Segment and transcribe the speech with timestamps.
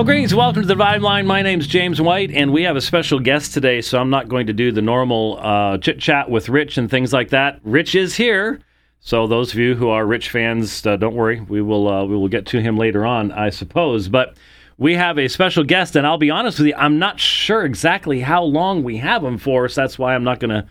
[0.00, 0.34] Well, greetings.
[0.34, 1.26] Welcome to the Dividing Line.
[1.26, 4.46] My name's James White, and we have a special guest today, so I'm not going
[4.46, 7.60] to do the normal uh, chit chat with Rich and things like that.
[7.64, 8.60] Rich is here.
[9.00, 11.42] So those of you who are Rich fans, uh, don't worry.
[11.42, 14.08] We will uh, we will get to him later on, I suppose.
[14.08, 14.38] But
[14.78, 18.20] we have a special guest, and I'll be honest with you, I'm not sure exactly
[18.20, 20.66] how long we have him for, so that's why I'm not going to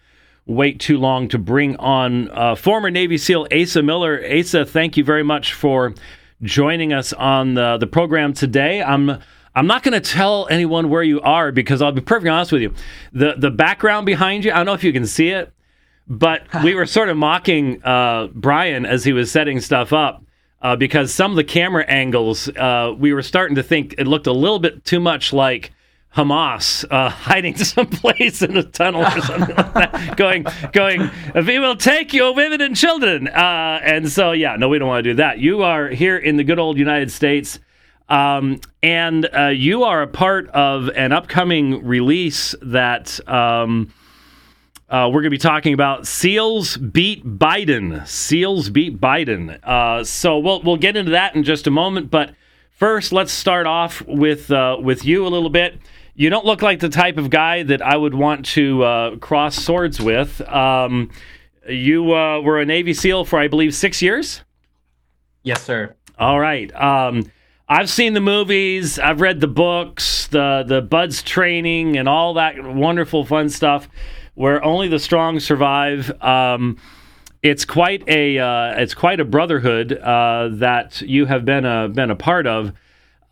[0.48, 4.26] wait too long to bring on uh, former Navy SEAL Asa Miller.
[4.28, 5.94] Asa, thank you very much for
[6.42, 8.82] joining us on the, the program today.
[8.82, 9.20] I'm
[9.56, 12.62] I'm not going to tell anyone where you are because I'll be perfectly honest with
[12.62, 12.74] you.
[13.14, 15.52] The the background behind you, I don't know if you can see it,
[16.08, 20.24] but we were sort of mocking uh, Brian as he was setting stuff up.
[20.62, 24.28] Uh, because some of the camera angles, uh, we were starting to think it looked
[24.28, 25.72] a little bit too much like
[26.16, 31.10] Hamas uh, hiding someplace in a tunnel or something like that, going, going,
[31.46, 33.28] we will take your women and children.
[33.28, 35.40] Uh, and so, yeah, no, we don't want to do that.
[35.40, 37.60] You are here in the good old United States,
[38.10, 43.20] um, and uh, you are a part of an upcoming release that.
[43.28, 43.94] Um,
[44.90, 48.08] uh, we're going to be talking about SEALs beat Biden.
[48.08, 49.60] SEALs beat Biden.
[49.64, 52.10] Uh, so we'll we'll get into that in just a moment.
[52.10, 52.34] But
[52.72, 55.80] first, let's start off with uh, with you a little bit.
[56.20, 59.56] You don't look like the type of guy that I would want to uh, cross
[59.56, 60.42] swords with.
[60.50, 61.12] Um,
[61.66, 64.42] you uh, were a Navy SEAL for, I believe, six years.
[65.44, 65.96] Yes, sir.
[66.18, 66.76] All right.
[66.76, 67.32] Um,
[67.70, 69.00] I've seen the movies.
[69.00, 73.88] I've read the books, the the BUD/S training, and all that wonderful fun stuff
[74.36, 76.12] where only the strong survive.
[76.22, 76.76] Um,
[77.42, 82.12] it's quite a uh, it's quite a brotherhood uh, that you have been a been
[82.12, 82.74] a part of.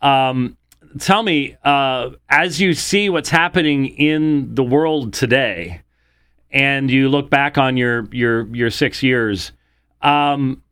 [0.00, 0.56] Um,
[0.98, 5.82] tell me, uh, as you see what's happening in the world today,
[6.50, 9.52] and you look back on your your your six years.
[10.00, 10.62] Um,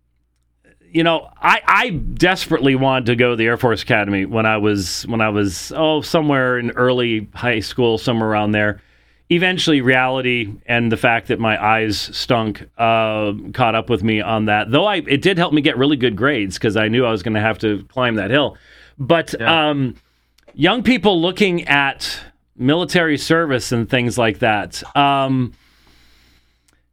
[0.90, 4.56] you know, I, I desperately wanted to go to the Air Force Academy when I
[4.56, 8.80] was when I was oh somewhere in early high school, somewhere around there
[9.30, 14.44] eventually reality and the fact that my eyes stunk uh, caught up with me on
[14.44, 14.70] that.
[14.70, 17.22] Though I, it did help me get really good grades because I knew I was
[17.22, 18.56] going to have to climb that hill.
[18.98, 19.70] But yeah.
[19.70, 19.96] um,
[20.56, 22.20] young people looking at
[22.56, 24.82] military service and things like that.
[24.96, 25.52] Um,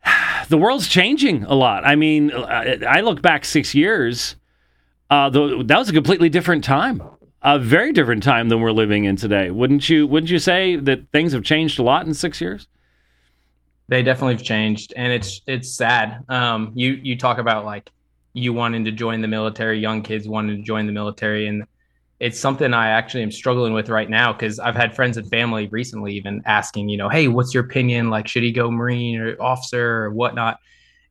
[0.50, 1.85] the world's changing a lot.
[1.85, 4.35] I mean, I look back six years.
[5.09, 7.02] Uh, that was a completely different time
[7.44, 9.52] a very different time than we're living in today.
[9.52, 12.68] Wouldn't you wouldn't you say that things have changed a lot in 6 years?
[13.90, 16.23] They definitely have changed and it's it's sad.
[16.29, 17.90] Um, you you talk about like
[18.34, 21.66] you wanting to join the military, young kids wanting to join the military and
[22.23, 25.67] it's something I actually am struggling with right now because I've had friends and family
[25.67, 28.09] recently even asking, you know, hey, what's your opinion?
[28.09, 30.59] Like, should he go Marine or officer or whatnot?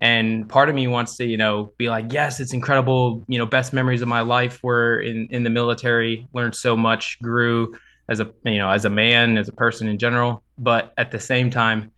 [0.03, 3.47] and part of me wants to you know be like yes it's incredible you know
[3.47, 7.73] best memories of my life were in in the military learned so much grew
[8.09, 11.21] as a you know as a man as a person in general but at the
[11.21, 11.93] same time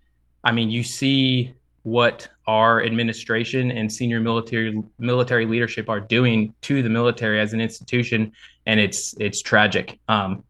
[0.45, 6.83] i mean you see what our administration and senior military military leadership are doing to
[6.83, 8.33] the military as an institution
[8.67, 9.99] and it's it's tragic.
[10.09, 10.45] Um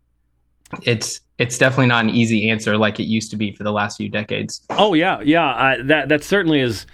[0.83, 3.97] it's it's definitely not an easy answer like it used to be for the last
[3.97, 4.63] few decades.
[4.71, 6.87] Oh yeah yeah I, that that certainly is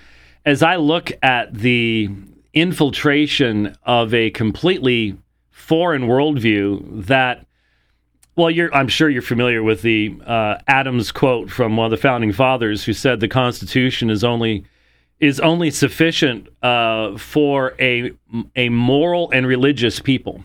[0.44, 2.10] as I look at the
[2.52, 5.16] infiltration of a completely
[5.50, 7.46] foreign worldview that
[8.34, 12.32] well i'm sure you're familiar with the uh, adams quote from one of the founding
[12.32, 14.64] fathers who said the constitution is only
[15.20, 18.12] is only sufficient uh, for a
[18.56, 20.42] a moral and religious people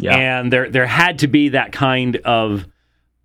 [0.00, 0.16] yeah.
[0.16, 2.66] and there there had to be that kind of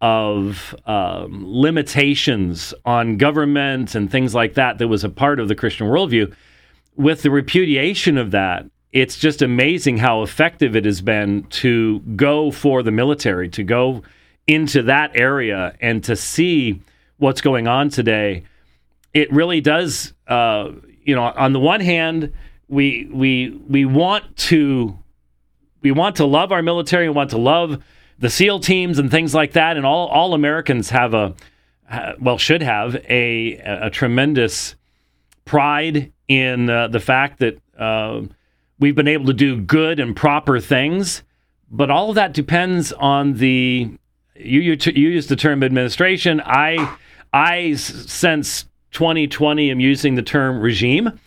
[0.02, 5.56] of um, limitations on government and things like that that was a part of the
[5.56, 6.34] Christian worldview.
[6.96, 12.52] With the repudiation of that, it's just amazing how effective it has been to go
[12.52, 14.04] for the military, to go
[14.48, 16.82] into that area and to see
[17.18, 18.44] what's going on today.
[19.16, 20.72] It really does, uh,
[21.02, 22.34] you know, on the one hand,
[22.68, 25.00] we we we want to
[25.82, 27.82] we want to love our military, we want to love
[28.20, 31.34] the SEAL teams and things like that, and all all Americans have a
[32.20, 34.76] well should have a a tremendous
[35.46, 38.22] pride in uh, the fact that uh,
[38.80, 41.24] we've been able to do good and proper things,
[41.72, 43.90] but all of that depends on the
[44.36, 46.42] you you, you use the term administration.
[46.44, 46.98] I
[47.32, 51.20] I since 2020 I'm using the term regime.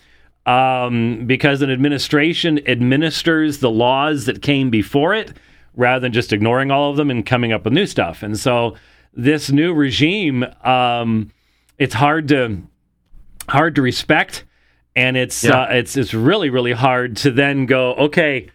[0.46, 5.34] Um, because an administration administers the laws that came before it
[5.74, 8.22] rather than just ignoring all of them and coming up with new stuff.
[8.22, 8.74] And so
[9.12, 11.30] this new regime, um,
[11.76, 12.62] it's hard to
[13.48, 14.44] hard to respect,
[14.96, 15.62] and it's yeah.
[15.62, 18.48] uh, it's it's really really hard to then go okay.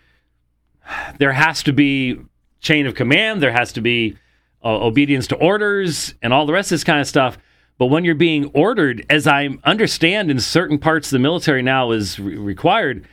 [1.19, 2.19] There has to be
[2.59, 3.41] chain of command.
[3.41, 4.17] There has to be
[4.63, 7.37] uh, obedience to orders and all the rest of this kind of stuff.
[7.77, 11.91] But when you're being ordered, as I understand in certain parts of the military now
[11.91, 13.07] is re- required,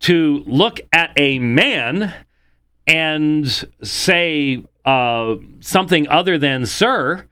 [0.00, 2.12] to look at a man
[2.86, 3.46] and
[3.82, 7.26] say uh, something other than sir,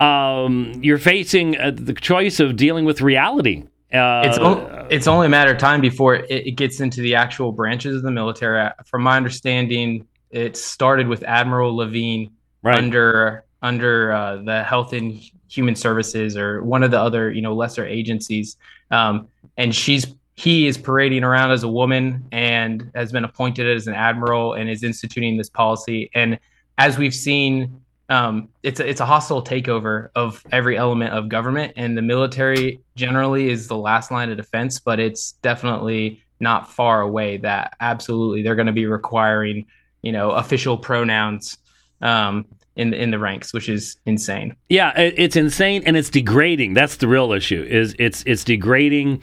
[0.00, 3.64] um, you're facing uh, the choice of dealing with reality.
[3.92, 7.14] Uh, it's, o- it's only a matter of time before it, it, gets into the
[7.14, 8.70] actual branches of the military.
[8.84, 12.30] From my understanding, it started with Admiral Levine
[12.62, 12.78] right.
[12.78, 17.54] under under uh, the Health and Human Services or one of the other you know
[17.54, 18.56] lesser agencies,
[18.90, 23.88] um, and she's he is parading around as a woman and has been appointed as
[23.88, 26.08] an admiral and is instituting this policy.
[26.14, 26.38] And
[26.78, 31.72] as we've seen, um, it's a, it's a hostile takeover of every element of government,
[31.76, 34.78] and the military generally is the last line of defense.
[34.78, 39.66] But it's definitely not far away that absolutely they're going to be requiring
[40.02, 41.58] you know official pronouns
[42.00, 42.46] um,
[42.78, 44.56] in in the ranks, which is insane.
[44.70, 46.72] Yeah, it's insane and it's degrading.
[46.72, 47.62] That's the real issue.
[47.68, 49.22] Is it's it's degrading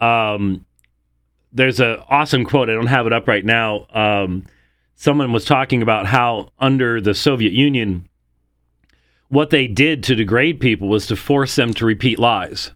[0.00, 0.64] um,
[1.52, 2.70] there's an awesome quote.
[2.70, 3.86] I don't have it up right now.
[3.92, 4.46] Um,
[4.96, 8.08] someone was talking about how under the Soviet Union,
[9.28, 12.72] what they did to degrade people was to force them to repeat lies,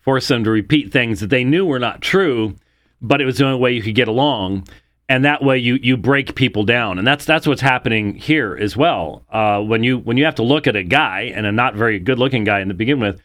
[0.00, 2.56] force them to repeat things that they knew were not true,
[3.00, 4.66] but it was the only way you could get along.
[5.08, 8.76] And that way, you you break people down, and that's that's what's happening here as
[8.76, 9.24] well.
[9.30, 12.00] Uh, when you when you have to look at a guy and a not very
[12.00, 13.20] good looking guy in the begin with,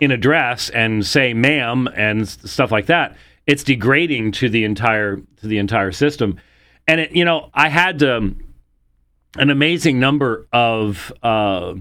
[0.00, 3.16] in a dress and say ma'am and stuff like that
[3.46, 6.38] it's degrading to the entire to the entire system
[6.88, 8.38] and it you know i had um,
[9.36, 11.74] an amazing number of uh,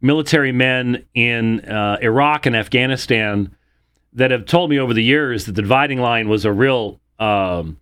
[0.00, 3.54] military men in uh, iraq and afghanistan
[4.12, 7.78] that have told me over the years that the dividing line was a real um,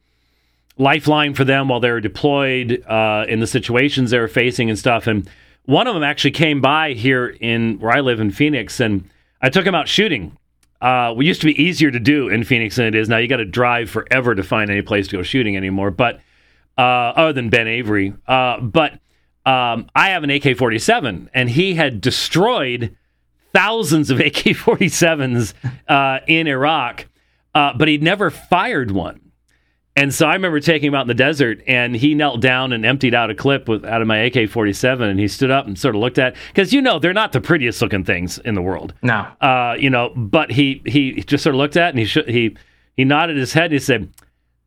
[0.81, 4.79] lifeline for them while they were deployed uh, in the situations they were facing and
[4.79, 5.29] stuff and
[5.67, 9.09] one of them actually came by here in where i live in phoenix and
[9.41, 10.37] I took him out shooting.
[10.81, 13.19] Uh, used to be easier to do in Phoenix than it is now.
[13.19, 15.91] You got to drive forever to find any place to go shooting anymore.
[15.91, 16.21] But
[16.79, 18.93] uh, other than Ben Avery, uh, but
[19.44, 22.97] um, I have an AK 47, and he had destroyed
[23.53, 25.53] thousands of AK 47s
[25.88, 27.06] uh, in Iraq,
[27.55, 29.30] uh, but he'd never fired one.
[29.96, 32.87] And so I remember taking him out in the desert, and he knelt down and
[32.87, 35.66] emptied out a clip with out of my AK forty seven, and he stood up
[35.66, 38.54] and sort of looked at because you know they're not the prettiest looking things in
[38.54, 38.94] the world.
[39.02, 42.04] No, uh, you know, but he he just sort of looked at it and he
[42.04, 42.56] sh- he
[42.96, 44.12] he nodded his head and he said,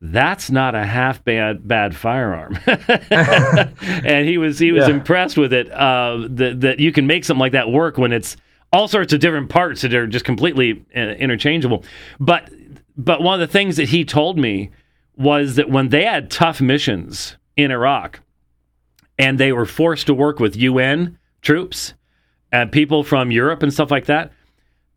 [0.02, 4.94] "That's not a half bad bad firearm," and he was he was yeah.
[4.94, 5.70] impressed with it.
[5.72, 8.36] Uh, that that you can make something like that work when it's
[8.74, 11.82] all sorts of different parts that are just completely uh, interchangeable.
[12.20, 12.50] But
[12.96, 14.70] but one of the things that he told me
[15.16, 18.20] was that when they had tough missions in Iraq
[19.18, 21.94] and they were forced to work with UN troops
[22.50, 24.32] and people from Europe and stuff like that,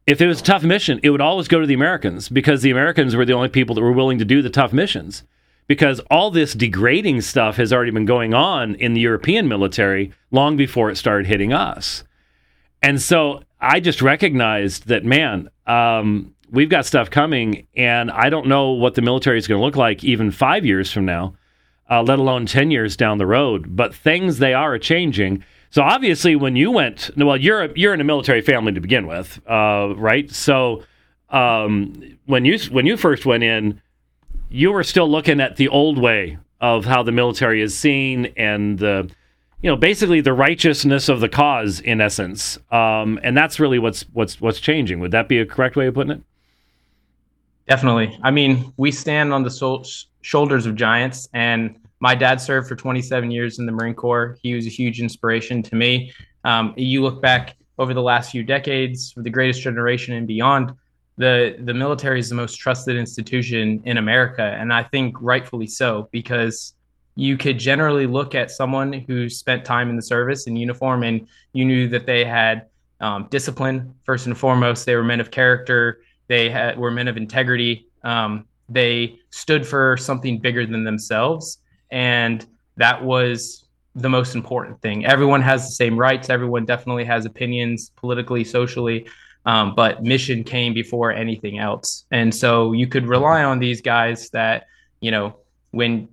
[0.08, 2.72] if it was a tough mission, it would always go to the Americans because the
[2.72, 5.24] Americans were the only people that were willing to do the tough missions.
[5.68, 10.56] Because all this degrading stuff has already been going on in the European military long
[10.56, 12.06] before it started hitting us.
[12.82, 18.48] And so I just recognized that, man, um, we've got stuff coming, and I don't
[18.48, 21.36] know what the military is going to look like even five years from now,
[21.90, 23.76] uh, let alone 10 years down the road.
[23.76, 25.44] But things, they are changing.
[25.70, 29.40] So obviously, when you went, well, you're you're in a military family to begin with,
[29.50, 30.32] uh, right?
[30.32, 30.84] So
[31.30, 33.82] um, when you when you first went in,
[34.50, 38.80] you were still looking at the old way of how the military is seen and
[38.80, 39.10] the
[39.62, 44.04] you know basically the righteousness of the cause in essence um, and that's really what's
[44.14, 46.22] what's what's changing would that be a correct way of putting it
[47.68, 48.18] Definitely.
[48.24, 49.84] I mean, we stand on the so-
[50.22, 54.38] shoulders of giants, and my dad served for 27 years in the Marine Corps.
[54.42, 56.14] He was a huge inspiration to me.
[56.44, 60.72] Um, you look back over the last few decades, the greatest generation and beyond,
[61.18, 66.08] the the military is the most trusted institution in America, and I think rightfully so
[66.12, 66.74] because
[67.16, 71.28] you could generally look at someone who spent time in the service in uniform, and
[71.54, 72.68] you knew that they had
[73.02, 74.86] um, discipline first and foremost.
[74.86, 76.02] They were men of character.
[76.28, 77.88] They had, were men of integrity.
[78.04, 81.60] Um, they stood for something bigger than themselves.
[81.92, 83.66] And that was
[83.96, 85.06] the most important thing.
[85.06, 86.30] Everyone has the same rights.
[86.30, 89.08] Everyone definitely has opinions politically, socially.
[89.46, 92.06] Um, but mission came before anything else.
[92.12, 94.66] And so you could rely on these guys that,
[95.00, 95.38] you know,
[95.72, 96.10] when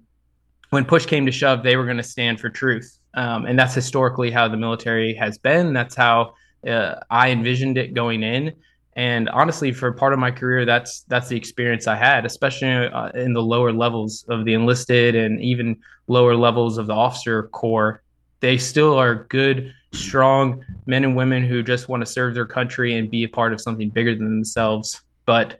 [0.70, 2.98] when push came to shove, they were going to stand for truth.
[3.14, 5.72] Um, and that's historically how the military has been.
[5.72, 6.34] That's how
[6.66, 8.54] uh, I envisioned it going in.
[8.96, 13.08] And honestly, for part of my career, that's that's the experience I had, especially uh,
[13.10, 18.02] in the lower levels of the enlisted and even lower levels of the officer corps.
[18.40, 22.96] they still are good, strong men and women who just want to serve their country
[22.96, 25.00] and be a part of something bigger than themselves.
[25.24, 25.58] But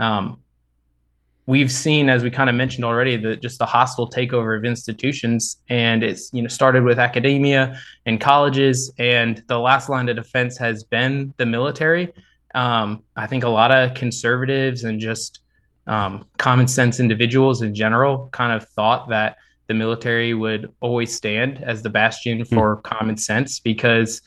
[0.00, 0.38] um,
[1.46, 5.58] we've seen, as we kind of mentioned already, that just the hostile takeover of institutions,
[5.68, 10.56] and it's you know started with academia and colleges, and the last line of defense
[10.58, 12.12] has been the military.
[12.54, 15.40] Um, I think a lot of conservatives and just
[15.86, 21.62] um, common sense individuals in general kind of thought that the military would always stand
[21.62, 22.54] as the bastion hmm.
[22.54, 22.82] for mm.
[22.82, 24.20] common sense because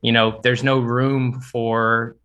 [0.00, 2.16] you know there's no room for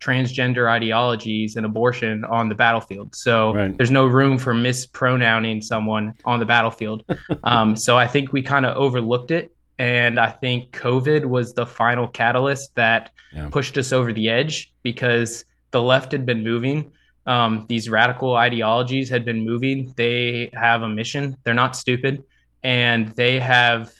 [0.00, 3.76] transgender ideologies and abortion on the battlefield so right.
[3.78, 7.02] there's no room for mispronouncing someone on the battlefield
[7.44, 11.66] um, so i think we kind of overlooked it and i think covid was the
[11.66, 13.48] final catalyst that yeah.
[13.50, 16.90] pushed us over the edge because the left had been moving
[17.26, 19.92] um, these radical ideologies had been moving.
[19.96, 21.36] They have a mission.
[21.42, 22.22] They're not stupid,
[22.62, 23.92] and they have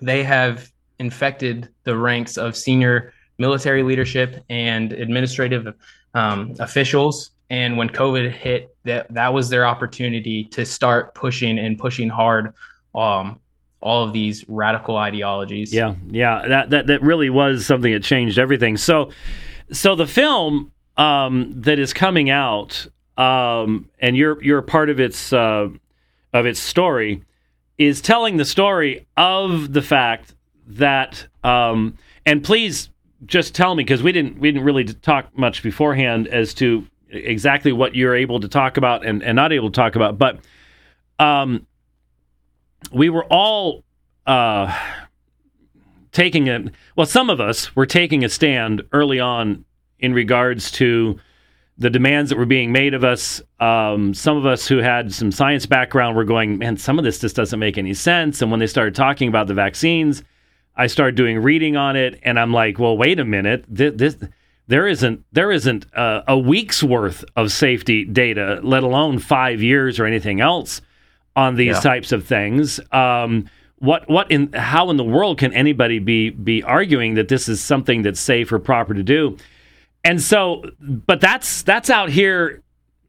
[0.00, 5.74] they have infected the ranks of senior military leadership and administrative
[6.14, 7.30] um, officials.
[7.48, 12.54] And when COVID hit, that that was their opportunity to start pushing and pushing hard
[12.94, 13.38] um,
[13.86, 15.72] all of these radical ideologies.
[15.72, 18.76] Yeah, yeah, that that that really was something that changed everything.
[18.76, 19.10] So,
[19.70, 24.98] so the film um, that is coming out, um, and you're you're a part of
[24.98, 25.68] its uh,
[26.32, 27.22] of its story,
[27.78, 30.34] is telling the story of the fact
[30.66, 32.90] that, um, and please
[33.24, 37.70] just tell me because we didn't we didn't really talk much beforehand as to exactly
[37.70, 40.40] what you're able to talk about and, and not able to talk about, but
[41.20, 41.64] um,
[42.90, 43.84] we were all
[44.26, 44.76] uh,
[46.12, 46.64] taking a
[46.96, 49.64] well, some of us were taking a stand early on
[49.98, 51.18] in regards to
[51.78, 53.42] the demands that were being made of us.
[53.60, 57.18] Um, some of us who had some science background were going, man, some of this
[57.18, 58.40] just doesn't make any sense.
[58.40, 60.22] And when they started talking about the vaccines,
[60.74, 64.16] I started doing reading on it, and I'm like, well, wait a minute, this, this
[64.68, 70.00] there isn't there isn't a, a week's worth of safety data, let alone five years
[70.00, 70.80] or anything else
[71.36, 71.80] on these yeah.
[71.80, 72.80] types of things.
[72.90, 77.46] Um, what what in how in the world can anybody be be arguing that this
[77.48, 79.36] is something that's safe or proper to do?
[80.02, 82.62] And so, but that's that's out here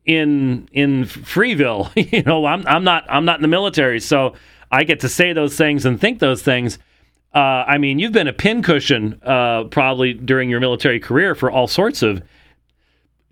[0.06, 1.90] in in Freeville.
[2.12, 4.34] you know, I'm I'm not I'm not in the military, so
[4.70, 6.80] I get to say those things and think those things.
[7.34, 11.68] Uh, I mean, you've been a pincushion uh, probably during your military career for all
[11.68, 12.22] sorts of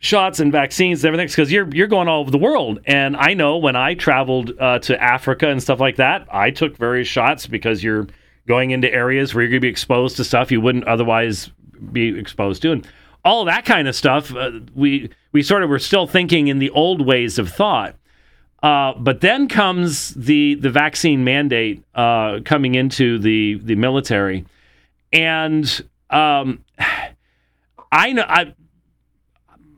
[0.05, 2.79] shots and vaccines and everything because you're you're going all over the world.
[2.85, 6.77] And I know when I traveled uh, to Africa and stuff like that, I took
[6.77, 8.07] various shots because you're
[8.47, 11.50] going into areas where you're going to be exposed to stuff you wouldn't otherwise
[11.91, 12.71] be exposed to.
[12.71, 12.88] And
[13.25, 14.33] all that kind of stuff.
[14.33, 17.95] Uh, we we sort of were still thinking in the old ways of thought.
[18.63, 24.45] Uh, but then comes the the vaccine mandate uh, coming into the the military,
[25.12, 26.63] and um,
[27.91, 28.53] I know I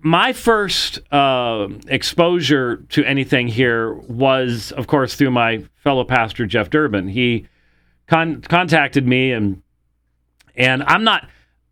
[0.02, 6.70] my first uh, exposure to anything here was, of course, through my fellow pastor Jeff
[6.70, 7.08] Durbin.
[7.08, 7.48] He
[8.08, 9.62] con- contacted me and
[10.56, 11.30] and I'm not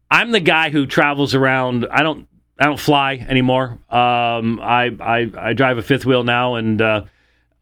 [0.09, 1.87] I'm the guy who travels around.
[1.91, 2.27] I don't
[2.59, 3.79] I don't fly anymore.
[3.89, 7.05] Um, I, I I drive a fifth wheel now, and uh,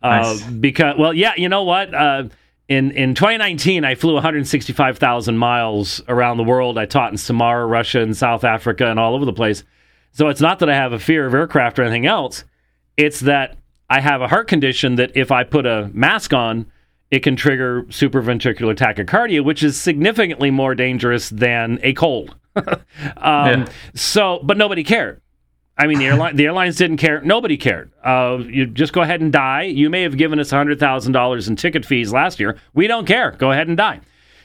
[0.02, 1.94] uh because well, yeah, you know what?
[1.94, 2.26] Uh,
[2.68, 6.78] in in 2019, I flew 165,000 miles around the world.
[6.78, 9.64] I taught in Samara, Russia, and South Africa, and all over the place.
[10.14, 12.46] So it's not that I have a fear of aircraft or anything else.
[12.98, 13.58] It's that
[13.90, 16.68] I have a heart condition that if I put a mask on,
[17.12, 22.36] it can trigger supraventricular tachycardia, which is significantly more dangerous than a cold.
[22.56, 22.66] um,
[23.18, 23.70] yeah.
[23.96, 25.22] So, but nobody cared.
[25.78, 27.20] I mean, the airline the airlines didn't care.
[27.22, 27.92] Nobody cared.
[28.04, 29.64] Uh, you just go ahead and die.
[29.64, 32.58] You may have given us hundred thousand dollars in ticket fees last year.
[32.76, 33.32] We don't care.
[33.32, 34.02] Go ahead and die.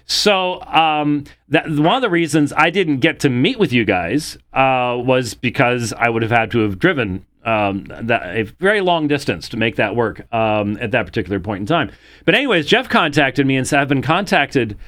[0.09, 4.39] So um, that one of the reasons I didn't get to meet with you guys
[4.55, 9.07] uh, was because I would have had to have driven um, that, a very long
[9.07, 11.91] distance to make that work um, at that particular point in time.
[12.25, 14.79] But anyways, Jeff contacted me and said I've been contacted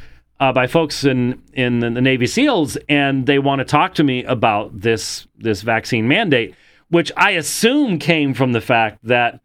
[0.40, 4.24] uh, by folks in in the Navy SEALs, and they want to talk to me
[4.24, 6.54] about this this vaccine mandate,
[6.88, 9.40] which I assume came from the fact that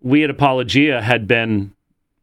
[0.00, 1.74] we at Apologia had been,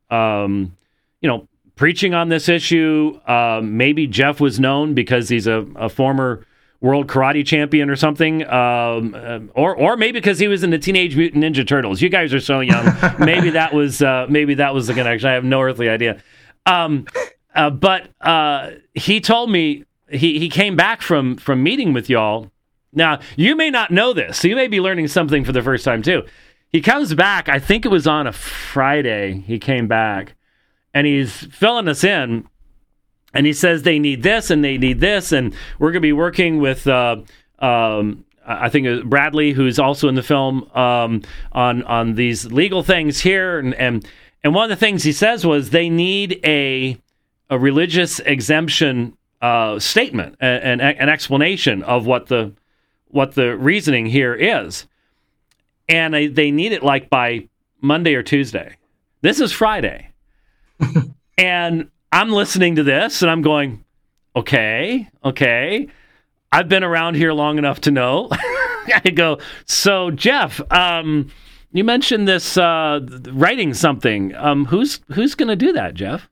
[0.10, 0.76] um,
[1.22, 3.20] you know, preaching on this issue.
[3.28, 6.46] Uh, maybe Jeff was known because he's a, a former
[6.82, 10.78] world karate champion or something, um, uh, or or maybe because he was in the
[10.78, 12.02] Teenage Mutant Ninja Turtles.
[12.02, 12.86] You guys are so young.
[13.20, 15.30] maybe that was uh, maybe that was the connection.
[15.30, 16.22] I have no earthly idea.
[16.66, 17.06] Um,
[17.54, 22.52] uh, but uh, he told me he he came back from from meeting with y'all.
[22.94, 25.84] Now you may not know this, so you may be learning something for the first
[25.84, 26.24] time too.
[26.72, 27.48] He comes back.
[27.48, 29.44] I think it was on a Friday.
[29.48, 30.36] He came back.
[30.96, 32.48] And he's filling us in.
[33.34, 36.14] And he says they need this and they need this, and we're going to be
[36.14, 36.88] working with.
[36.88, 37.18] Uh,
[37.60, 41.22] um, I think Bradley, who's also in the film, um,
[41.52, 44.08] on on these legal things here, and, and
[44.42, 46.98] and one of the things he says was they need a
[47.50, 52.54] a religious exemption uh, statement, an, an explanation of what the
[53.08, 54.88] what the reasoning here is,
[55.90, 57.50] and they need it like by
[57.82, 58.78] Monday or Tuesday.
[59.22, 60.10] This is Friday,
[61.38, 63.84] and I'm listening to this, and I'm going,
[64.36, 65.88] okay, okay.
[66.52, 68.30] I've been around here long enough to know.
[68.32, 71.30] I go, so Jeff, um,
[71.72, 73.02] you mentioned this uh,
[73.32, 74.34] writing something.
[74.36, 76.30] Um, who's who's going to do that, Jeff?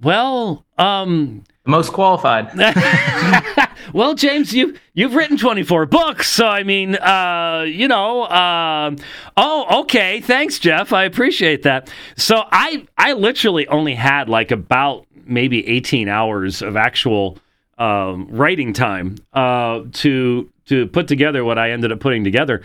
[0.00, 2.50] Well, um, most qualified.
[3.92, 8.94] well, James, you you've written 24 books, so I mean, uh, you know, uh,
[9.36, 10.92] oh, okay, thanks, Jeff.
[10.92, 11.92] I appreciate that.
[12.16, 17.38] So I I literally only had like about maybe 18 hours of actual
[17.78, 22.62] um, writing time uh, to to put together what I ended up putting together.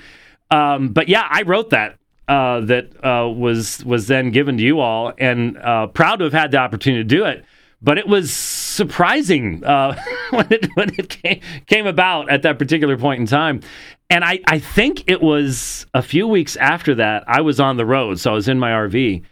[0.52, 1.98] Um, but yeah, I wrote that.
[2.30, 6.34] Uh, that uh, was was then given to you all, and uh, proud to have
[6.34, 7.46] had the opportunity to do it.
[7.82, 8.34] But it was
[8.78, 13.62] surprising uh, when it when it came, came about at that particular point in time.
[14.10, 17.86] And I, I think it was a few weeks after that I was on the
[17.86, 19.24] road, so I was in my RV,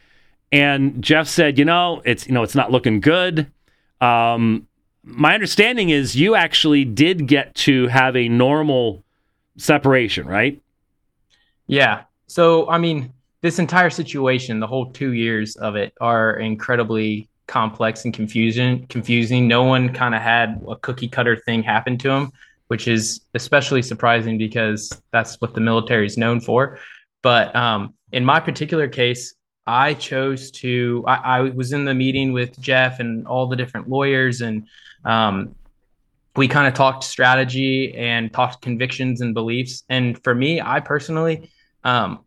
[0.51, 3.49] and Jeff said, "You know, it's you know it's not looking good."
[4.01, 4.67] Um,
[5.03, 9.03] my understanding is you actually did get to have a normal
[9.57, 10.61] separation, right?
[11.67, 12.03] Yeah.
[12.27, 18.05] So, I mean, this entire situation, the whole two years of it, are incredibly complex
[18.05, 19.47] and confusion confusing.
[19.47, 22.31] No one kind of had a cookie cutter thing happen to them,
[22.67, 26.79] which is especially surprising because that's what the military is known for.
[27.21, 29.35] But um, in my particular case,
[29.67, 31.03] I chose to.
[31.07, 34.67] I, I, was in the meeting with Jeff and all the different lawyers, and
[35.03, 35.55] um,
[36.35, 39.83] we kind of talked strategy and talked convictions and beliefs.
[39.89, 41.49] And for me, I personally,
[41.83, 42.24] um,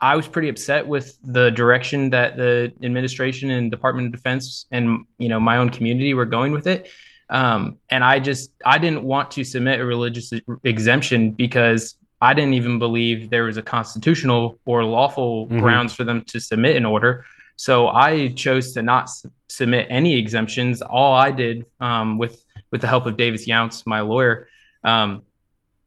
[0.00, 5.04] I was pretty upset with the direction that the administration and Department of Defense and
[5.18, 6.88] you know my own community were going with it.
[7.30, 10.32] Um, and I just I didn't want to submit a religious
[10.64, 15.60] exemption because I didn't even believe there was a constitutional or lawful mm-hmm.
[15.60, 17.24] grounds for them to submit an order.
[17.56, 20.80] So I chose to not s- submit any exemptions.
[20.80, 24.48] All I did um, with with the help of Davis Younts, my lawyer,
[24.84, 25.22] um,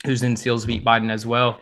[0.05, 0.79] who's in Seals v.
[0.79, 1.59] Biden as well,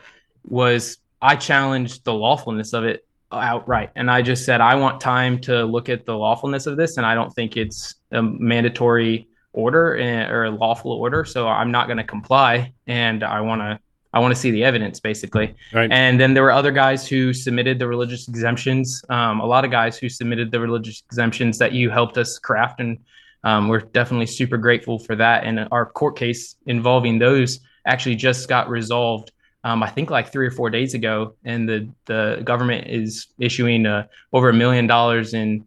[0.48, 3.92] was I challenged the lawfulness of it outright.
[3.96, 6.98] And I just said, I want time to look at the lawfulness of this.
[6.98, 11.26] And I don't think it's a mandatory order eh, or a lawful order.
[11.26, 12.74] So I'm not going to comply.
[12.88, 13.80] And I want to.
[14.12, 15.54] I want to see the evidence, basically.
[15.72, 15.92] Right.
[15.92, 19.04] And then there were other guys who submitted the religious exemptions.
[19.08, 22.80] Um, a lot of guys who submitted the religious exemptions that you helped us craft,
[22.80, 22.98] and
[23.44, 25.44] um, we're definitely super grateful for that.
[25.44, 29.32] And our court case involving those actually just got resolved
[29.63, 33.86] um, I think like three or four days ago, and the the government is issuing
[33.86, 35.65] uh, over a million dollars in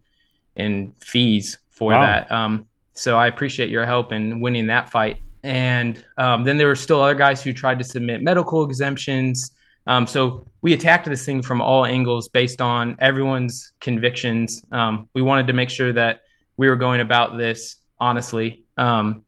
[0.57, 2.03] in fees for wow.
[2.03, 2.31] that.
[2.31, 5.19] Um, so I appreciate your help in winning that fight.
[5.43, 9.51] And um, then there were still other guys who tried to submit medical exemptions.
[9.87, 14.63] Um, so we attacked this thing from all angles based on everyone's convictions.
[14.71, 16.21] Um, we wanted to make sure that
[16.57, 18.65] we were going about this honestly.
[18.77, 19.25] Um,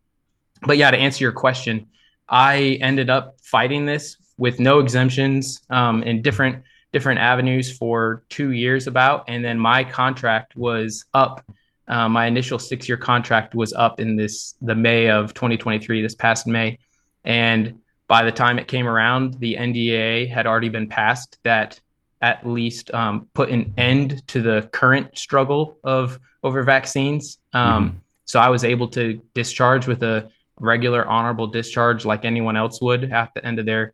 [0.63, 1.89] but yeah, to answer your question,
[2.29, 8.53] I ended up fighting this with no exemptions um, in different different avenues for two
[8.53, 11.45] years about, and then my contract was up.
[11.87, 16.15] Uh, my initial six year contract was up in this the May of 2023, this
[16.15, 16.79] past May,
[17.25, 21.81] and by the time it came around, the NDAA had already been passed that
[22.21, 27.39] at least um, put an end to the current struggle of over vaccines.
[27.53, 27.99] Um, mm-hmm.
[28.25, 33.13] So I was able to discharge with a regular honorable discharge like anyone else would
[33.13, 33.93] at the end of their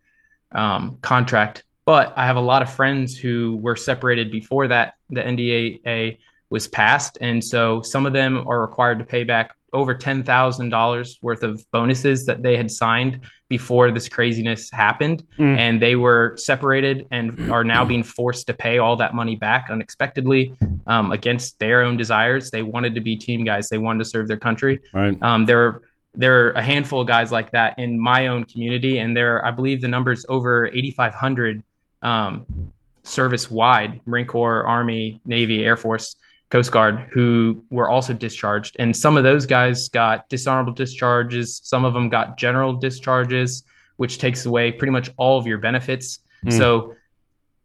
[0.53, 1.65] um, contract.
[1.87, 6.19] But I have a lot of friends who were separated before that the NDAA
[6.51, 10.69] was passed, and so some of them are required to pay back over ten thousand
[10.69, 15.59] dollars worth of bonuses that they had signed before this craziness happened, mm.
[15.59, 19.69] and they were separated and are now being forced to pay all that money back
[19.71, 20.55] unexpectedly
[20.87, 22.51] um, against their own desires.
[22.51, 24.81] They wanted to be team guys; they wanted to serve their country.
[24.93, 25.21] Right.
[25.23, 25.83] Um, there
[26.15, 29.51] there are a handful of guys like that in my own community, and there, I
[29.51, 31.63] believe, the number's over 8,500
[32.03, 36.17] um, service wide Marine Corps, Army, Navy, Air Force,
[36.51, 41.61] Coast Guard who were also discharged, and some of those guys got dishonorable discharges.
[41.63, 43.63] Some of them got general discharges,
[43.97, 46.19] which takes away pretty much all of your benefits.
[46.45, 46.59] Mm.
[46.59, 46.97] So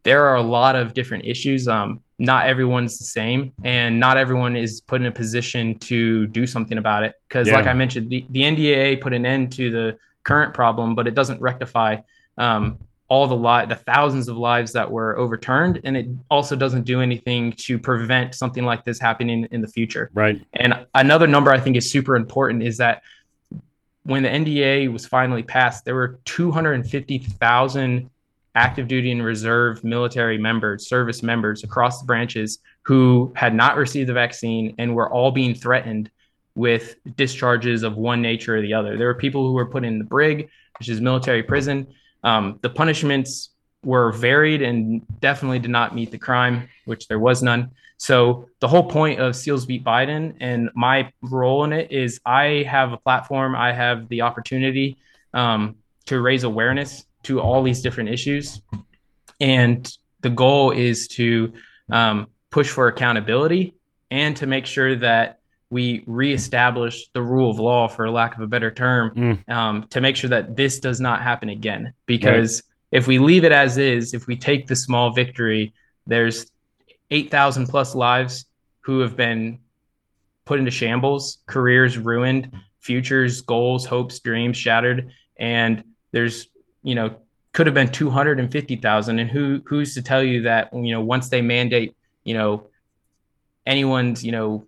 [0.04, 1.66] there are a lot of different issues.
[1.66, 6.46] Um, not everyone's the same and not everyone is put in a position to do
[6.46, 7.56] something about it because Yeah.
[7.56, 11.14] like i mentioned the, the ndaa put an end to the current problem but it
[11.14, 11.96] doesn't rectify
[12.38, 16.84] um, all the li- the thousands of lives that were overturned and it also doesn't
[16.84, 20.40] do anything to prevent something like this happening in the future Right.
[20.54, 23.02] and another number I think is super important is that
[24.04, 28.08] when the NDAA was finally passed, there were 250,000
[28.56, 34.08] active duty and reserve military members, service members across the branches who had not received
[34.08, 36.10] the vaccine and were all being threatened
[36.54, 38.96] with discharges of one nature or the other.
[38.96, 41.86] There were people who were put in the brig, which is military prison.
[42.24, 43.50] Um, the punishments
[43.84, 47.70] were varied and definitely did not meet the crime, which there was none.
[47.98, 52.64] So the whole point of Seals Beat Biden and my role in it is I
[52.68, 54.96] have a platform, I have the opportunity
[55.34, 58.60] um, to raise awareness to all these different issues,
[59.40, 61.52] and the goal is to
[61.90, 63.74] um, push for accountability
[64.10, 68.46] and to make sure that we reestablish the rule of law, for lack of a
[68.46, 69.48] better term, Mm.
[69.48, 71.92] um, to make sure that this does not happen again.
[72.06, 72.62] Because
[72.92, 75.74] if we leave it as is, if we take the small victory,
[76.06, 76.46] there's
[77.10, 78.46] 8,000 plus lives
[78.80, 79.58] who have been
[80.44, 85.10] put into shambles, careers ruined, futures, goals, hopes, dreams shattered.
[85.36, 86.46] And there's,
[86.86, 87.16] you know,
[87.52, 89.18] could have been 250,000.
[89.18, 92.68] And who, who's to tell you that, you know, once they mandate, you know,
[93.66, 94.66] anyone's, you know,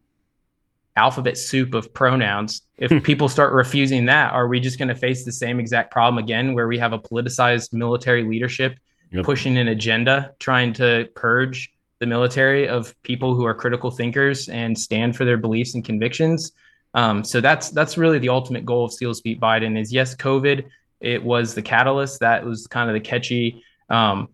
[0.97, 5.25] alphabet soup of pronouns, if people start refusing that, are we just going to face
[5.25, 8.79] the same exact problem again where we have a politicized military leadership
[9.11, 9.25] Yep.
[9.25, 14.79] pushing an agenda, trying to purge the military of people who are critical thinkers and
[14.79, 16.53] stand for their beliefs and convictions.
[16.95, 20.67] Um, so that's that's really the ultimate goal of Seals Beat Biden is yes, COVID,
[21.01, 24.29] it was the catalyst that was kind of the catchy um,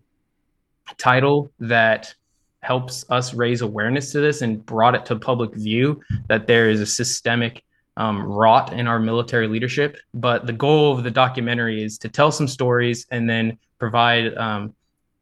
[0.97, 2.13] title that
[2.61, 6.81] helps us raise awareness to this and brought it to public view that there is
[6.81, 7.63] a systemic
[7.97, 9.97] um, rot in our military leadership.
[10.13, 14.73] But the goal of the documentary is to tell some stories and then provide um,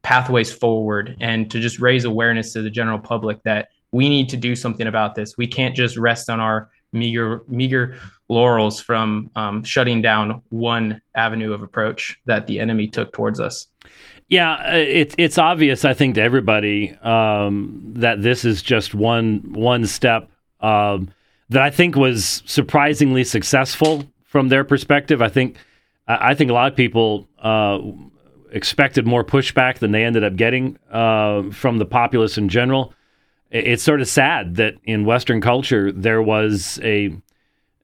[0.04, 4.38] pathways forward and to just raise awareness to the general public that we need to
[4.38, 5.38] do something about this.
[5.38, 7.98] We can't just rest on our meager meager
[8.30, 13.68] laurels from um, shutting down one avenue of approach that the enemy took towards us.
[14.30, 19.44] Yeah, uh, it's it's obvious, I think, to everybody um, that this is just one
[19.54, 20.30] one step
[20.62, 21.10] um,
[21.50, 25.22] that I think was surprisingly successful from their perspective.
[25.22, 25.58] I think
[26.08, 27.80] I think a lot of people uh,
[28.52, 32.94] expected more pushback than they ended up getting uh, from the populace in general.
[33.54, 37.16] It's sort of sad that in Western culture there was a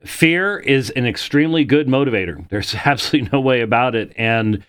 [0.03, 2.47] fear is an extremely good motivator.
[2.49, 4.63] There's absolutely no way about it, and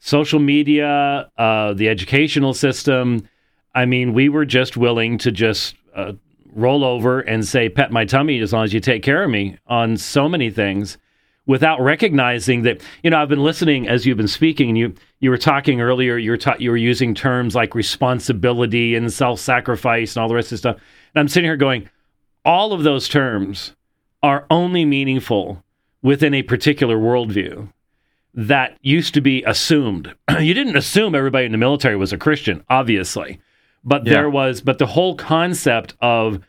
[0.00, 3.26] social media, uh, the educational system.
[3.74, 6.12] I mean, we were just willing to just uh,
[6.54, 9.56] roll over and say, pet my tummy as long as you take care of me
[9.66, 10.98] on so many things
[11.46, 15.30] without recognizing that, you know, I've been listening as you've been speaking and you, you
[15.30, 20.14] were talking earlier, you were, ta- you were using terms like responsibility and self sacrifice
[20.14, 20.76] and all the rest of stuff.
[20.76, 21.88] And I'm sitting here going,
[22.44, 23.74] all of those terms
[24.22, 25.64] are only meaningful
[26.02, 27.72] within a particular worldview
[28.34, 30.14] that used to be assumed.
[30.40, 33.40] you didn't assume everybody in the military was a Christian, obviously,
[33.82, 34.12] but Yeah.
[34.12, 36.40] there was, but the whole concept of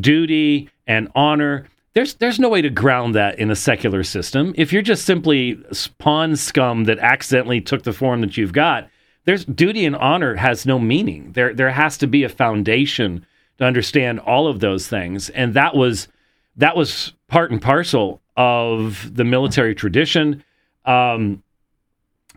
[0.00, 1.66] duty and honor.
[1.94, 4.54] There's there's no way to ground that in a secular system.
[4.56, 5.62] If you're just simply
[5.98, 8.88] pawn scum that accidentally took the form that you've got,
[9.24, 11.32] there's duty and honor has no meaning.
[11.32, 13.26] There there has to be a foundation
[13.58, 16.08] to understand all of those things, and that was
[16.56, 20.42] that was part and parcel of the military tradition.
[20.86, 21.42] Um,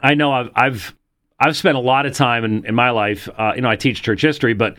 [0.01, 0.95] I know I've I've
[1.39, 3.29] I've spent a lot of time in, in my life.
[3.37, 4.73] Uh, you know, I teach church history, but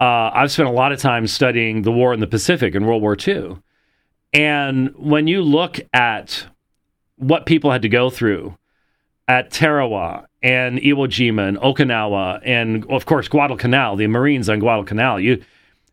[0.00, 3.02] uh, I've spent a lot of time studying the war in the Pacific in World
[3.02, 3.58] War II.
[4.36, 6.46] And when you look at
[7.16, 8.54] what people had to go through
[9.26, 15.18] at Tarawa and Iwo Jima and Okinawa and of course Guadalcanal, the Marines on Guadalcanal,
[15.18, 15.42] you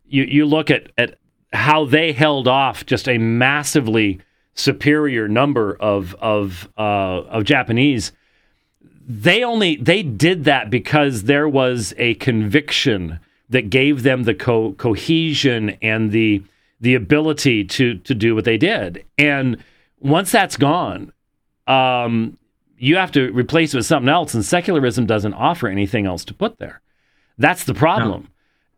[0.06, 1.18] you you look at at
[1.54, 4.20] how they held off just a massively
[4.52, 8.12] superior number of of uh, of Japanese.
[9.08, 14.72] They only they did that because there was a conviction that gave them the co-
[14.74, 16.42] cohesion and the
[16.80, 19.04] the ability to to do what they did.
[19.18, 19.62] And
[20.00, 21.12] once that's gone,
[21.66, 22.36] um,
[22.76, 24.34] you have to replace it with something else.
[24.34, 26.80] And secularism doesn't offer anything else to put there.
[27.38, 28.28] That's the problem.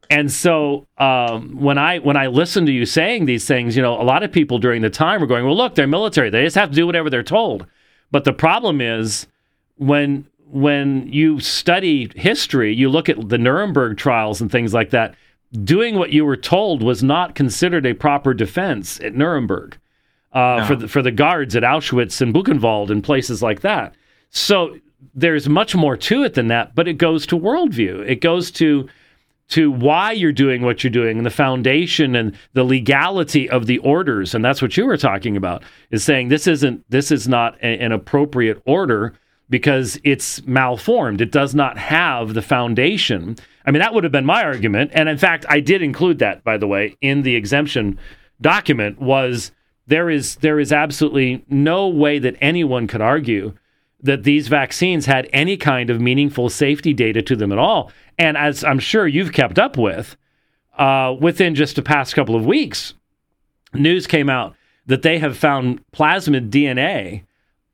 [0.09, 4.01] And so um, when I when I listen to you saying these things, you know,
[4.01, 6.57] a lot of people during the time were going, "Well, look, they're military; they just
[6.57, 7.67] have to do whatever they're told."
[8.13, 9.27] But the problem is
[9.77, 15.15] when when you study history, you look at the Nuremberg trials and things like that.
[15.65, 19.79] Doing what you were told was not considered a proper defense at Nuremberg
[20.33, 20.67] uh, no.
[20.67, 23.95] for the, for the guards at Auschwitz and Buchenwald and places like that.
[24.31, 24.79] So
[25.15, 28.09] there's much more to it than that, but it goes to worldview.
[28.09, 28.89] It goes to
[29.49, 33.79] to why you're doing what you're doing and the foundation and the legality of the
[33.79, 37.55] orders and that's what you were talking about is saying this isn't this is not
[37.63, 39.15] a, an appropriate order
[39.49, 44.27] because it's malformed it does not have the foundation i mean that would have been
[44.27, 47.99] my argument and in fact i did include that by the way in the exemption
[48.41, 49.53] document was
[49.87, 53.55] there is there is absolutely no way that anyone could argue
[54.01, 57.91] that these vaccines had any kind of meaningful safety data to them at all.
[58.19, 60.17] And as I'm sure you've kept up with,
[60.79, 62.95] uh, within just the past couple of weeks,
[63.75, 64.55] news came out
[64.87, 67.25] that they have found plasmid DNA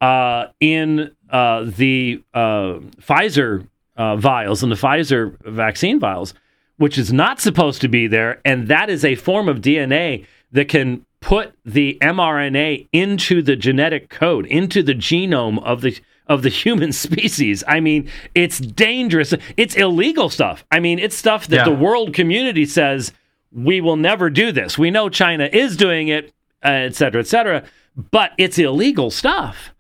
[0.01, 3.69] uh, in uh, the uh, Pfizer
[4.03, 6.35] uh, vials and the Pfizer vaccine vials,
[6.77, 8.41] which is not supposed to be there.
[8.45, 14.11] And that is a form of DNA that can put the mRNA into the genetic
[14.11, 17.63] code, into the genome of the of the human species.
[17.69, 19.35] I mean, it's dangerous.
[19.57, 20.65] It's illegal stuff.
[20.73, 21.65] I mean, it's stuff that yeah.
[21.65, 23.13] the world community says
[23.53, 24.77] we will never do this.
[24.77, 26.33] We know China is doing it,
[26.65, 27.65] uh, et cetera, et cetera,
[28.11, 29.72] but it's illegal stuff.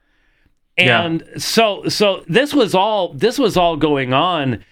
[0.79, 1.39] And yeah.
[1.39, 4.65] so, so this was all this was all going on,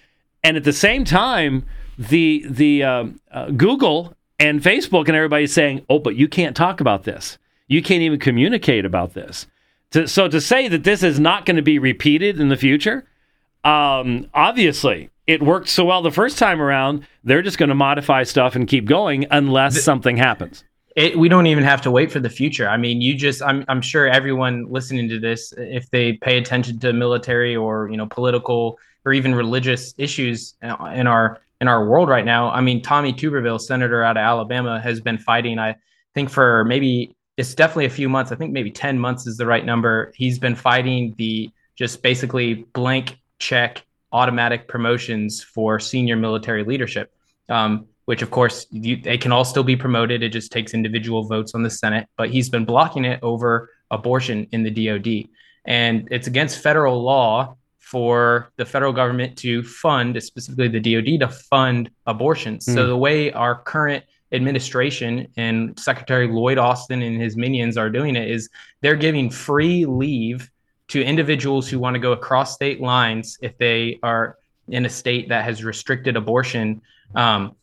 [0.43, 1.65] and at the same time,
[1.97, 6.81] the the uh, uh, Google and Facebook and everybody saying, "Oh, but you can't talk
[6.81, 7.37] about this.
[7.67, 9.45] You can't even communicate about this."
[9.91, 13.05] To, so to say that this is not going to be repeated in the future,
[13.63, 17.05] um, obviously it worked so well the first time around.
[17.23, 20.63] They're just going to modify stuff and keep going unless the, something happens.
[20.95, 22.67] It, we don't even have to wait for the future.
[22.67, 26.79] I mean, you just I'm I'm sure everyone listening to this, if they pay attention
[26.79, 32.09] to military or you know political or even religious issues in our in our world
[32.09, 32.49] right now.
[32.49, 35.59] I mean, Tommy Tuberville, senator out of Alabama, has been fighting.
[35.59, 35.75] I
[36.13, 38.31] think for maybe it's definitely a few months.
[38.31, 40.11] I think maybe 10 months is the right number.
[40.15, 47.13] He's been fighting the just basically blank check automatic promotions for senior military leadership,
[47.49, 50.23] um, which of course you, they can all still be promoted.
[50.23, 54.47] It just takes individual votes on the Senate, but he's been blocking it over abortion
[54.51, 55.29] in the DoD.
[55.65, 61.27] And it's against federal law for the federal government to fund, specifically the DoD, to
[61.27, 62.65] fund abortions.
[62.65, 62.73] Mm.
[62.73, 68.15] So the way our current administration and Secretary Lloyd Austin and his minions are doing
[68.15, 68.49] it is
[68.81, 70.49] they're giving free leave
[70.87, 74.37] to individuals who want to go across state lines if they are
[74.69, 76.81] in a state that has restricted abortion.
[77.15, 77.55] Um,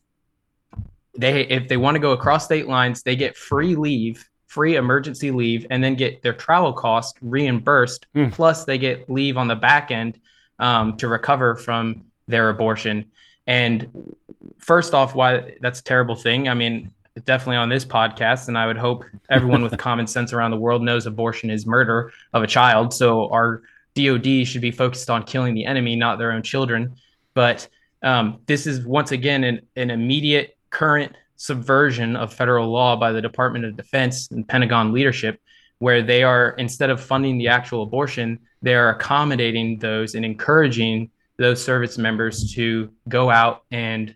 [1.19, 5.31] they if they want to go across state lines, they get free leave, free emergency
[5.31, 8.07] leave, and then get their travel cost reimbursed.
[8.15, 8.33] Mm.
[8.33, 10.19] Plus, they get leave on the back end
[10.59, 13.07] um, to recover from their abortion.
[13.47, 14.15] And
[14.59, 16.49] first off, why that's a terrible thing.
[16.49, 16.93] I mean,
[17.25, 20.83] definitely on this podcast, and I would hope everyone with common sense around the world
[20.83, 22.95] knows abortion is murder of a child.
[22.95, 23.63] So our
[23.95, 26.95] DoD should be focused on killing the enemy, not their own children.
[27.35, 27.69] But
[28.03, 33.23] um, this is once again an, an immediate current subversion of federal law by the
[33.23, 35.41] Department of Defense and Pentagon leadership,
[35.79, 41.11] where they are instead of funding the actual abortion, they are accommodating those and encouraging
[41.37, 44.15] those service members to go out and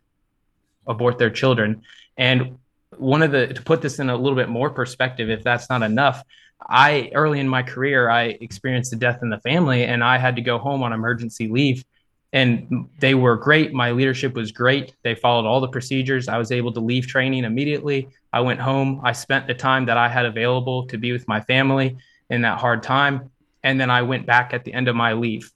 [0.86, 1.82] abort their children.
[2.16, 2.58] And
[2.96, 5.82] one of the to put this in a little bit more perspective, if that's not
[5.82, 6.22] enough,
[6.60, 10.36] I early in my career I experienced a death in the family, and I had
[10.36, 11.84] to go home on emergency leave.
[12.32, 13.74] And they were great.
[13.74, 14.94] My leadership was great.
[15.02, 16.28] They followed all the procedures.
[16.28, 18.08] I was able to leave training immediately.
[18.32, 19.00] I went home.
[19.04, 21.98] I spent the time that I had available to be with my family
[22.30, 23.30] in that hard time.
[23.62, 25.52] And then I went back at the end of my leave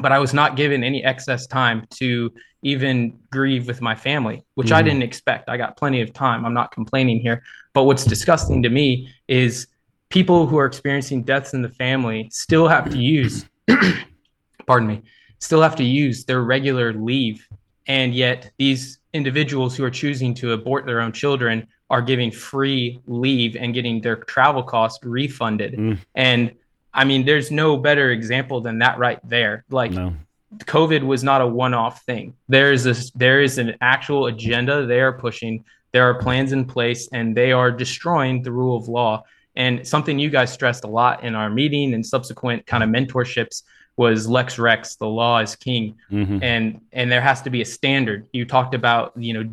[0.00, 4.68] but I was not given any excess time to even grieve with my family, which
[4.68, 4.72] mm.
[4.72, 4.88] I mm-hmm.
[4.88, 5.48] didn't expect.
[5.48, 6.44] I got plenty of time.
[6.44, 7.42] I'm not complaining here.
[7.72, 9.68] But what's disgusting to me is
[10.08, 13.44] people who are experiencing deaths in the family still have to use,
[14.66, 15.02] pardon me,
[15.38, 17.46] still have to use their regular leave.
[17.86, 23.00] And yet these individuals who are choosing to abort their own children are giving free
[23.06, 25.72] leave and getting their travel costs refunded.
[25.74, 25.98] Mm.
[26.14, 26.52] And
[26.92, 29.64] I mean, there's no better example than that right there.
[29.70, 30.14] Like no.
[30.56, 32.34] COVID was not a one-off thing.
[32.48, 35.64] There is a there is an actual agenda they are pushing.
[35.92, 39.24] There are plans in place, and they are destroying the rule of law.
[39.56, 43.62] And something you guys stressed a lot in our meeting and subsequent kind of mentorships
[43.98, 46.42] was lex rex the law is king mm-hmm.
[46.42, 49.44] and and there has to be a standard you talked about you know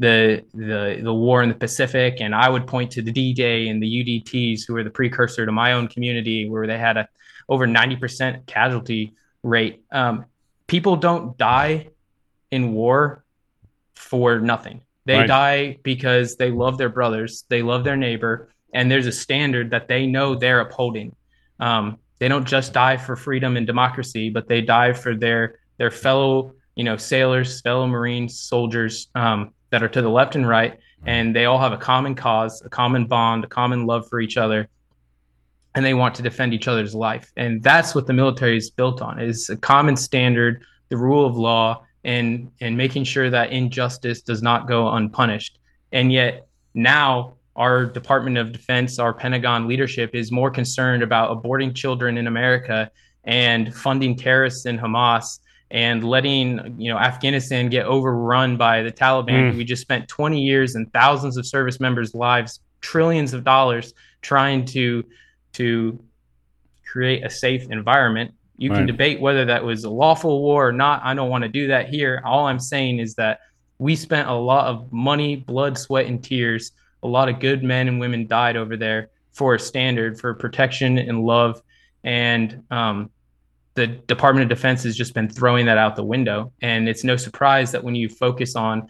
[0.00, 3.82] the the the war in the Pacific, and I would point to the D-Day and
[3.82, 7.06] the UDTs, who were the precursor to my own community, where they had a
[7.50, 9.82] over ninety percent casualty rate.
[9.92, 10.24] Um,
[10.66, 11.88] people don't die
[12.50, 13.24] in war
[13.94, 14.80] for nothing.
[15.04, 15.28] They Right.
[15.28, 19.86] die because they love their brothers, they love their neighbor, and there's a standard that
[19.86, 21.14] they know they're upholding.
[21.58, 25.90] Um, they don't just die for freedom and democracy, but they die for their their
[25.90, 30.78] fellow, you know, sailors, fellow Marines, soldiers um, that are to the left and right,
[31.06, 34.36] and they all have a common cause, a common bond, a common love for each
[34.36, 34.68] other,
[35.74, 37.32] and they want to defend each other's life.
[37.36, 41.36] And that's what the military is built on: is a common standard, the rule of
[41.36, 45.58] law, and and making sure that injustice does not go unpunished.
[45.90, 51.74] And yet now our Department of Defense, our Pentagon leadership is more concerned about aborting
[51.74, 52.90] children in America
[53.24, 59.52] and funding terrorists in Hamas and letting you know Afghanistan get overrun by the Taliban.
[59.52, 59.56] Mm.
[59.58, 63.92] We just spent 20 years and thousands of service members' lives, trillions of dollars
[64.22, 65.04] trying to
[65.52, 66.02] to
[66.90, 68.32] create a safe environment.
[68.56, 71.02] You can debate whether that was a lawful war or not.
[71.04, 72.22] I don't want to do that here.
[72.24, 73.40] All I'm saying is that
[73.78, 76.72] we spent a lot of money, blood, sweat, and tears.
[77.02, 80.98] A lot of good men and women died over there for a standard for protection
[80.98, 81.62] and love.
[82.04, 83.10] And um,
[83.74, 86.52] the Department of Defense has just been throwing that out the window.
[86.60, 88.88] And it's no surprise that when you focus on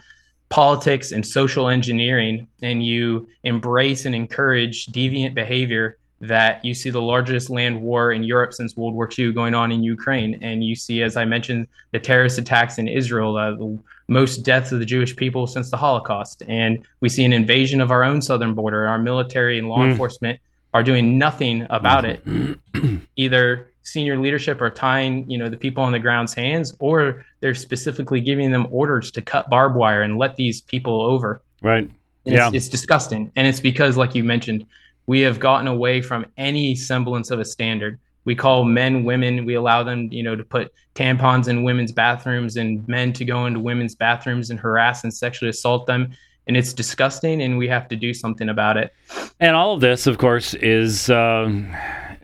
[0.49, 7.01] politics and social engineering and you embrace and encourage deviant behavior that you see the
[7.01, 10.37] largest land war in Europe since World War II going on in Ukraine.
[10.43, 13.79] And you see, as I mentioned, the terrorist attacks in Israel, uh, the
[14.11, 16.43] most deaths of the Jewish people since the Holocaust.
[16.49, 18.85] And we see an invasion of our own southern border.
[18.85, 19.91] Our military and law Mm.
[19.91, 20.39] enforcement
[20.73, 22.21] are doing nothing about it.
[23.15, 27.55] Either senior leadership are tying, you know, the people on the ground's hands, or they're
[27.55, 31.41] specifically giving them orders to cut barbed wire and let these people over.
[31.61, 31.89] Right.
[32.25, 32.47] And Yeah.
[32.47, 33.31] It's, it's disgusting.
[33.37, 34.65] And it's because, like you mentioned,
[35.07, 37.97] we have gotten away from any semblance of a standard.
[38.25, 39.45] We call men women.
[39.45, 43.45] We allow them, you know, to put tampons in women's bathrooms and men to go
[43.45, 46.11] into women's bathrooms and harass and sexually assault them.
[46.47, 48.93] And it's disgusting, and we have to do something about it.
[49.39, 51.73] And all of this, of course, is um,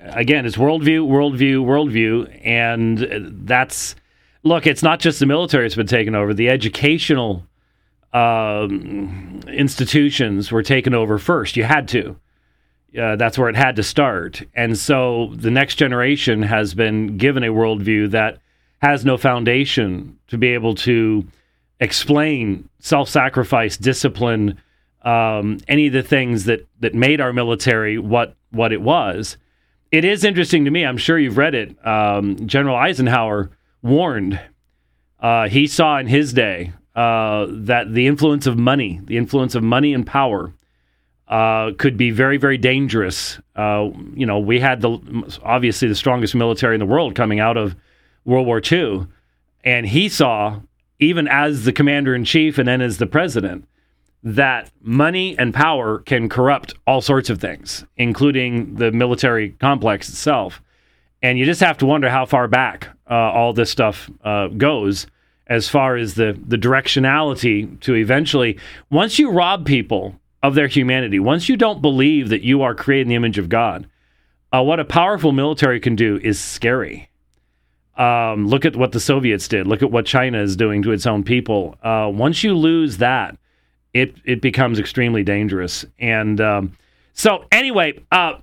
[0.01, 2.97] again, it's worldview, worldview, worldview, and
[3.47, 3.95] that's
[4.43, 4.65] look.
[4.67, 7.43] It's not just the military that's been taken over; the educational
[8.13, 11.55] um, institutions were taken over first.
[11.57, 12.17] You had to.
[12.97, 17.43] Uh, that's where it had to start, and so the next generation has been given
[17.43, 18.39] a worldview that
[18.81, 21.25] has no foundation to be able to
[21.79, 24.59] explain self-sacrifice, discipline,
[25.01, 29.37] um, any of the things that that made our military what what it was.
[29.91, 30.85] It is interesting to me.
[30.85, 31.85] I'm sure you've read it.
[31.85, 34.39] Um, General Eisenhower warned.
[35.19, 39.63] Uh, he saw in his day uh, that the influence of money, the influence of
[39.63, 40.53] money and power,
[41.27, 43.39] uh, could be very, very dangerous.
[43.55, 47.57] Uh, you know, we had the obviously the strongest military in the world coming out
[47.57, 47.75] of
[48.25, 49.07] World War II,
[49.63, 50.59] and he saw
[50.99, 53.67] even as the commander in chief and then as the president,
[54.23, 60.61] that money and power can corrupt all sorts of things, including the military complex itself.
[61.21, 65.07] And you just have to wonder how far back uh, all this stuff uh, goes
[65.47, 68.59] as far as the, the directionality to eventually,
[68.89, 73.03] once you rob people of their humanity, once you don't believe that you are created
[73.03, 73.87] in the image of God,
[74.53, 77.09] uh, what a powerful military can do is scary.
[77.97, 79.67] Um, look at what the Soviets did.
[79.67, 81.75] Look at what China is doing to its own people.
[81.83, 83.37] Uh, once you lose that,
[83.93, 85.83] it it becomes extremely dangerous.
[85.99, 86.77] And um,
[87.13, 88.33] so, anyway, uh,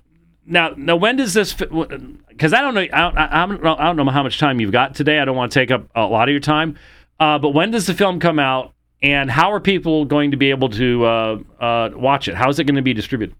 [0.45, 1.53] now now when does this?
[1.53, 4.73] Because I don't know, I don't, I, know, I don't know how much time you've
[4.73, 5.19] got today.
[5.19, 6.77] I don't want to take up a lot of your time.
[7.19, 8.74] Uh, but when does the film come out?
[9.05, 12.33] And how are people going to be able to uh, uh, watch it?
[12.33, 13.35] How is it going to be distributed?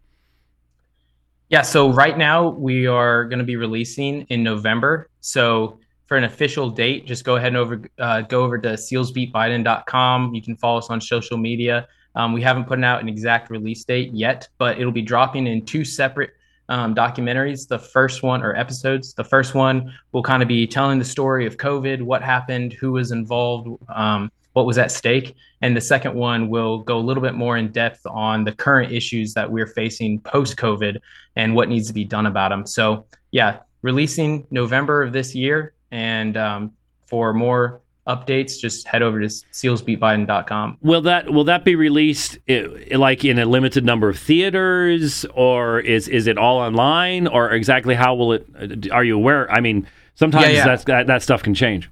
[1.49, 5.09] Yeah, so right now we are going to be releasing in November.
[5.21, 10.35] So for an official date, just go ahead and over uh, go over to sealsbeatbiden.com.
[10.35, 11.87] You can follow us on social media.
[12.13, 15.65] Um, we haven't put out an exact release date yet, but it'll be dropping in
[15.65, 16.29] two separate
[16.69, 17.67] um, documentaries.
[17.67, 21.47] The first one, or episodes, the first one will kind of be telling the story
[21.47, 25.35] of COVID, what happened, who was involved, um, what was at stake.
[25.61, 28.91] And the second one will go a little bit more in depth on the current
[28.91, 30.99] issues that we're facing post COVID
[31.35, 32.65] and what needs to be done about them.
[32.65, 35.73] So, yeah, releasing November of this year.
[35.91, 36.71] And um,
[37.05, 40.77] for more updates, just head over to sealsbeatbiden.com.
[40.81, 45.79] Will that will that be released i- like in a limited number of theaters, or
[45.79, 48.89] is is it all online, or exactly how will it?
[48.91, 49.51] Are you aware?
[49.51, 50.65] I mean, sometimes Yeah, yeah.
[50.65, 51.89] that's that, that stuff can change.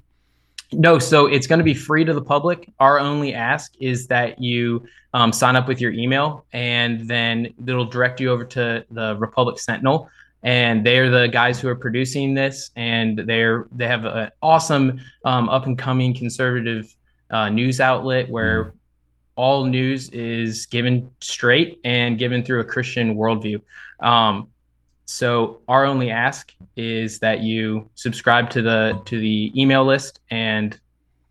[0.74, 2.68] No, so it's going to be free to the public.
[2.80, 7.84] Our only ask is that you um, sign up with your email, and then it'll
[7.84, 10.08] direct you over to the Republic Sentinel,
[10.42, 15.48] and they're the guys who are producing this, and they're they have an awesome um,
[15.48, 16.94] up and coming conservative
[17.30, 18.74] uh, news outlet where
[19.36, 23.60] all news is given straight and given through a Christian worldview.
[24.00, 24.48] Um,
[25.06, 30.78] so our only ask is that you subscribe to the to the email list and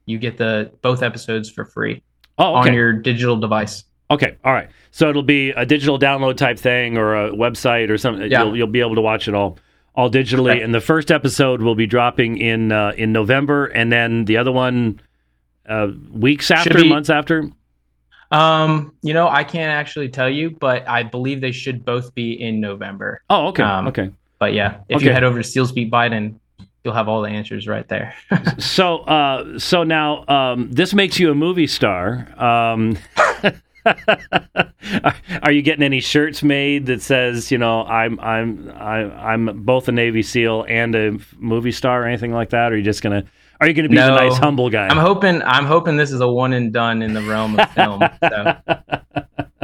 [0.05, 2.01] you get the both episodes for free
[2.37, 2.69] oh, okay.
[2.69, 3.83] on your digital device.
[4.11, 4.69] Okay, all right.
[4.91, 8.29] So it'll be a digital download type thing or a website or something.
[8.29, 8.43] Yeah.
[8.43, 9.57] You'll, you'll be able to watch it all
[9.95, 10.51] all digitally.
[10.51, 10.61] Okay.
[10.61, 14.51] And the first episode will be dropping in uh, in November, and then the other
[14.51, 15.01] one
[15.67, 17.49] uh, weeks after, be, months after.
[18.33, 22.33] Um, you know, I can't actually tell you, but I believe they should both be
[22.33, 23.21] in November.
[23.29, 24.09] Oh, okay, um, okay.
[24.39, 25.05] But yeah, if okay.
[25.05, 26.39] you head over to SEALs Beat Biden,
[26.83, 28.15] you'll have all the answers right there.
[28.57, 32.27] so, uh, so now um, this makes you a movie star.
[32.43, 32.97] Um,
[35.43, 39.87] are you getting any shirts made that says, you know, I'm I'm I, I'm both
[39.87, 42.71] a Navy SEAL and a movie star or anything like that?
[42.71, 43.25] Or are you just gonna
[43.63, 44.87] are you going to be no, the nice humble guy?
[44.87, 45.41] I'm hoping.
[45.43, 48.01] I'm hoping this is a one and done in the realm of film.
[48.21, 48.57] so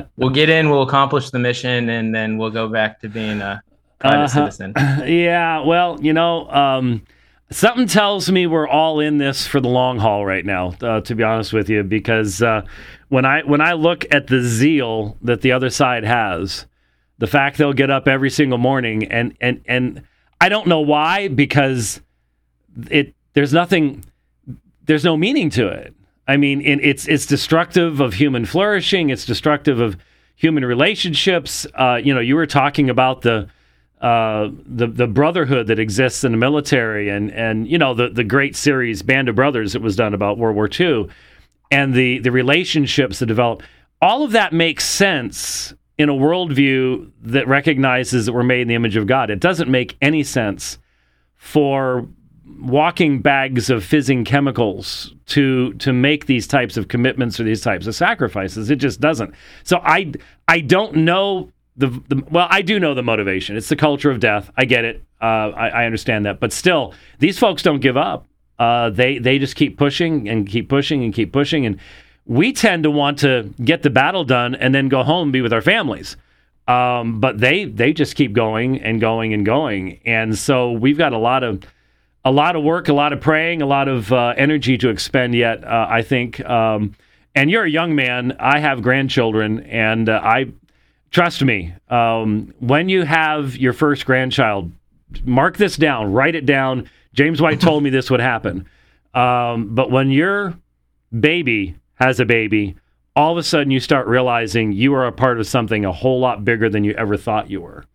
[0.16, 3.62] we'll get in, we'll accomplish the mission, and then we'll go back to being a
[4.00, 4.74] private uh, citizen.
[5.06, 5.66] Yeah.
[5.66, 7.04] Well, you know, um,
[7.52, 10.76] something tells me we're all in this for the long haul right now.
[10.82, 12.62] Uh, to be honest with you, because uh,
[13.10, 16.68] when I when I look at the zeal that the other side has,
[17.18, 20.04] the fact they'll get up every single morning and and and
[20.39, 22.00] I don't know why because
[22.89, 24.03] it there's nothing,
[24.86, 25.93] there's no meaning to it.
[26.27, 29.09] I mean, it's it's destructive of human flourishing.
[29.09, 29.97] It's destructive of
[30.36, 31.65] human relationships.
[31.73, 33.49] Uh, you know, you were talking about the
[33.99, 38.23] uh, the the brotherhood that exists in the military, and and you know the the
[38.23, 41.09] great series Band of Brothers that was done about World War II,
[41.71, 43.63] and the the relationships that develop.
[44.01, 48.75] All of that makes sense in a worldview that recognizes that we're made in the
[48.75, 49.30] image of God.
[49.30, 50.77] It doesn't make any sense
[51.36, 52.07] for
[52.60, 57.88] walking bags of fizzing chemicals to to make these types of commitments or these types
[57.88, 58.70] of sacrifices.
[58.70, 59.34] It just doesn't.
[59.64, 60.14] So I
[60.47, 63.56] I don't know the, the well I do know the motivation.
[63.56, 64.52] It's the culture of death.
[64.58, 65.04] I get it.
[65.22, 66.39] Uh, I, I, understand that.
[66.39, 68.26] But still, these folks don't give up.
[68.58, 71.66] Uh, they they just keep pushing and keep pushing and keep pushing.
[71.66, 71.80] And
[72.26, 75.41] we tend to want to get the battle done and then go home and be
[75.41, 76.16] with our families.
[76.70, 80.00] Um, but they they just keep going and going and going.
[80.06, 81.64] And so we've got a lot of
[82.26, 85.36] a lot of work, a lot of praying, a lot of uh, energy to expend
[85.36, 86.39] yet, uh, I think.
[86.41, 86.95] Um,
[87.36, 88.36] and you're a young man.
[88.39, 90.51] I have grandchildren, and uh, I
[91.11, 91.74] trust me.
[91.89, 94.72] Um, when you have your first grandchild,
[95.24, 96.89] mark this down, write it down.
[97.13, 98.67] James White told me this would happen.
[99.13, 100.53] Um, but when your
[101.17, 102.76] baby has a baby,
[103.15, 106.20] all of a sudden you start realizing you are a part of something a whole
[106.20, 107.86] lot bigger than you ever thought you were.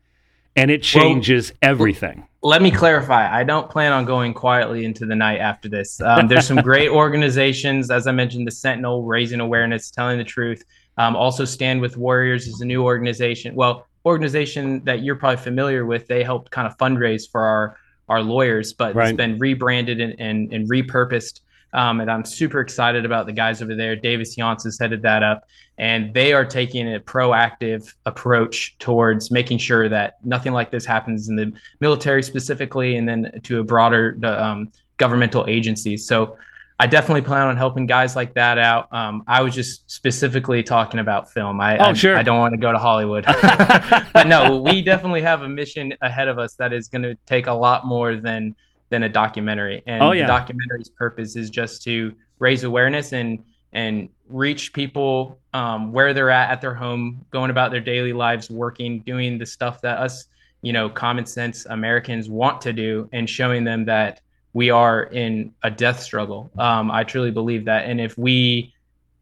[0.57, 3.35] And it changes well, everything let me clarify.
[3.35, 5.99] I don't plan on going quietly into the night after this.
[6.03, 10.63] Um, there's some great organizations, as I mentioned, the Sentinel, raising awareness, telling the truth.
[10.99, 13.55] Um, also, Stand with Warriors is a new organization.
[13.55, 16.07] Well, organization that you're probably familiar with.
[16.07, 17.79] They helped kind of fundraise for our
[18.11, 19.09] our lawyers, but right.
[19.09, 21.41] it's been rebranded and, and, and repurposed
[21.75, 23.97] um, and I'm super excited about the guys over there.
[23.97, 25.45] Davis Younts has headed that up,
[25.79, 31.29] and they are taking a proactive approach towards making sure that nothing like this happens
[31.29, 36.07] in the military specifically, and then to a broader um, governmental agencies.
[36.07, 36.37] So
[36.79, 38.93] I definitely plan on helping guys like that out.
[38.93, 41.61] Um, I was just specifically talking about film.
[41.61, 42.17] I, oh, I, sure.
[42.17, 43.25] I don't want to go to Hollywood.
[44.13, 47.47] but no, we definitely have a mission ahead of us that is going to take
[47.47, 48.57] a lot more than
[48.91, 49.83] than a documentary.
[49.87, 50.27] And oh, yeah.
[50.27, 56.31] the documentary's purpose is just to raise awareness and and reach people um, where they're
[56.31, 60.27] at at their home, going about their daily lives, working, doing the stuff that us,
[60.61, 64.21] you know, common sense Americans want to do, and showing them that
[64.53, 66.51] we are in a death struggle.
[66.59, 68.75] Um, I truly believe that, and if we,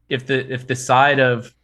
[0.09, 1.55] if the if the side of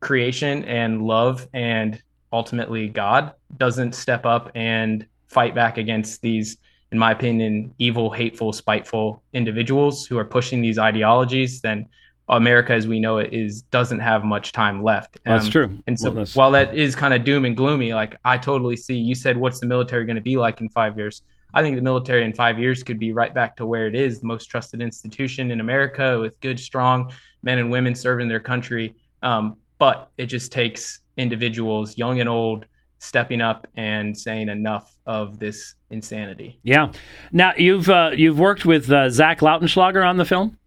[0.00, 6.58] creation and love and ultimately God doesn't step up and fight back against these
[6.92, 11.88] in my opinion, evil, hateful, spiteful individuals who are pushing these ideologies, then
[12.28, 15.18] America, as we know it, is doesn't have much time left.
[15.26, 15.78] Um, that's true.
[15.86, 18.96] And so, well, while that is kind of doom and gloomy, like I totally see.
[18.96, 21.22] You said, "What's the military going to be like in five years?"
[21.54, 24.20] I think the military in five years could be right back to where it is,
[24.20, 27.12] the most trusted institution in America, with good, strong
[27.42, 28.94] men and women serving their country.
[29.22, 32.66] Um, but it just takes individuals, young and old,
[32.98, 36.58] stepping up and saying enough of this insanity.
[36.62, 36.92] Yeah.
[37.32, 40.58] Now you've uh, you've worked with uh, Zach Lautenschlager on the film.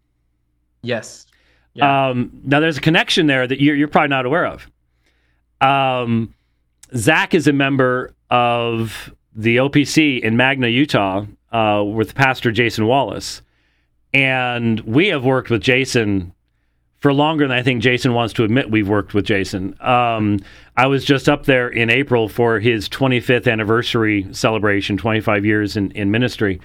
[0.82, 1.26] Yes.
[1.80, 2.10] Yeah.
[2.10, 4.70] Um, now there's a connection there that you're, you're probably not aware of.
[5.62, 6.34] Um,
[6.96, 13.42] Zach is a member of the OPC in Magna, Utah, uh, with Pastor Jason Wallace,
[14.14, 16.34] and we have worked with Jason
[17.00, 19.76] for longer than I think Jason wants to admit we've worked with Jason.
[19.80, 20.40] Um,
[20.76, 25.92] I was just up there in April for his 25th anniversary celebration, 25 years in,
[25.92, 26.60] in ministry.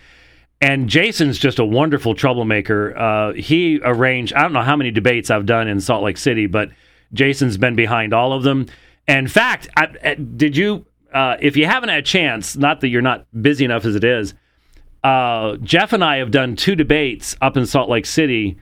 [0.65, 2.97] And Jason's just a wonderful troublemaker.
[2.97, 6.47] Uh, he arranged, I don't know how many debates I've done in Salt Lake City,
[6.47, 6.71] but
[7.12, 8.67] Jason's been behind all of them.
[9.07, 13.03] In fact, I, did you, uh, if you haven't had a chance, not that you're
[13.03, 14.33] not busy enough as it is,
[15.03, 18.59] uh, Jeff and I have done two debates up in Salt Lake City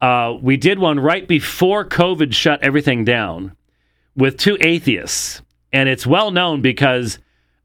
[0.00, 3.56] uh, we did one right before COVID shut everything down
[4.14, 5.42] with two atheists.
[5.72, 7.18] And it's well known because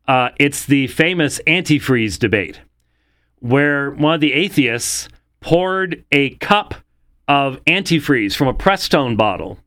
[0.08, 2.62] uh, it's the famous antifreeze debate,
[3.44, 5.10] where one of the atheists
[5.42, 6.76] poured a cup
[7.28, 9.60] of antifreeze from a Prestone bottle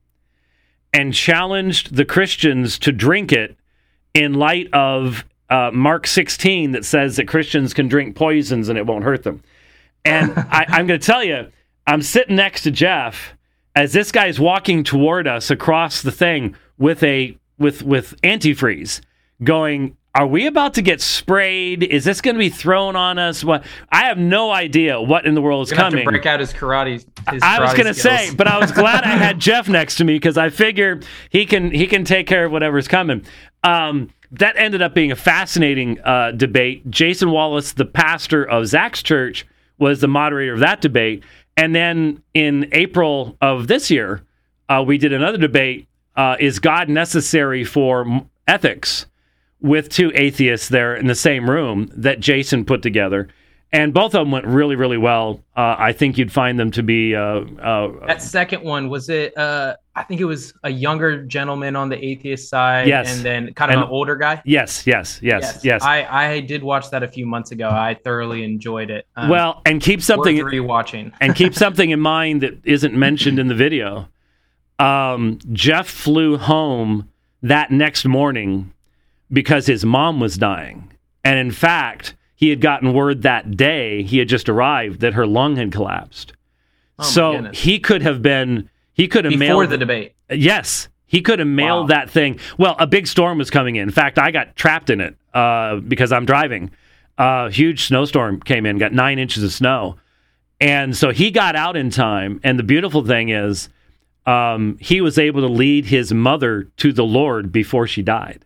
[0.94, 3.54] and challenged the Christians to drink it
[4.14, 8.86] in light of uh, Mark 16 that says that Christians can drink poisons and it
[8.86, 9.42] won't hurt them.
[10.06, 11.52] And I, I'm going to tell you,
[11.86, 13.34] I'm sitting next to Jeff
[13.74, 19.02] as this guy's walking toward us across the thing with a with with antifreeze,
[19.44, 21.82] going, "Are we about to get sprayed?
[21.82, 23.44] Is this going to be thrown on us?
[23.44, 23.64] What?
[23.90, 27.04] I have no idea what in the world is coming." break out his karate.
[27.30, 30.04] His I was going to say, but I was glad I had Jeff next to
[30.04, 31.00] me because I figure
[31.30, 33.24] he can he can take care of whatever's coming.
[33.62, 36.90] Um, that ended up being a fascinating uh, debate.
[36.90, 39.46] Jason Wallace, the pastor of Zach's church,
[39.78, 41.22] was the moderator of that debate.
[41.56, 44.22] And then in April of this year,
[44.68, 49.06] uh, we did another debate uh, Is God necessary for ethics?
[49.60, 53.28] With two atheists there in the same room that Jason put together.
[53.72, 55.42] And both of them went really, really well.
[55.56, 57.16] Uh, I think you'd find them to be.
[57.16, 59.36] Uh, uh, that second one was it?
[59.36, 63.14] Uh, I think it was a younger gentleman on the atheist side, yes.
[63.14, 64.40] and then kind of and, an older guy.
[64.44, 65.82] Yes, yes, yes, yes, yes.
[65.82, 67.68] I, I did watch that a few months ago.
[67.68, 69.08] I thoroughly enjoyed it.
[69.16, 73.48] Um, well, and keep something rewatching, and keep something in mind that isn't mentioned in
[73.48, 74.08] the video.
[74.78, 77.10] Um, Jeff flew home
[77.42, 78.72] that next morning
[79.32, 80.92] because his mom was dying,
[81.24, 85.26] and in fact he had gotten word that day he had just arrived that her
[85.26, 86.32] lung had collapsed.
[86.98, 90.14] Oh so he could have been he could have before mailed the debate.
[90.30, 91.96] Yes, he could have mailed wow.
[91.96, 92.38] that thing.
[92.58, 93.82] Well, a big storm was coming in.
[93.82, 96.70] In fact, I got trapped in it uh, because I'm driving.
[97.18, 99.96] A uh, huge snowstorm came in, got nine inches of snow,
[100.60, 102.40] and so he got out in time.
[102.42, 103.68] And the beautiful thing is,
[104.26, 108.44] um, he was able to lead his mother to the Lord before she died.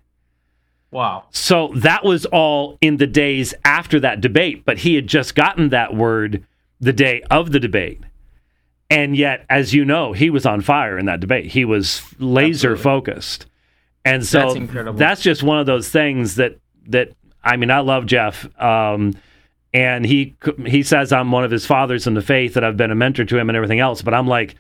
[0.91, 1.25] Wow.
[1.31, 5.69] So that was all in the days after that debate, but he had just gotten
[5.69, 6.45] that word
[6.81, 8.01] the day of the debate.
[8.89, 11.47] And yet, as you know, he was on fire in that debate.
[11.47, 12.83] He was laser Absolutely.
[12.83, 13.47] focused.
[14.05, 17.13] And so that's, that's, just one of those things that that
[17.45, 18.49] I mean, I love Jeff.
[18.61, 19.15] Um,
[19.73, 20.37] and he
[20.67, 23.25] he says I'm one of his fathers in the faith that I've been a mentor
[23.25, 24.57] to him and everything else, but I'm like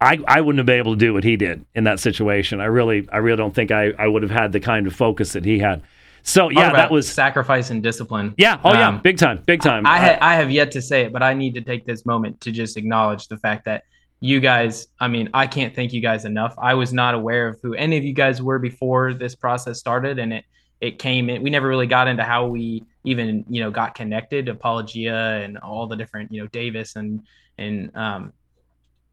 [0.00, 2.60] I, I wouldn't have been able to do what he did in that situation.
[2.60, 5.34] I really I really don't think I, I would have had the kind of focus
[5.34, 5.82] that he had.
[6.22, 8.34] So yeah, that was sacrifice and discipline.
[8.36, 8.60] Yeah.
[8.64, 9.86] Oh yeah, um, big time, big time.
[9.86, 12.04] I, I, uh, I have yet to say it, but I need to take this
[12.04, 13.84] moment to just acknowledge the fact that
[14.20, 14.88] you guys.
[15.00, 16.54] I mean, I can't thank you guys enough.
[16.58, 20.18] I was not aware of who any of you guys were before this process started,
[20.18, 20.44] and it
[20.80, 21.42] it came in.
[21.42, 25.86] We never really got into how we even you know got connected, Apologia, and all
[25.86, 27.22] the different you know Davis and
[27.58, 28.32] and um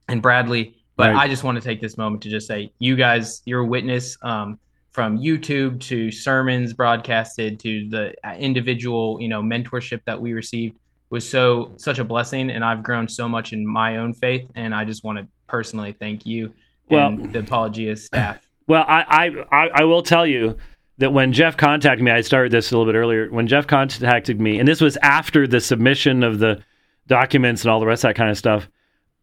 [0.07, 0.76] and Bradley.
[0.97, 1.25] But right.
[1.25, 4.59] I just want to take this moment to just say, you guys, you're witness um,
[4.91, 10.75] from YouTube to sermons broadcasted to the uh, individual, you know, mentorship that we received
[11.11, 14.49] was so such a blessing, and I've grown so much in my own faith.
[14.55, 16.51] And I just want to personally thank you
[16.89, 18.39] well, and the Apologia staff.
[18.69, 20.57] Well, I, I I will tell you
[20.97, 23.29] that when Jeff contacted me, I started this a little bit earlier.
[23.29, 26.61] When Jeff contacted me, and this was after the submission of the
[27.07, 28.67] documents and all the rest of that kind of stuff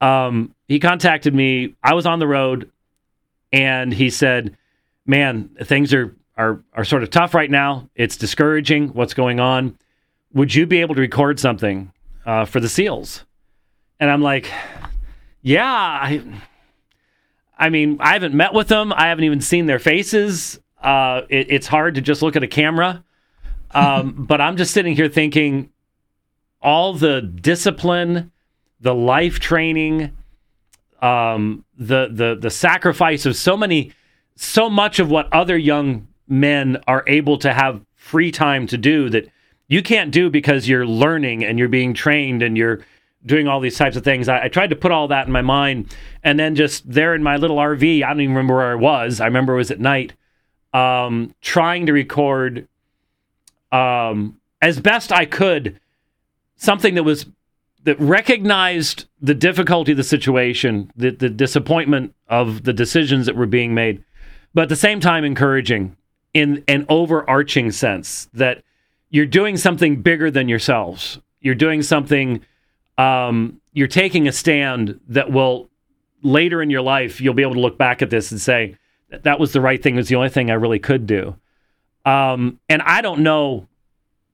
[0.01, 1.75] um, he contacted me.
[1.83, 2.71] I was on the road,
[3.53, 4.57] and he said,
[5.07, 7.89] "Man, things are are are sort of tough right now.
[7.95, 8.89] It's discouraging.
[8.89, 9.79] What's going on?
[10.33, 11.93] Would you be able to record something
[12.27, 13.25] uh, for the Seals?"
[14.01, 14.51] And I'm like,
[15.43, 16.23] "Yeah." I,
[17.57, 18.93] I mean, I haven't met with them.
[18.93, 20.59] I haven't even seen their faces.
[20.83, 23.03] Uh, it, it's hard to just look at a camera.
[23.77, 25.69] Um, but I'm just sitting here thinking,
[26.63, 28.31] all the discipline
[28.85, 30.15] the life training,
[31.05, 33.93] um, the the the sacrifice of so many,
[34.37, 39.11] so much of what other young men are able to have free time to do
[39.11, 39.31] that
[39.69, 42.81] you can't do because you're learning and you're being trained and you're
[43.27, 44.29] doing all these types of things.
[44.29, 47.23] I, I, tried to put all that in my mind, and then just there in
[47.23, 49.21] my little RV, I don't even remember where I was.
[49.21, 50.15] I remember it was at night,
[50.73, 52.69] um, trying to record
[53.73, 55.81] um, as best I could
[56.57, 57.27] something that was
[57.85, 63.47] that recognized the difficulty of the situation, the, the disappointment of the decisions that were
[63.47, 64.03] being made,
[64.53, 65.97] but at the same time encouraging
[66.33, 68.63] in an overarching sense that
[69.11, 71.21] you're doing something bigger than yourselves.
[71.41, 72.41] You're doing something,
[72.99, 75.69] um, you're taking a stand that will
[76.23, 78.77] later in your life, you'll be able to look back at this and say,
[79.11, 79.95] that was the right thing.
[79.95, 81.37] It was the only thing I really could do.
[82.05, 83.69] Um, and I don't know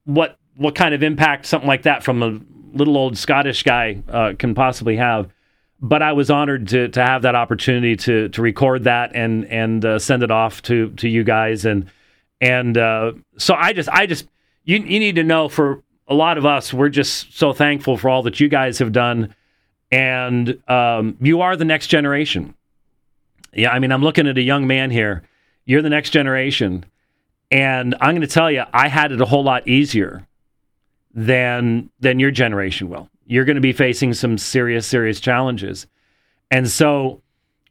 [0.05, 2.39] what what kind of impact something like that from a
[2.73, 5.29] little old Scottish guy uh, can possibly have.
[5.83, 9.83] But I was honored to to have that opportunity to to record that and and
[9.83, 11.89] uh, send it off to to you guys and
[12.39, 14.27] and uh, so I just I just
[14.63, 18.09] you you need to know for a lot of us we're just so thankful for
[18.09, 19.33] all that you guys have done
[19.91, 22.53] and um, you are the next generation.
[23.53, 25.23] Yeah, I mean I'm looking at a young man here.
[25.65, 26.85] You're the next generation,
[27.49, 30.27] and I'm going to tell you I had it a whole lot easier
[31.13, 33.09] than than your generation will.
[33.25, 35.87] You're going to be facing some serious serious challenges.
[36.49, 37.21] And so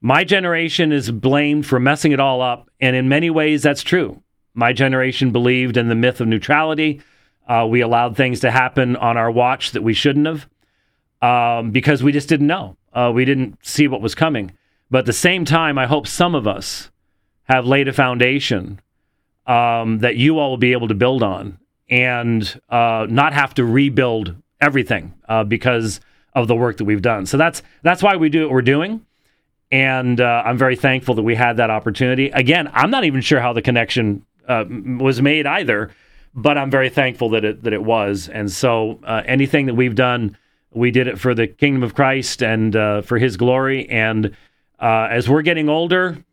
[0.01, 4.22] my generation is blamed for messing it all up, and in many ways that's true.
[4.55, 7.03] My generation believed in the myth of neutrality.
[7.47, 10.49] Uh, we allowed things to happen on our watch that we shouldn't have
[11.22, 12.76] um, because we just didn't know.
[12.93, 14.53] Uh, we didn't see what was coming.
[14.91, 16.91] But at the same time, I hope some of us
[17.45, 18.80] have laid a foundation
[19.47, 21.59] um, that you all will be able to build on
[21.91, 26.01] and uh, not have to rebuild everything uh, because
[26.34, 27.26] of the work that we've done.
[27.26, 29.05] So that's that's why we do what we're doing,
[29.70, 32.30] and uh, I'm very thankful that we had that opportunity.
[32.30, 35.91] Again, I'm not even sure how the connection uh, was made either,
[36.34, 38.28] but I'm very thankful that it that it was.
[38.28, 40.36] And so uh, anything that we've done,
[40.72, 43.88] we did it for the kingdom of Christ and uh, for His glory.
[43.88, 44.36] And
[44.78, 46.24] as we're getting older,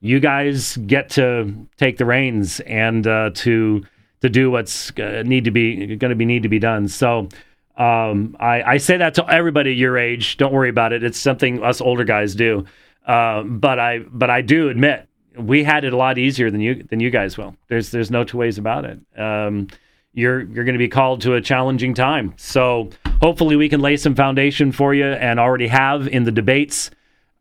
[0.00, 3.84] you guys get to take the reins and to
[4.22, 6.88] to do what's uh, need to be going to be need to be done.
[6.88, 7.28] So
[7.76, 10.36] um, I, I, say that to everybody your age.
[10.36, 11.02] Don't worry about it.
[11.02, 12.66] It's something us older guys do.
[13.06, 16.82] Uh, but I but I do admit we had it a lot easier than you
[16.82, 17.56] than you guys will.
[17.68, 19.00] There's there's no two ways about it.
[19.18, 19.68] Um,
[20.12, 22.34] you're you're going to be called to a challenging time.
[22.36, 26.90] So hopefully we can lay some foundation for you and already have in the debates.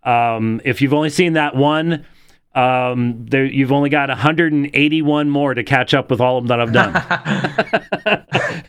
[0.04, 2.06] Um, if you've only seen that one,
[2.54, 6.60] um, there, you've only got 181 more to catch up with all of them that
[6.60, 6.74] I've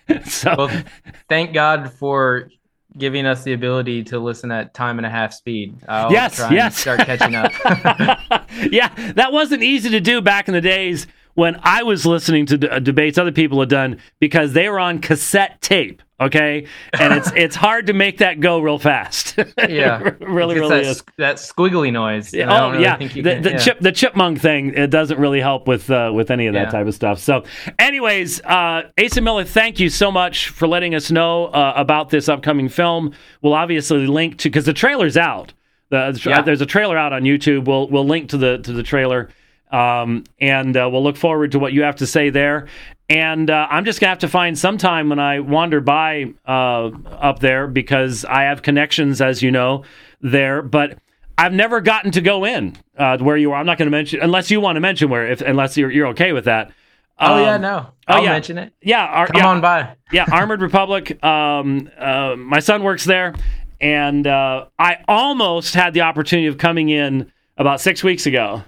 [0.07, 0.25] done.
[0.25, 0.83] so, well,
[1.29, 2.49] thank God for
[2.97, 5.77] giving us the ability to listen at time and a half speed.
[5.89, 6.79] I'll yes, yes.
[6.79, 7.51] start catching up.
[8.71, 12.59] yeah, that wasn't easy to do back in the days when I was listening to
[12.59, 16.03] d- uh, debates other people had done because they were on cassette tape.
[16.21, 16.67] Okay,
[16.99, 19.37] and it's it's hard to make that go real fast.
[19.69, 21.03] yeah, really, really that, is.
[21.19, 22.33] that squiggly noise.
[22.35, 23.59] Oh really yeah, the, can, the yeah.
[23.59, 24.75] chip the chipmunk thing.
[24.75, 26.71] It doesn't really help with uh, with any of that yeah.
[26.71, 27.19] type of stuff.
[27.19, 27.45] So,
[27.79, 32.29] anyways, uh, Asa Miller, thank you so much for letting us know uh, about this
[32.29, 33.13] upcoming film.
[33.41, 35.53] We'll obviously link to because the trailer's out.
[35.89, 36.41] The, yeah.
[36.41, 37.67] There's a trailer out on YouTube.
[37.67, 39.29] We'll we'll link to the to the trailer.
[39.73, 42.69] Um, and uh, we'll look forward to what you have to say there.
[43.09, 46.33] And uh, I'm just going to have to find some time when I wander by
[46.47, 49.85] uh, up there because I have connections, as you know,
[50.21, 50.63] there.
[50.63, 50.99] But
[51.37, 53.59] I've never gotten to go in uh, where you are.
[53.59, 56.09] I'm not going to mention unless you want to mention where, if unless you're you're
[56.09, 56.73] okay with that.
[57.19, 57.87] Oh um, yeah, no.
[58.07, 58.31] I'll oh, yeah.
[58.31, 58.73] mention it.
[58.81, 59.97] Yeah, ar- come yeah, on by.
[60.13, 61.23] yeah, Armored Republic.
[61.25, 63.35] Um, uh, my son works there,
[63.81, 68.65] and uh, I almost had the opportunity of coming in about six weeks ago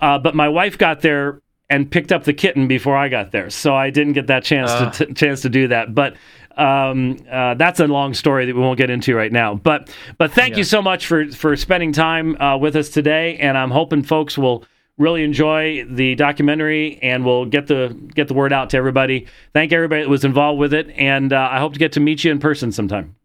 [0.00, 3.50] uh, but my wife got there and picked up the kitten before I got there,
[3.50, 4.90] so I didn't get that chance uh.
[4.90, 5.94] to t- chance to do that.
[5.94, 6.16] But
[6.56, 9.54] um, uh, that's a long story that we won't get into right now.
[9.54, 10.58] But but thank yeah.
[10.58, 14.38] you so much for for spending time uh, with us today, and I'm hoping folks
[14.38, 14.64] will
[14.98, 19.26] really enjoy the documentary and we'll get the get the word out to everybody.
[19.52, 22.24] Thank everybody that was involved with it, and uh, I hope to get to meet
[22.24, 23.16] you in person sometime.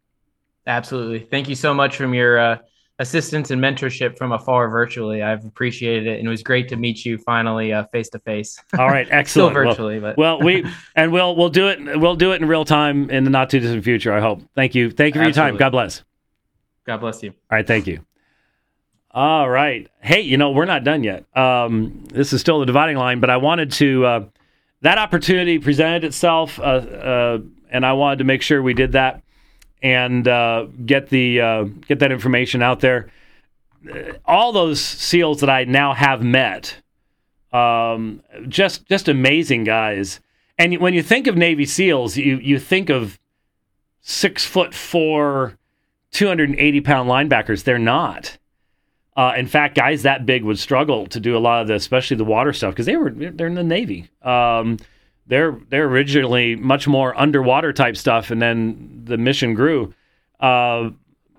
[0.67, 2.57] Absolutely, thank you so much from your uh,
[3.01, 5.23] assistance and mentorship from afar virtually.
[5.23, 8.57] I've appreciated it, and it was great to meet you finally face to face.
[8.77, 9.51] All right, excellent.
[9.53, 11.99] Still virtually, well, but well, we and we'll we'll do it.
[11.99, 14.13] We'll do it in real time in the not too distant future.
[14.13, 14.41] I hope.
[14.55, 14.91] Thank you.
[14.91, 15.51] Thank you for Absolutely.
[15.51, 15.57] your time.
[15.57, 16.03] God bless.
[16.85, 17.31] God bless you.
[17.31, 18.05] All right, thank you.
[19.11, 19.89] All right.
[19.99, 21.25] Hey, you know we're not done yet.
[21.35, 24.05] Um, this is still the dividing line, but I wanted to.
[24.05, 24.25] Uh,
[24.81, 27.39] that opportunity presented itself, uh, uh,
[27.69, 29.21] and I wanted to make sure we did that
[29.81, 33.09] and uh, get the uh, get that information out there.
[34.25, 36.75] All those seals that I now have met,
[37.51, 40.19] um, just just amazing guys.
[40.57, 43.19] And when you think of Navy SEALs, you you think of
[44.01, 45.57] six foot four,
[46.11, 47.63] two hundred and eighty pound linebackers.
[47.63, 48.37] They're not.
[49.17, 52.15] Uh, in fact, guys that big would struggle to do a lot of the, especially
[52.15, 54.09] the water stuff, because they were they're in the Navy.
[54.21, 54.77] Um,
[55.31, 59.93] they're they're originally much more underwater type stuff, and then the mission grew.
[60.41, 60.89] Uh,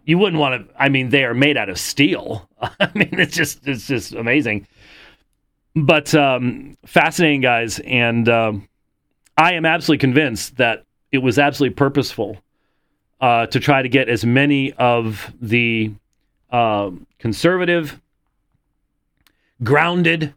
[0.06, 0.74] you wouldn't want to.
[0.82, 2.48] I mean, they are made out of steel.
[2.62, 4.66] I mean, it's just it's just amazing.
[5.76, 8.66] But um, fascinating guys, and um,
[9.36, 12.38] I am absolutely convinced that it was absolutely purposeful
[13.20, 15.92] uh, to try to get as many of the
[16.50, 18.00] uh, conservative,
[19.62, 20.32] grounded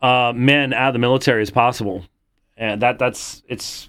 [0.00, 2.02] uh, men out of the military as possible,
[2.58, 3.88] and that that's it's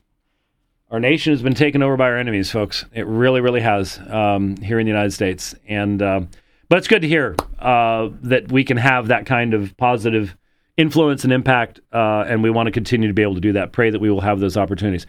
[0.91, 2.85] our nation has been taken over by our enemies, folks.
[2.93, 5.53] It really, really has um, here in the United States.
[5.67, 6.21] And uh,
[6.67, 10.35] but it's good to hear uh, that we can have that kind of positive
[10.77, 13.71] influence and impact, uh, and we want to continue to be able to do that.
[13.71, 15.05] Pray that we will have those opportunities.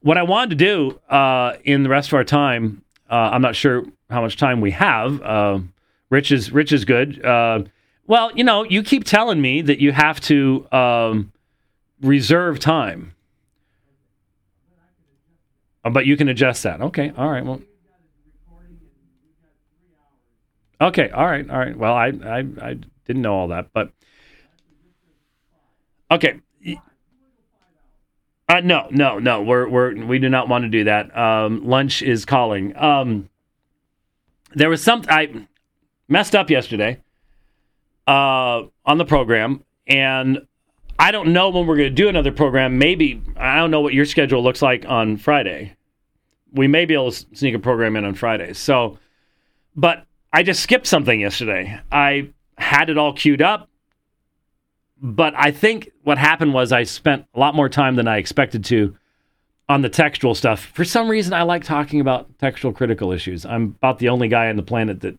[0.00, 3.54] What I wanted to do uh, in the rest of our time, uh, I'm not
[3.54, 5.22] sure how much time we have.
[5.22, 5.60] Uh,
[6.10, 7.20] Rich is Rich is good.
[8.06, 11.32] well, you know, you keep telling me that you have to um,
[12.02, 13.14] reserve time
[15.84, 16.80] Oh, but you can adjust that.
[16.80, 17.12] Okay.
[17.16, 17.44] All right.
[17.44, 17.60] Well.
[20.80, 21.10] Okay.
[21.10, 21.48] All right.
[21.48, 21.76] All right.
[21.76, 22.76] Well, I I, I
[23.06, 23.92] didn't know all that, but
[26.10, 26.40] okay.
[28.48, 29.42] Uh, no, no, no.
[29.42, 31.16] We're we're we do not want to do that.
[31.16, 32.76] Um, lunch is calling.
[32.76, 33.28] Um,
[34.54, 35.46] there was some I
[36.08, 37.00] messed up yesterday
[38.06, 40.46] uh, on the program, and
[41.02, 42.78] I don't know when we're going to do another program.
[42.78, 45.74] Maybe I don't know what your schedule looks like on Friday.
[46.52, 48.52] We may be able to sneak a program in on Friday.
[48.52, 49.00] So,
[49.74, 51.80] but I just skipped something yesterday.
[51.90, 53.68] I had it all queued up,
[54.96, 58.64] but I think what happened was I spent a lot more time than I expected
[58.66, 58.96] to
[59.68, 60.66] on the textual stuff.
[60.66, 63.44] For some reason, I like talking about textual critical issues.
[63.44, 65.18] I'm about the only guy on the planet that,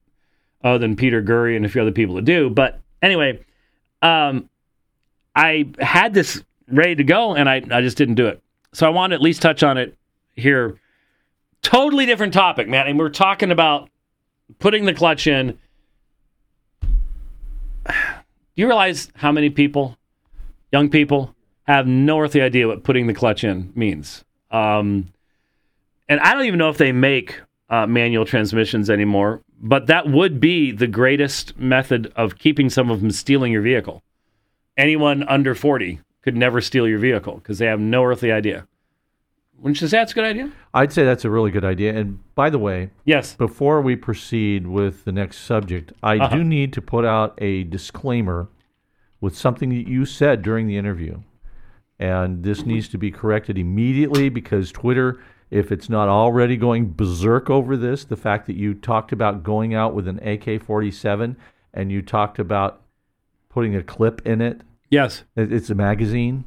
[0.63, 2.49] other than Peter Gurry and a few other people that do.
[2.49, 3.43] But anyway,
[4.01, 4.49] um,
[5.35, 8.41] I had this ready to go and I, I just didn't do it.
[8.73, 9.97] So I want to at least touch on it
[10.35, 10.79] here.
[11.61, 12.87] Totally different topic, man.
[12.87, 13.89] And we're talking about
[14.59, 15.57] putting the clutch in.
[17.85, 17.93] Do
[18.55, 19.97] you realize how many people,
[20.71, 24.23] young people, have no earthly idea what putting the clutch in means?
[24.51, 25.13] Um,
[26.09, 30.39] and I don't even know if they make uh, manual transmissions anymore, but that would
[30.39, 34.03] be the greatest method of keeping someone from stealing your vehicle
[34.77, 38.67] anyone under 40 could never steal your vehicle because they have no earthly idea.
[39.57, 40.51] Wouldn't you say that's a good idea?
[40.73, 41.95] I'd say that's a really good idea.
[41.95, 43.33] And by the way, yes.
[43.35, 46.35] Before we proceed with the next subject, I uh-huh.
[46.35, 48.49] do need to put out a disclaimer
[49.21, 51.21] with something that you said during the interview.
[51.97, 57.49] And this needs to be corrected immediately because Twitter, if it's not already going berserk
[57.49, 61.37] over this, the fact that you talked about going out with an AK 47
[61.73, 62.81] and you talked about
[63.53, 64.61] putting a clip in it.
[64.89, 65.23] Yes.
[65.35, 66.45] It, it's a magazine,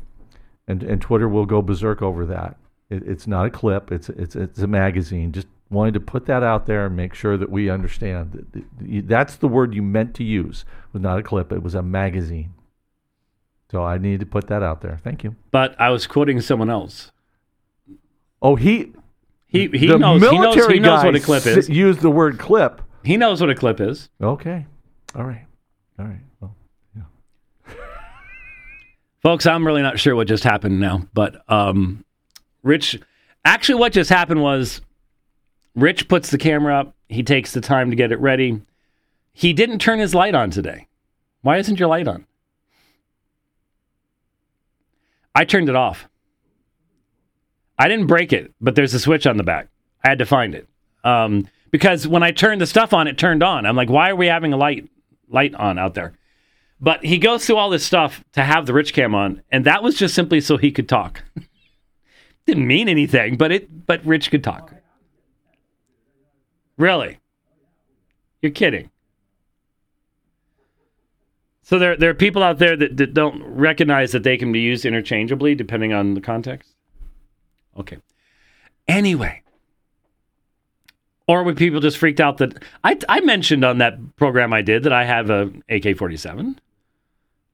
[0.67, 2.57] and, and Twitter will go berserk over that.
[2.91, 5.33] It, it's not a clip, it's, it's, it's a magazine.
[5.33, 8.47] Just wanted to put that out there and make sure that we understand.
[8.53, 10.65] That that's the word you meant to use.
[10.89, 12.55] It was not a clip, it was a magazine.
[13.71, 14.99] So I needed to put that out there.
[15.03, 15.35] Thank you.
[15.51, 17.11] But I was quoting someone else.
[18.41, 18.93] Oh, he
[19.47, 21.69] he he knows he knows he knows what a clip is.
[21.69, 22.81] Use the word clip.
[23.03, 24.09] He knows what a clip is.
[24.21, 24.67] Okay.
[25.17, 25.47] All right.
[25.99, 26.21] All right.
[26.41, 26.55] Well,
[29.27, 32.05] Folks, I'm really not sure what just happened now, but um,
[32.63, 33.01] Rich,
[33.45, 34.81] actually, what just happened was
[35.75, 36.95] Rich puts the camera up.
[37.09, 38.63] He takes the time to get it ready.
[39.33, 40.87] He didn't turn his light on today.
[41.43, 42.25] Why isn't your light on?
[45.35, 46.09] I turned it off.
[47.81, 49.67] I didn't break it, but there's a switch on the back.
[50.05, 50.69] I had to find it.
[51.03, 53.67] Um, because when I turned the stuff on, it turned on.
[53.67, 54.89] I'm like, why are we having a light
[55.29, 56.13] light on out there?
[56.81, 59.83] But he goes through all this stuff to have the rich cam on, and that
[59.83, 61.23] was just simply so he could talk.
[62.47, 64.73] Didn't mean anything, but it but Rich could talk.
[66.77, 67.19] Really?
[68.41, 68.91] You're kidding.
[71.63, 74.61] So there, there are people out there that, that don't recognize that they can be
[74.61, 76.77] used interchangeably depending on the context.
[77.77, 77.99] Okay.
[78.87, 79.43] Anyway,
[81.27, 84.85] or would people just freaked out that I, I mentioned on that program I did
[84.85, 86.61] that I have a AK 47?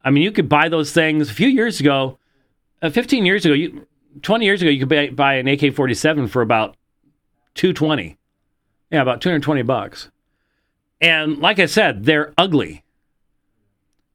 [0.05, 2.19] I mean, you could buy those things a few years ago,
[2.83, 3.87] uh, 15 years ago, you,
[4.23, 6.77] 20 years ago, you could buy, buy an AK 47 for about
[7.55, 8.19] 220.
[8.91, 10.11] Yeah, about 220 bucks.
[11.01, 12.85] And like I said, they're ugly.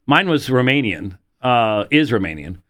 [0.05, 2.61] Mine was Romanian, uh, is Romanian.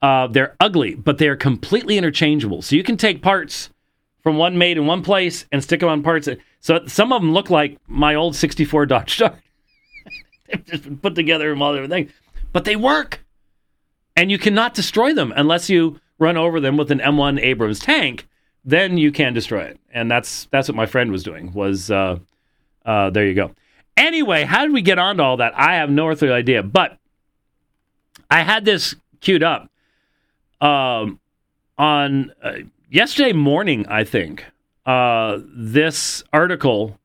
[0.00, 2.62] Uh, they're ugly, but they're completely interchangeable.
[2.62, 3.70] So you can take parts
[4.22, 6.26] from one made in one place and stick them on parts.
[6.26, 9.36] That, So some of them look like my old 64 Dodge Dart.
[10.48, 12.10] They've just been put together and all everything
[12.52, 13.24] but they work.
[14.16, 18.28] And you cannot destroy them unless you run over them with an M1 Abrams tank,
[18.64, 19.80] then you can destroy it.
[19.92, 21.52] And that's that's what my friend was doing.
[21.52, 22.18] Was uh,
[22.84, 23.52] uh, there you go.
[23.96, 25.52] Anyway, how did we get onto all that?
[25.56, 26.62] I have no earthly idea.
[26.62, 26.98] But
[28.30, 29.70] I had this queued up
[30.60, 31.20] um,
[31.76, 32.52] on uh,
[32.90, 33.86] yesterday morning.
[33.88, 34.44] I think
[34.86, 36.98] uh, this article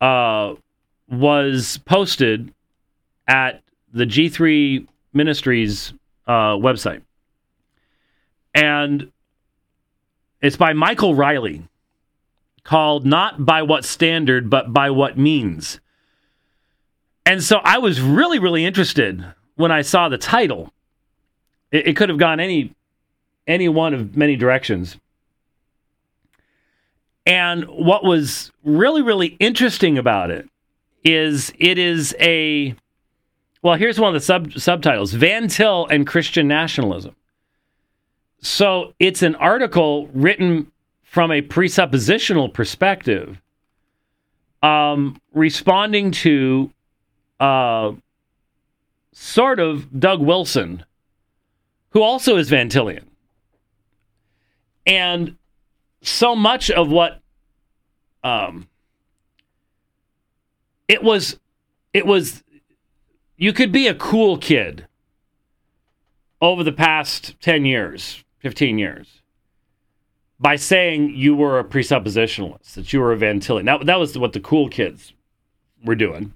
[0.00, 0.54] uh,
[1.08, 2.52] was posted
[3.28, 3.62] at
[3.92, 5.92] the G3 Ministries
[6.26, 7.02] uh, website.
[8.54, 9.10] And
[10.40, 11.62] it's by Michael Riley
[12.64, 15.80] called Not by What Standard, but by What Means.
[17.24, 19.24] And so I was really, really interested
[19.56, 20.72] when I saw the title.
[21.70, 22.74] It, it could have gone any
[23.46, 24.96] any one of many directions.
[27.26, 30.48] And what was really, really interesting about it
[31.04, 32.76] is it is a
[33.62, 37.14] well, here's one of the sub subtitles: Van Til and Christian nationalism.
[38.40, 40.70] So it's an article written
[41.02, 43.40] from a presuppositional perspective,
[44.62, 46.72] um, responding to
[47.38, 47.92] uh,
[49.12, 50.84] sort of Doug Wilson,
[51.90, 53.04] who also is Van Tillian.
[54.86, 55.36] And
[56.00, 57.20] so much of what
[58.24, 58.68] um,
[60.88, 61.38] it was,
[61.92, 62.42] it was,
[63.42, 64.86] you could be a cool kid
[66.40, 69.20] over the past 10 years, 15 years
[70.38, 73.84] by saying you were a presuppositionalist, that you were a Van Tillian.
[73.84, 75.12] That, was what the cool kids
[75.84, 76.34] were doing.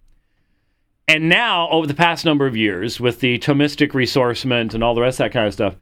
[1.06, 5.00] And now, over the past number of years, with the Thomistic ressourcement and all the
[5.00, 5.76] rest of that kind of stuff,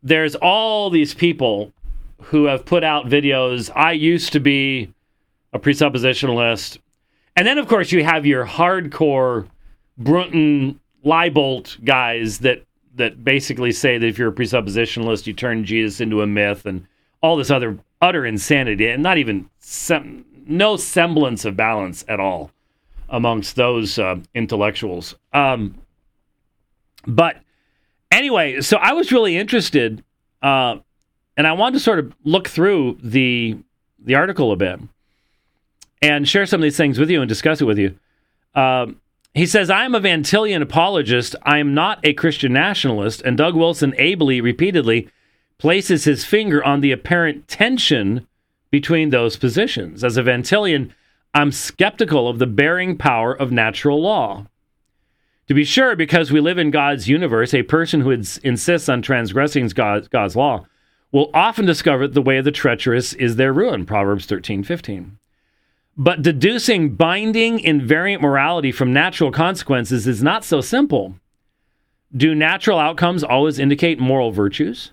[0.00, 1.72] there's all these people
[2.20, 3.68] who have put out videos.
[3.74, 4.94] I used to be
[5.52, 6.78] a presuppositionalist.
[7.34, 9.48] And then, of course, you have your hardcore
[9.98, 12.64] Brunton Leibold guys that
[12.94, 16.86] that basically say that if you're a presuppositionalist, you turn Jesus into a myth and
[17.22, 22.50] all this other utter insanity and not even sem- no semblance of balance at all
[23.08, 25.14] amongst those uh, intellectuals.
[25.32, 25.74] Um,
[27.06, 27.36] but
[28.10, 30.04] anyway, so I was really interested,
[30.42, 30.76] uh,
[31.36, 33.58] and I wanted to sort of look through the
[34.04, 34.80] the article a bit
[36.00, 37.96] and share some of these things with you and discuss it with you.
[38.54, 39.00] Um,
[39.34, 41.34] he says, I am a Van Tillian apologist.
[41.42, 43.22] I am not a Christian nationalist.
[43.22, 45.08] And Doug Wilson ably, repeatedly,
[45.58, 48.26] places his finger on the apparent tension
[48.70, 50.04] between those positions.
[50.04, 50.90] As a Van Tillian,
[51.34, 54.46] I'm skeptical of the bearing power of natural law.
[55.48, 59.02] To be sure, because we live in God's universe, a person who ins- insists on
[59.02, 60.66] transgressing God's, God's law
[61.10, 63.86] will often discover that the way of the treacherous is their ruin.
[63.86, 65.18] Proverbs 13, 15.
[65.96, 71.16] But deducing binding invariant morality from natural consequences is not so simple.
[72.14, 74.92] Do natural outcomes always indicate moral virtues?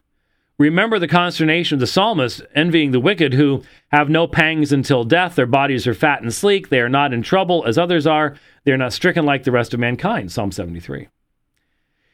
[0.58, 5.36] Remember the consternation of the psalmist, envying the wicked who have no pangs until death.
[5.36, 6.68] Their bodies are fat and sleek.
[6.68, 8.36] They are not in trouble as others are.
[8.66, 10.34] They are not stricken like the rest of mankind.
[10.34, 11.08] Psalm 73.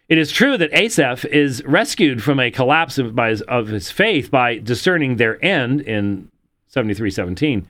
[0.08, 4.30] It is true that Asaph is rescued from a collapse of, his, of his faith
[4.30, 6.30] by discerning their end in
[6.72, 7.66] 73:17.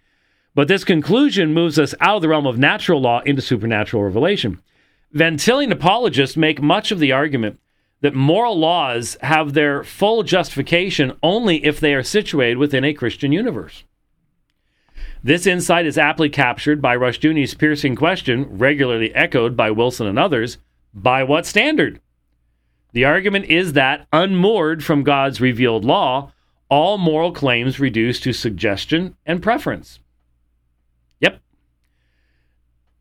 [0.56, 4.62] But this conclusion moves us out of the realm of natural law into supernatural revelation.
[5.12, 7.60] Van Tillian apologists make much of the argument
[8.02, 13.32] that moral laws have their full justification only if they are situated within a Christian
[13.32, 13.84] universe.
[15.24, 20.58] This insight is aptly captured by Rushdoony's piercing question, regularly echoed by Wilson and others
[20.94, 22.00] by what standard?
[22.94, 26.32] The argument is that, unmoored from God's revealed law,
[26.70, 30.00] all moral claims reduce to suggestion and preference.
[31.20, 31.42] Yep.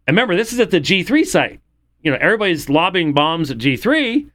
[0.07, 1.61] And remember, this is at the G3 site.
[2.03, 4.31] You know, everybody's lobbing bombs at G3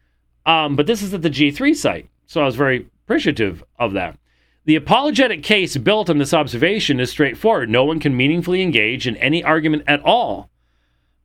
[0.50, 4.18] um, but this is at the G3 site, so I was very appreciative of that.
[4.66, 7.70] The apologetic case built on this observation is straightforward.
[7.70, 10.50] No one can meaningfully engage in any argument at all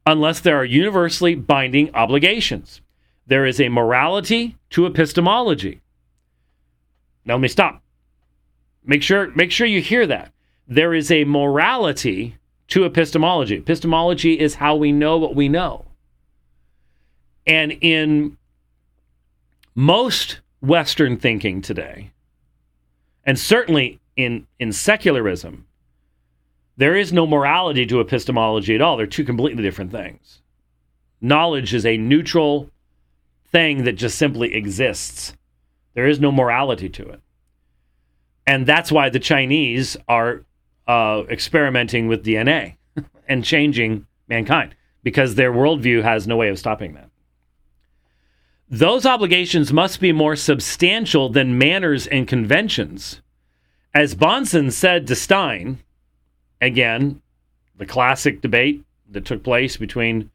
[0.06, 2.82] unless there are universally binding obligations.
[3.26, 5.80] There is a morality to epistemology.
[7.24, 7.82] Now let me stop.
[8.84, 10.32] Make sure make sure you hear that.
[10.68, 12.36] There is a morality
[12.74, 13.54] to epistemology.
[13.54, 15.84] Epistemology is how we know what we know.
[17.46, 18.36] And in
[19.76, 22.10] most Western thinking today,
[23.22, 25.66] and certainly in, in secularism,
[26.76, 28.96] there is no morality to epistemology at all.
[28.96, 30.40] They're two completely different things.
[31.20, 32.70] Knowledge is a neutral
[33.52, 35.32] thing that just simply exists.
[35.94, 37.20] There is no morality to it.
[38.48, 40.42] And that's why the Chinese are
[40.86, 42.76] uh, experimenting with DNA
[43.28, 47.10] and changing mankind because their worldview has no way of stopping that.
[48.68, 53.20] Those obligations must be more substantial than manners and conventions,
[53.92, 55.78] As Bahnsen said to Stein,
[56.60, 57.20] again,
[57.76, 60.30] the classic debate that took place between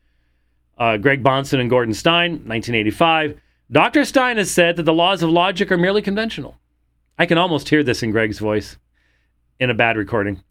[0.77, 3.39] uh, Greg Bahnsen and Gordon Stein, 1985.
[3.71, 4.05] Dr.
[4.05, 6.57] Stein has said that the laws of logic are merely conventional.
[7.17, 8.77] I can almost hear this in Greg's voice
[9.59, 10.41] in a bad recording.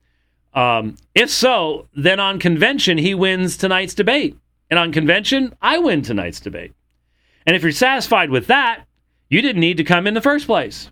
[0.55, 4.37] Um, if so, then on convention, he wins tonight's debate.
[4.71, 6.73] And on convention, I win tonight's debate.
[7.47, 8.85] And if you're satisfied with that,
[9.31, 10.91] you didn't need to come in the first place.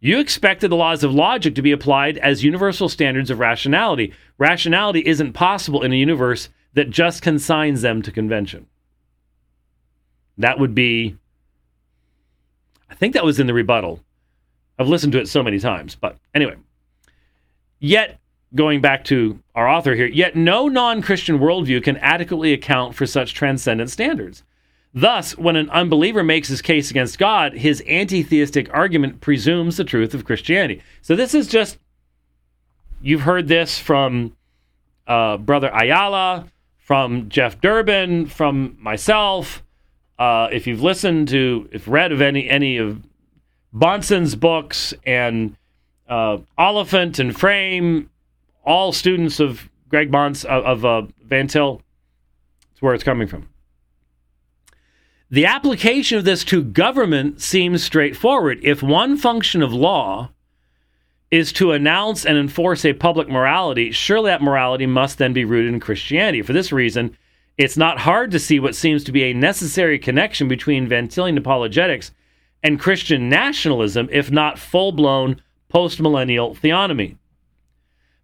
[0.00, 4.12] You expected the laws of logic to be applied as universal standards of rationality.
[4.36, 8.66] Rationality isn't possible in a universe that just consigns them to convention.
[10.38, 11.16] That would be,
[12.90, 14.02] I think that was in the rebuttal.
[14.78, 16.56] I've listened to it so many times, but anyway.
[17.84, 18.20] Yet,
[18.54, 23.06] going back to our author here, yet no non Christian worldview can adequately account for
[23.06, 24.44] such transcendent standards.
[24.94, 29.84] Thus, when an unbeliever makes his case against God, his anti theistic argument presumes the
[29.84, 30.80] truth of Christianity.
[31.00, 31.76] So, this is just,
[33.00, 34.36] you've heard this from
[35.08, 36.46] uh, Brother Ayala,
[36.78, 39.64] from Jeff Durbin, from myself.
[40.20, 43.02] Uh, if you've listened to, if read of any any of
[43.74, 45.56] Bahnsen's books and
[46.08, 48.10] uh, Oliphint and Frame,
[48.64, 51.82] all students of Greg Bons of, of uh, Van Til,
[52.72, 53.48] it's where it's coming from.
[55.30, 58.60] The application of this to government seems straightforward.
[58.62, 60.30] If one function of law
[61.30, 65.72] is to announce and enforce a public morality, surely that morality must then be rooted
[65.72, 66.42] in Christianity.
[66.42, 67.16] For this reason,
[67.56, 71.38] it's not hard to see what seems to be a necessary connection between Van Tilian
[71.38, 72.12] apologetics
[72.62, 75.40] and Christian nationalism, if not full blown
[75.72, 77.16] postmillennial theonomy.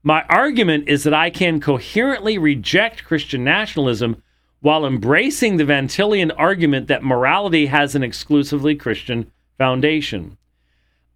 [0.02, 4.22] My argument is that I can coherently reject Christian nationalism
[4.60, 10.36] while embracing the Van Tilian argument that morality has an exclusively Christian foundation.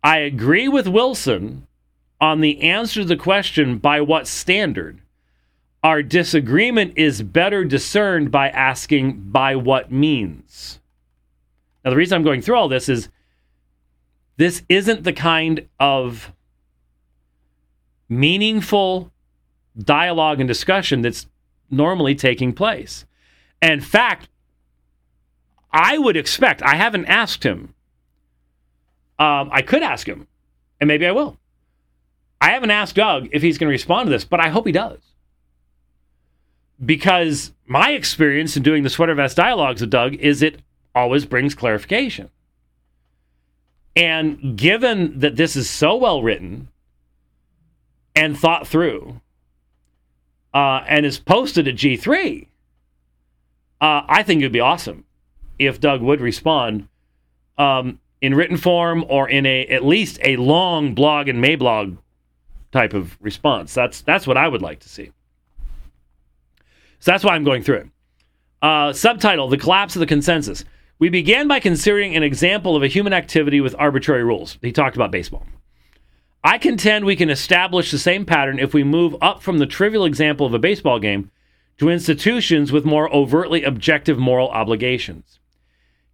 [0.03, 1.66] I agree with Wilson
[2.20, 5.01] on the answer to the question by what standard.
[5.83, 10.78] Our disagreement is better discerned by asking by what means.
[11.85, 13.09] Now, the reason I'm going through all this is
[14.37, 16.33] this isn't the kind of
[18.09, 19.12] meaningful
[19.78, 21.26] dialogue and discussion that's
[21.70, 23.05] normally taking place.
[23.61, 24.28] In fact,
[25.72, 27.74] I would expect, I haven't asked him.
[29.18, 30.26] Um, I could ask him,
[30.80, 31.39] and maybe I will.
[32.41, 34.72] I haven't asked Doug if he's going to respond to this, but I hope he
[34.72, 34.99] does.
[36.85, 40.61] Because my experience in doing the sweater vest dialogues with Doug is it
[40.95, 42.30] always brings clarification.
[43.95, 46.68] And given that this is so well written
[48.16, 49.20] and thought through
[50.55, 52.47] uh, and is posted at G3,
[53.80, 55.05] uh, I think it would be awesome
[55.59, 56.88] if Doug would respond
[57.59, 61.99] um, in written form or in a at least a long blog and Mablog
[62.70, 63.74] type of response.
[63.74, 65.12] That's that's what I would like to see.
[67.01, 67.86] So that's why I'm going through it.
[68.62, 70.64] Uh, subtitle: The Collapse of the Consensus.
[71.03, 74.57] We began by considering an example of a human activity with arbitrary rules.
[74.63, 75.45] He talked about baseball.
[76.45, 80.05] I contend we can establish the same pattern if we move up from the trivial
[80.05, 81.29] example of a baseball game
[81.79, 85.41] to institutions with more overtly objective moral obligations.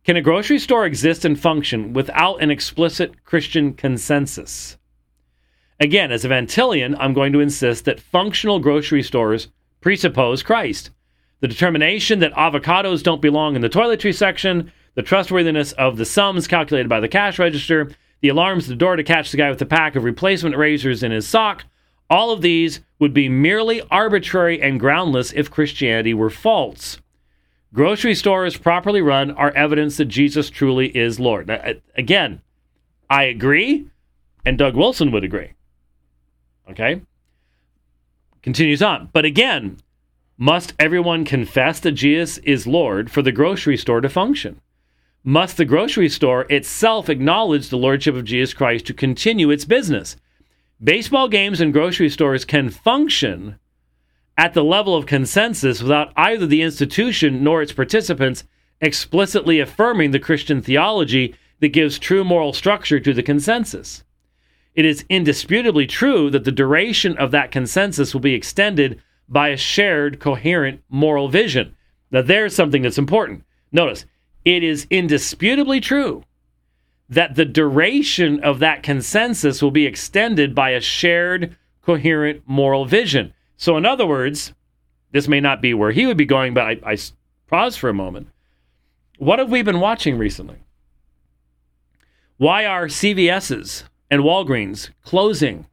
[0.05, 4.79] Can a grocery store exist and function without an explicit Christian consensus?
[5.79, 9.49] Again, as a Van Tilian, I'm going to insist that functional grocery stores
[9.83, 10.93] presuppose Christ.
[11.41, 16.49] The determination that avocados don't belong in the toiletry section, the trustworthiness of the sums
[16.49, 17.89] calculated by the cash register,
[18.21, 21.05] the alarms at the door to catch the guy with the pack of replacement razors
[21.05, 21.65] in his sock,
[22.11, 26.99] all of these would be merely arbitrary and groundless if Christianity were false.
[27.73, 31.47] Grocery stores properly run are evidence that Jesus truly is Lord.
[31.47, 31.63] Now,
[31.95, 32.43] again,
[33.09, 33.87] I agree,
[34.45, 35.53] and Doug Wilson would agree.
[36.69, 37.03] Okay?
[38.43, 39.11] Continues on.
[39.13, 39.77] But again,
[40.37, 44.61] must everyone confess that Jesus is Lord for the grocery store to function?
[45.25, 50.17] Must the grocery store itself acknowledge the Lordship of Jesus Christ to continue its business?
[50.83, 53.59] Baseball games and grocery stores can function
[54.37, 58.45] at the level of consensus without either the institution nor its participants
[58.81, 64.05] explicitly affirming the Christian theology that gives true moral structure to the consensus.
[64.77, 69.57] It is indisputably true that the duration of that consensus will be extended by a
[69.57, 71.75] shared, coherent moral vision.
[72.13, 73.43] Now, there's something that's important.
[73.73, 74.07] Notice,
[74.57, 76.25] it is indisputably true
[77.09, 83.33] that the duration of that consensus will be extended by a shared, coherent moral vision.
[83.57, 84.53] So, in other words,
[85.13, 86.99] this may not be where he would be going, but I, I
[87.47, 88.29] pause for a moment.
[89.19, 90.59] What have we been watching recently?
[92.37, 95.67] Why are CVS's and Walgreens closing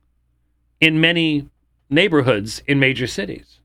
[0.82, 1.50] in many
[1.90, 3.60] neighborhoods in major cities.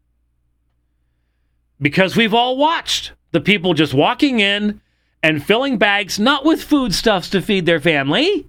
[1.80, 4.80] Because we've all watched the people just walking in
[5.22, 8.48] and filling bags, not with foodstuffs to feed their family,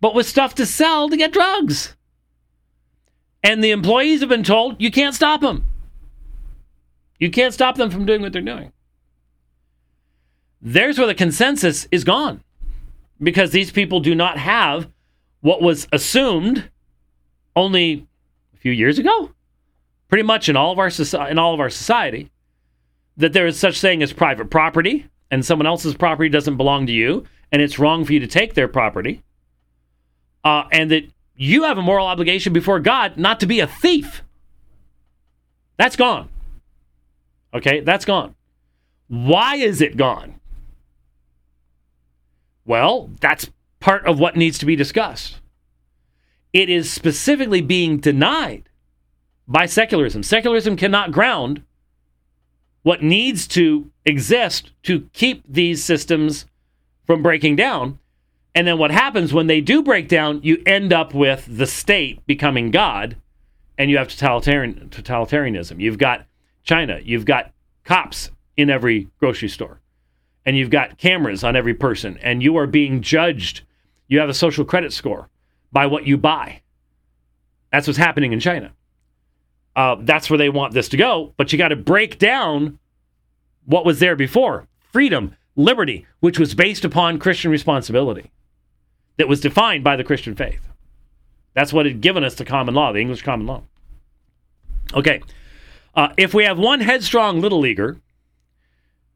[0.00, 1.96] but with stuff to sell to get drugs.
[3.42, 5.64] And the employees have been told you can't stop them.
[7.18, 8.72] You can't stop them from doing what they're doing.
[10.62, 12.42] There's where the consensus is gone
[13.22, 14.88] because these people do not have
[15.40, 16.70] what was assumed
[17.56, 18.06] only
[18.54, 19.32] a few years ago,
[20.08, 20.90] pretty much in all of our
[21.30, 22.30] in all of our society,
[23.16, 26.92] that there is such thing as private property, and someone else's property doesn't belong to
[26.92, 29.22] you, and it's wrong for you to take their property,
[30.44, 31.04] uh, and that
[31.36, 34.22] you have a moral obligation before God not to be a thief.
[35.76, 36.28] That's gone.
[37.54, 38.34] Okay, that's gone.
[39.08, 40.40] Why is it gone?
[42.64, 43.50] Well, that's
[43.80, 45.40] part of what needs to be discussed.
[46.52, 48.68] It is specifically being denied
[49.48, 50.22] by secularism.
[50.22, 51.62] Secularism cannot ground
[52.82, 56.44] what needs to exist to keep these systems
[57.06, 57.98] from breaking down.
[58.54, 62.26] And then what happens when they do break down, you end up with the state
[62.26, 63.16] becoming God
[63.78, 65.80] and you have totalitarian, totalitarianism.
[65.80, 66.26] You've got
[66.64, 67.50] China, you've got
[67.84, 69.80] cops in every grocery store,
[70.44, 73.62] and you've got cameras on every person, and you are being judged.
[74.06, 75.30] You have a social credit score
[75.72, 76.60] by what you buy.
[77.72, 78.72] That's what's happening in China.
[79.74, 82.78] Uh, that's where they want this to go, but you got to break down
[83.70, 88.30] what was there before freedom, liberty, which was based upon Christian responsibility,
[89.16, 90.66] that was defined by the Christian faith.
[91.54, 93.62] That's what had given us the common law, the English common law.
[94.92, 95.22] Okay.
[95.94, 98.00] Uh, if we have one headstrong little leaguer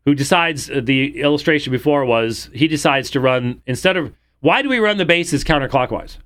[0.05, 4.69] who decides, uh, the illustration before was he decides to run, instead of, why do
[4.69, 6.19] we run the bases counterclockwise?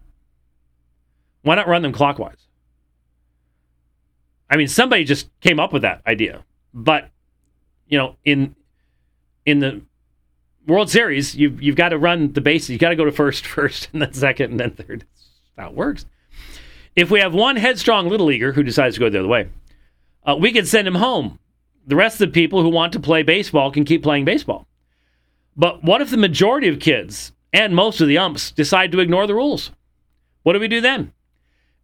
[1.42, 2.46] Why not run them clockwise?
[4.50, 7.10] I mean, somebody just came up with that idea, but
[7.88, 8.54] you know, in
[9.44, 9.82] in the
[10.66, 12.70] World Series, you've you've got to run the bases.
[12.70, 15.04] You've got to go to first, first, and then second, and then third.
[15.56, 16.06] That's how it works.
[16.94, 19.48] If we have one headstrong little leaguer who decides to go the other way,
[20.24, 21.38] uh, we can send him home.
[21.86, 24.66] The rest of the people who want to play baseball can keep playing baseball.
[25.56, 29.26] But what if the majority of kids and most of the umps decide to ignore
[29.26, 29.70] the rules?
[30.42, 31.12] What do we do then?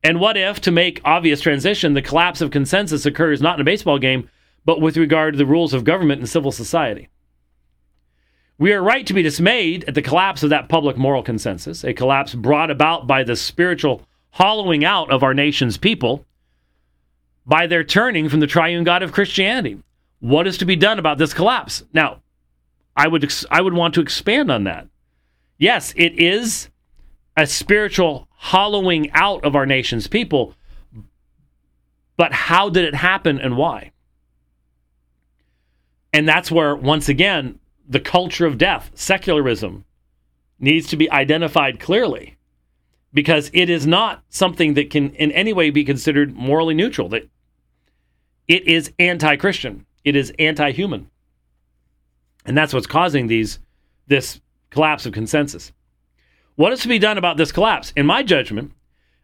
[0.03, 3.65] And what if, to make obvious transition, the collapse of consensus occurs not in a
[3.65, 4.29] baseball game,
[4.65, 7.09] but with regard to the rules of government and civil society?
[8.57, 11.93] We are right to be dismayed at the collapse of that public moral consensus, a
[11.93, 16.25] collapse brought about by the spiritual hollowing out of our nation's people
[17.47, 19.79] by their turning from the triune God of Christianity.
[20.21, 21.85] What is to be done about this collapse?
[21.93, 22.23] Now,
[22.97, 24.89] I would I would want to expand on that.
[25.59, 26.71] Yes, it is
[27.37, 30.55] a spiritual hollowing out of our nation's people.
[32.17, 33.91] But how did it happen and why?
[36.15, 37.59] And that's where, once again,
[37.89, 39.85] the culture of death, secularism,
[40.61, 42.37] needs to be identified clearly
[43.13, 47.09] because it is not something that can in any way be considered morally neutral.
[47.09, 47.29] That
[48.47, 49.87] it is anti-Christian.
[50.05, 51.11] It is anti-human.
[52.47, 53.59] And that's what's causing these
[54.07, 55.73] this collapse of consensus.
[56.55, 57.93] What is to be done about this collapse?
[57.97, 58.71] In my judgment,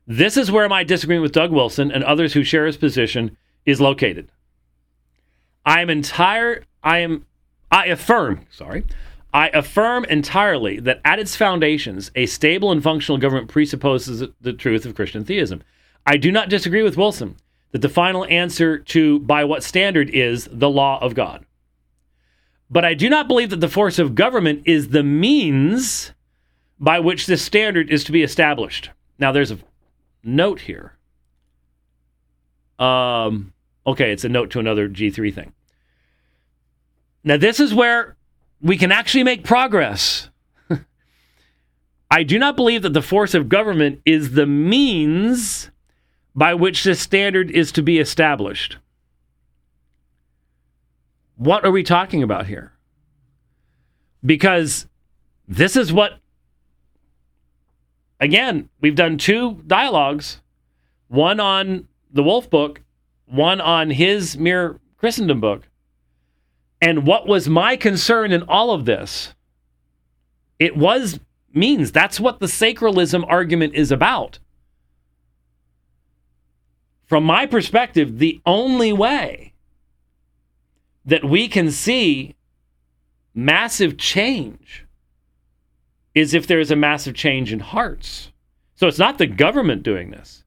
[0.08, 3.80] this is where my disagreement with Doug Wilson and others who share his position is
[3.80, 4.32] located.
[5.64, 7.26] I am entire I am
[7.70, 8.84] I affirm, sorry,
[9.32, 14.84] I affirm entirely that at its foundations, a stable and functional government presupposes the truth
[14.84, 15.62] of Christian theism.
[16.06, 17.36] I do not disagree with Wilson
[17.70, 21.44] that the final answer to by what standard is the law of God.
[22.68, 26.12] But I do not believe that the force of government is the means
[26.78, 28.90] by which this standard is to be established.
[29.18, 29.58] Now, there's a
[30.24, 30.96] note here.
[32.78, 33.52] Um,
[33.86, 35.52] okay, it's a note to another G3 thing.
[37.22, 38.16] Now, this is where
[38.60, 40.30] we can actually make progress.
[42.10, 45.70] I do not believe that the force of government is the means
[46.34, 48.78] by which this standard is to be established.
[51.36, 52.72] What are we talking about here?
[54.24, 54.86] Because
[55.48, 56.20] this is what
[58.20, 60.40] again, we've done two dialogues,
[61.08, 62.82] one on the Wolfe book,
[63.24, 65.62] one on his Mere Christendom book.
[66.80, 69.34] And what was my concern in all of this?
[70.58, 71.20] It was
[71.52, 71.92] means.
[71.92, 74.38] That's what the sacralism argument is about.
[77.06, 79.52] From my perspective, the only way
[81.04, 82.36] that we can see
[83.34, 84.86] massive change
[86.14, 88.30] is if there is a massive change in hearts.
[88.74, 90.44] So it's not the government doing this.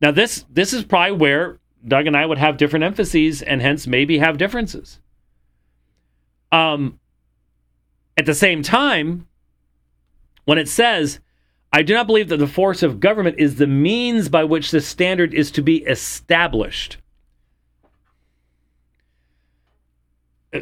[0.00, 3.86] Now this this is probably where Doug and I would have different emphases and hence
[3.86, 5.00] maybe have differences.
[6.52, 6.98] Um
[8.16, 9.26] at the same time,
[10.44, 11.20] when it says,
[11.72, 14.80] I do not believe that the force of government is the means by which the
[14.80, 16.98] standard is to be established.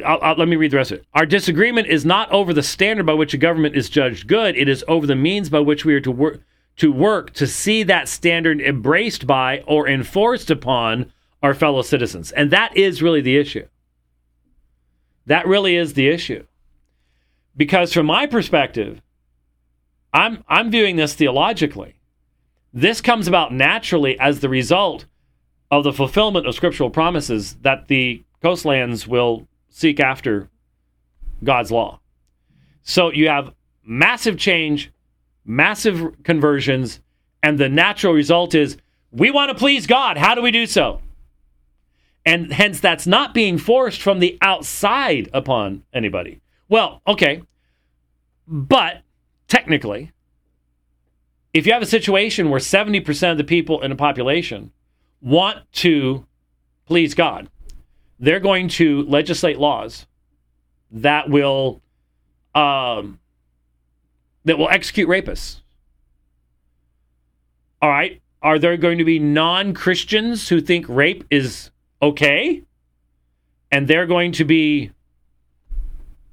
[0.05, 1.05] I'll, I'll, let me read the rest of it.
[1.15, 4.55] Our disagreement is not over the standard by which a government is judged good.
[4.55, 6.41] It is over the means by which we are to work
[6.77, 11.11] to work to see that standard embraced by or enforced upon
[11.43, 12.31] our fellow citizens.
[12.31, 13.67] And that is really the issue.
[15.29, 16.43] That really is the issue.
[17.55, 18.99] Because from my perspective,
[20.11, 21.99] I'm I'm viewing this theologically.
[22.73, 25.05] This comes about naturally as the result
[25.69, 30.49] of the fulfillment of scriptural promises that the coastlands will seek after
[31.43, 31.99] God's law.
[32.81, 33.53] So you have
[33.83, 34.91] massive change,
[35.45, 37.01] massive conversions,
[37.43, 38.77] and the natural result is
[39.11, 40.17] we want to please God.
[40.17, 41.01] How do we do so?
[42.25, 46.41] And hence, that's not being forced from the outside upon anybody.
[46.67, 47.41] Well, okay.
[48.47, 49.01] But
[49.47, 50.11] technically,
[51.53, 54.71] if you have a situation where 70% of the people in a population
[55.21, 56.25] want to
[56.85, 57.49] please God,
[58.19, 60.05] they're going to legislate laws
[60.91, 61.81] that will
[62.55, 63.19] um,
[64.45, 65.61] that will execute rapists.
[67.81, 71.71] All right, are there going to be non-Christians who think rape is
[72.01, 72.63] okay,
[73.71, 74.91] and they're going to be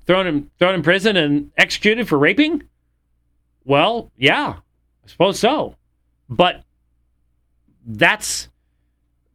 [0.06, 2.62] thrown in thrown in prison and executed for raping?
[3.64, 4.56] Well, yeah,
[5.04, 5.76] I suppose so,
[6.28, 6.62] but
[7.84, 8.48] that's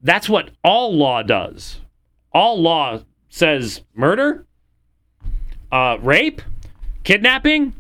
[0.01, 1.81] that's what all law does
[2.33, 4.45] all law says murder,
[5.71, 6.41] uh, rape,
[7.03, 7.73] kidnapping.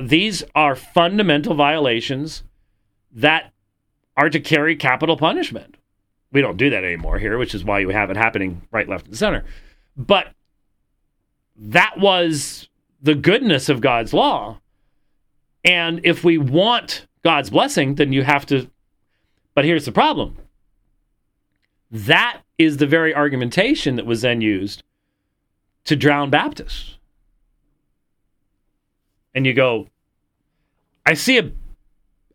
[0.00, 2.42] These are fundamental violations
[3.12, 3.52] that
[4.16, 5.76] are to carry capital punishment.
[6.34, 9.06] We don't do that anymore here, which is why you have it happening right, left,
[9.06, 9.44] and center.
[9.96, 10.32] But
[11.56, 12.68] that was
[13.00, 14.58] the goodness of God's law.
[15.64, 18.68] And if we want God's blessing, then you have to.
[19.54, 20.36] But here's the problem
[21.92, 24.82] that is the very argumentation that was then used
[25.84, 26.98] to drown Baptists.
[29.36, 29.88] And you go,
[31.06, 31.52] I see a,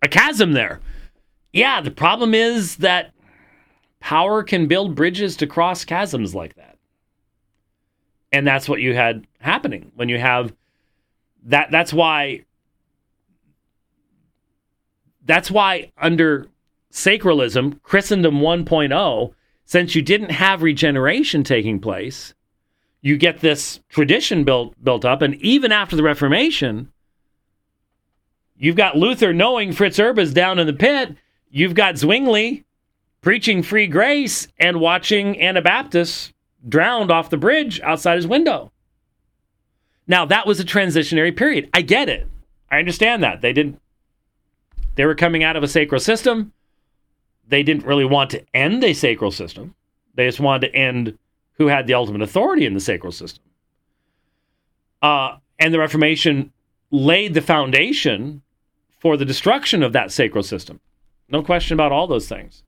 [0.02, 0.80] a chasm there.
[1.52, 3.12] Yeah, the problem is that
[4.00, 6.78] power can build bridges to cross chasms like that.
[8.32, 10.54] And that's what you had happening when you have
[11.46, 12.46] that that's why
[15.26, 16.48] that's why under
[16.92, 19.34] sacralism, Christendom 1.0,
[19.66, 22.34] since you didn't have regeneration taking place,
[23.02, 26.92] you get this tradition built built up, and even after the Reformation,
[28.58, 31.16] you've got Luther knowing Fritz Erbe's down in the pit.
[31.52, 32.66] You've got Zwingli
[33.22, 36.34] preaching free grace and watching Anabaptists
[36.68, 38.72] drowned off the bridge outside his window.
[40.08, 41.70] Now that was a transitionary period.
[41.74, 42.28] I get it.
[42.72, 43.80] I understand that they didn't.
[44.96, 46.52] They were coming out of a sacral system
[47.50, 49.76] they didn't really want to end a sacral system.
[50.14, 51.18] They just wanted to end
[51.54, 53.44] who had the ultimate authority in the sacral system.
[55.02, 56.54] Uh, and the Reformation
[56.92, 58.42] laid the foundation
[59.00, 60.80] for the destruction of that sacral system.
[61.30, 62.64] No question about all those things.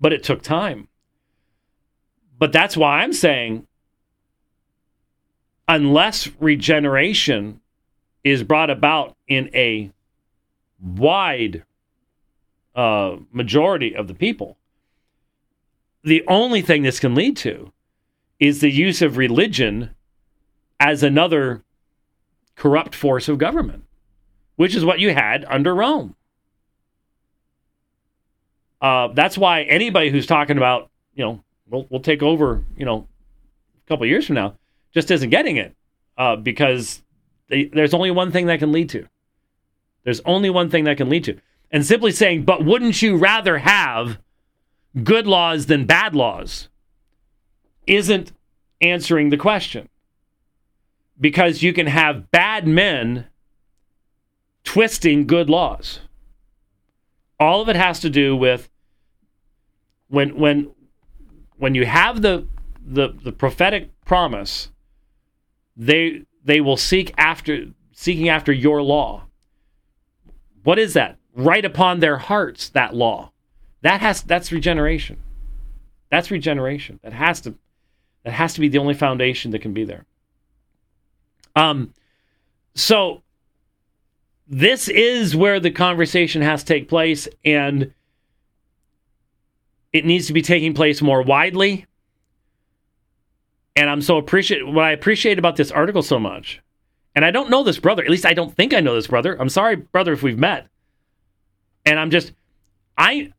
[0.00, 0.88] But it took time.
[2.38, 3.66] But that's why I'm saying,
[5.68, 7.60] unless regeneration
[8.24, 9.90] is brought about in a
[10.80, 11.64] wide
[12.74, 14.56] uh, majority of the people.
[16.02, 17.72] The only thing this can lead to
[18.40, 19.90] is the use of religion
[20.80, 21.62] as another
[22.56, 23.84] corrupt force of government,
[24.56, 26.16] which is what you had under Rome.
[28.84, 33.08] Uh, that's why anybody who's talking about, you know, we'll, we'll take over, you know,
[33.82, 34.58] a couple years from now,
[34.92, 35.74] just isn't getting it
[36.18, 37.02] uh, because
[37.48, 39.08] they, there's only one thing that can lead to.
[40.02, 41.40] There's only one thing that can lead to
[41.70, 44.18] and simply saying, but wouldn't you rather have
[45.02, 46.68] good laws than bad laws,
[47.86, 48.32] isn't
[48.82, 49.88] answering the question.
[51.18, 53.28] Because you can have bad men
[54.62, 56.00] twisting good laws.
[57.40, 58.68] All of it has to do with
[60.14, 60.70] when when
[61.56, 62.46] when you have the
[62.86, 64.70] the, the prophetic promise,
[65.76, 69.24] they they will seek after seeking after your law.
[70.62, 71.18] What is that?
[71.34, 73.32] write upon their hearts that law.
[73.82, 75.18] That has that's regeneration.
[76.10, 77.00] That's regeneration.
[77.02, 77.54] That has to
[78.24, 80.06] that has to be the only foundation that can be there.
[81.56, 81.92] Um
[82.74, 83.22] so
[84.46, 87.92] this is where the conversation has to take place, and
[89.94, 91.86] it needs to be taking place more widely.
[93.76, 96.60] And I'm so appreciate what I appreciate about this article so much.
[97.14, 98.02] And I don't know this brother.
[98.02, 99.40] At least I don't think I know this brother.
[99.40, 100.66] I'm sorry, brother, if we've met.
[101.86, 102.32] And I'm just
[102.98, 103.32] I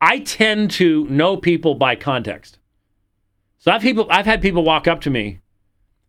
[0.00, 2.58] I tend to know people by context.
[3.58, 5.38] So I've people I've had people walk up to me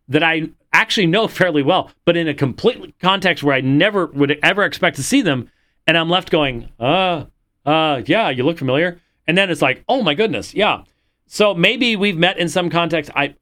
[0.09, 4.39] that I actually know fairly well, but in a complete context where I never would
[4.41, 5.51] ever expect to see them,
[5.85, 7.25] and I'm left going, uh,
[7.63, 8.99] uh, yeah, you look familiar.
[9.27, 10.83] And then it's like, oh my goodness, yeah.
[11.27, 13.11] So maybe we've met in some context.
[13.15, 13.35] I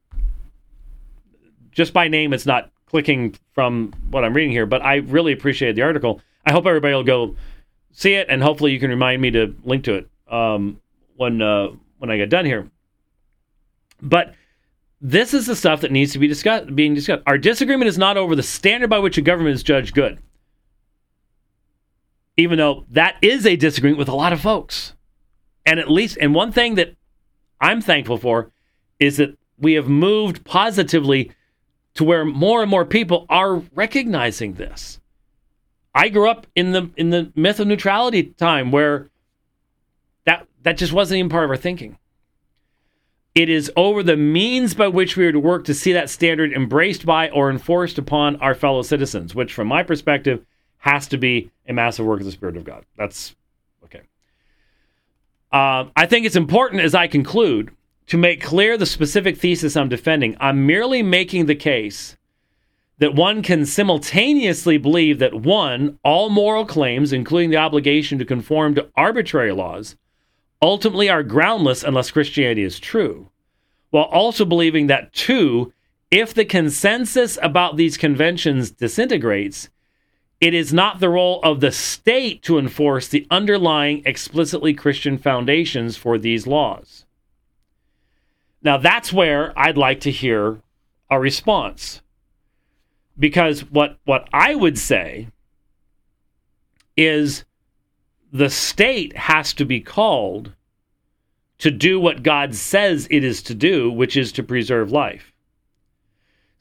[1.71, 5.75] just by name, it's not clicking from what I'm reading here, but I really appreciate
[5.75, 6.21] the article.
[6.45, 7.35] I hope everybody will go
[7.91, 10.79] see it, and hopefully you can remind me to link to it um,
[11.15, 12.69] when uh, when I get done here.
[14.01, 14.33] But
[14.99, 17.23] this is the stuff that needs to be discussed, being discussed.
[17.25, 20.19] Our disagreement is not over the standard by which a government is judged good,
[22.37, 24.93] even though that is a disagreement with a lot of folks.
[25.65, 26.95] And at least, and one thing that
[27.59, 28.51] I'm thankful for
[28.99, 31.31] is that we have moved positively
[31.93, 34.99] to where more and more people are recognizing this.
[35.93, 39.09] I grew up in the in the myth of neutrality time where
[40.25, 41.97] that that just wasn't even part of our thinking.
[43.33, 46.51] It is over the means by which we are to work to see that standard
[46.51, 50.45] embraced by or enforced upon our fellow citizens, which, from my perspective,
[50.79, 52.85] has to be a massive work of the Spirit of God.
[52.97, 53.33] That's
[53.85, 54.01] okay.
[55.51, 57.71] Uh, I think it's important as I conclude
[58.07, 60.37] to make clear the specific thesis I'm defending.
[60.39, 62.17] I'm merely making the case
[62.99, 68.75] that one can simultaneously believe that one, all moral claims, including the obligation to conform
[68.75, 69.95] to arbitrary laws,
[70.61, 73.29] ultimately are groundless unless Christianity is true,
[73.89, 75.73] while also believing that two,
[76.11, 79.69] if the consensus about these conventions disintegrates,
[80.41, 85.95] it is not the role of the state to enforce the underlying explicitly Christian foundations
[85.95, 87.05] for these laws.
[88.63, 90.59] Now, that's where I'd like to hear
[91.11, 92.01] a response.
[93.17, 95.27] Because what, what I would say
[96.97, 97.45] is
[98.33, 100.53] the state has to be called
[101.59, 105.30] to do what God says it is to do, which is to preserve life.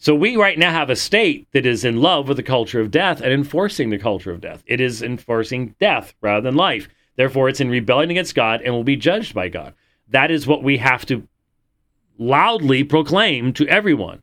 [0.00, 2.90] So we right now have a state that is in love with the culture of
[2.90, 4.62] death and enforcing the culture of death.
[4.66, 6.88] It is enforcing death rather than life.
[7.16, 9.74] Therefore, it's in rebellion against God and will be judged by God.
[10.08, 11.28] That is what we have to
[12.18, 14.22] loudly proclaim to everyone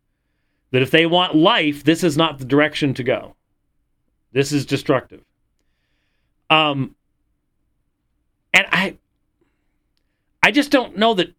[0.71, 3.35] that if they want life, this is not the direction to go.
[4.31, 5.23] This is destructive.
[6.49, 6.95] Um,
[8.51, 8.97] and I,
[10.41, 11.35] I just don't know that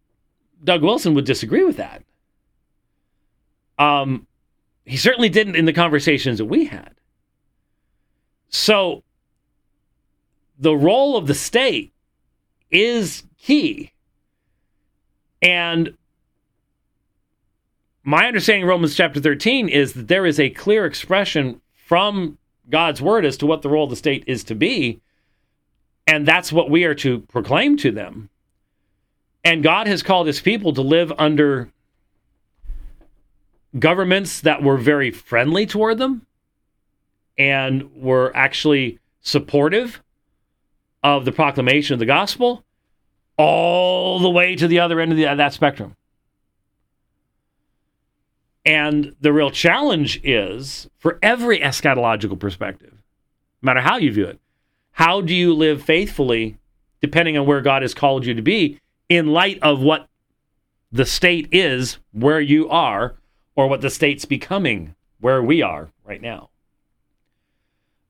[0.63, 2.03] Doug Wilson would disagree with that.
[3.77, 4.27] Um,
[4.89, 6.95] he certainly didn't in the conversations that we had.
[8.49, 9.03] So,
[10.57, 11.93] the role of the state
[12.71, 13.93] is key.
[15.43, 15.95] And
[18.03, 22.99] my understanding of Romans chapter 13 is that there is a clear expression from God's
[22.99, 25.01] word as to what the role of the state is to be.
[26.07, 28.31] And that's what we are to proclaim to them.
[29.43, 31.71] And God has called his people to live under
[33.77, 36.25] governments that were very friendly toward them
[37.37, 40.01] and were actually supportive
[41.03, 42.63] of the proclamation of the gospel
[43.37, 45.95] all the way to the other end of the, that spectrum.
[48.65, 52.91] And the real challenge is for every eschatological perspective,
[53.61, 54.39] no matter how you view it,
[54.91, 56.57] how do you live faithfully
[57.01, 60.07] depending on where God has called you to be in light of what
[60.91, 63.15] the state is where you are
[63.59, 66.47] or what the state's becoming where we are right now?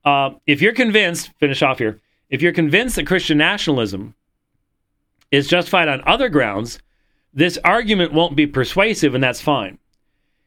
[0.04, 4.14] Uh, if you're convinced, finish off here, if you're convinced that Christian nationalism
[5.32, 6.78] is justified on other grounds,
[7.34, 9.76] this argument won't be persuasive, and that's fine.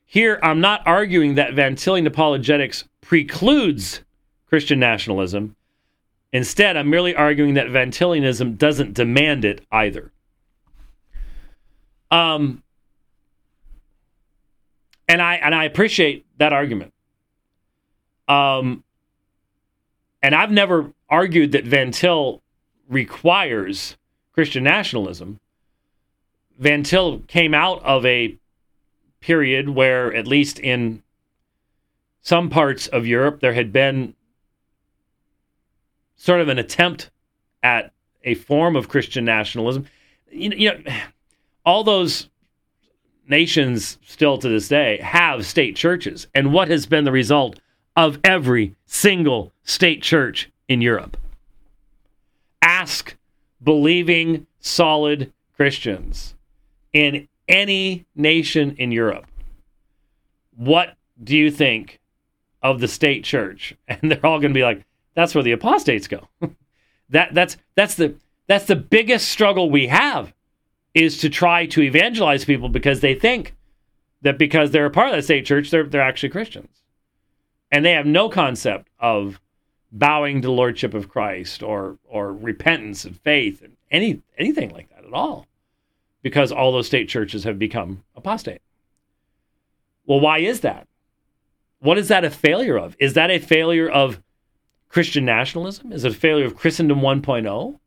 [0.06, 4.04] Here, I'm not arguing that Van Tilian apologetics precludes
[4.48, 5.58] Christian nationalism.
[6.32, 10.14] Instead, I'm merely arguing that Van Tilianism doesn't demand it either.
[12.10, 12.63] Um,
[15.08, 16.94] and I and I appreciate that argument.
[18.28, 18.84] Um,
[20.22, 22.42] and I've never argued that Van Til
[22.88, 23.98] requires
[24.32, 25.40] Christian nationalism.
[26.58, 28.38] Van Til came out of a
[29.20, 31.04] period where, at least in
[32.22, 34.16] some parts of Europe, there had been
[36.16, 37.10] sort of an attempt
[37.62, 37.92] at
[38.24, 39.86] a form of Christian nationalism.
[40.32, 40.94] You you know,
[41.66, 42.30] all those
[43.28, 46.28] nations still to this day have state churches.
[46.34, 47.60] And what has been the result
[47.96, 51.18] of every single state church in Europe.
[52.62, 53.16] Ask
[53.62, 56.36] believing, solid Christians
[56.92, 59.26] in any nation in Europe,
[60.56, 62.00] what do you think
[62.62, 63.76] of the state church?
[63.88, 64.86] And they're all going to be like,
[65.16, 66.28] that's where the apostates go.
[67.10, 68.16] that that's that's the
[68.48, 70.34] that's the biggest struggle we have
[70.94, 73.56] is to try to evangelize people because they think
[74.22, 76.82] that because they're a part of the state church, they're they're actually Christians.
[77.72, 79.40] And they have no concept of
[79.92, 84.90] bowing to the lordship of Christ or or repentance and faith and any anything like
[84.90, 85.48] that at all.
[86.22, 88.62] Because all those state churches have become apostate.
[90.06, 90.88] Well, why is that?
[91.80, 92.96] What is that a failure of?
[92.98, 94.22] Is that a failure of
[94.88, 95.92] Christian nationalism?
[95.92, 97.80] Is it a failure of Christendom 1.0?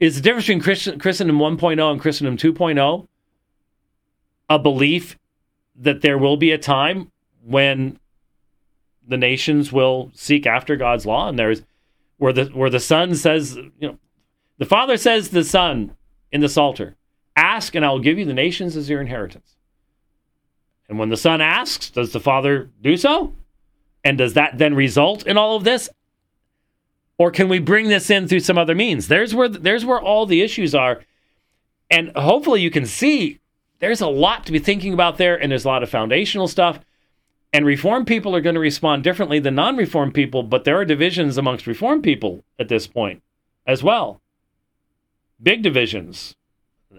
[0.00, 3.06] Is the difference between Christ- Christendom 1.0 and Christendom 2.0
[4.48, 5.16] a belief
[5.76, 7.12] that there will be a time
[7.42, 7.98] when
[9.06, 11.62] the nations will seek after God's law and there's
[12.18, 13.98] where the where the son says, you know,
[14.58, 15.96] the father says to the son
[16.32, 16.96] in the Psalter,
[17.34, 19.56] ask and I will give you the nations as your inheritance.
[20.88, 23.32] And when the son asks, does the father do so?
[24.04, 25.88] And does that then result in all of this?
[27.20, 29.08] Or can we bring this in through some other means?
[29.08, 31.02] There's where there's where all the issues are.
[31.90, 33.40] And hopefully you can see
[33.78, 36.80] there's a lot to be thinking about there and there's a lot of foundational stuff.
[37.52, 41.36] And reform people are going to respond differently than non-reform people, but there are divisions
[41.36, 43.22] amongst reform people at this point
[43.66, 44.22] as well.
[45.42, 46.34] Big divisions,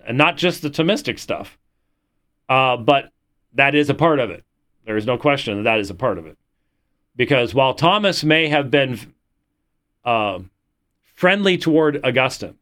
[0.06, 1.58] and not just the Thomistic stuff.
[2.48, 3.10] Uh, but
[3.54, 4.44] that is a part of it.
[4.86, 6.38] There is no question that that is a part of it.
[7.16, 9.16] Because while Thomas may have been
[10.04, 10.40] uh,
[11.04, 12.58] friendly toward Augustine,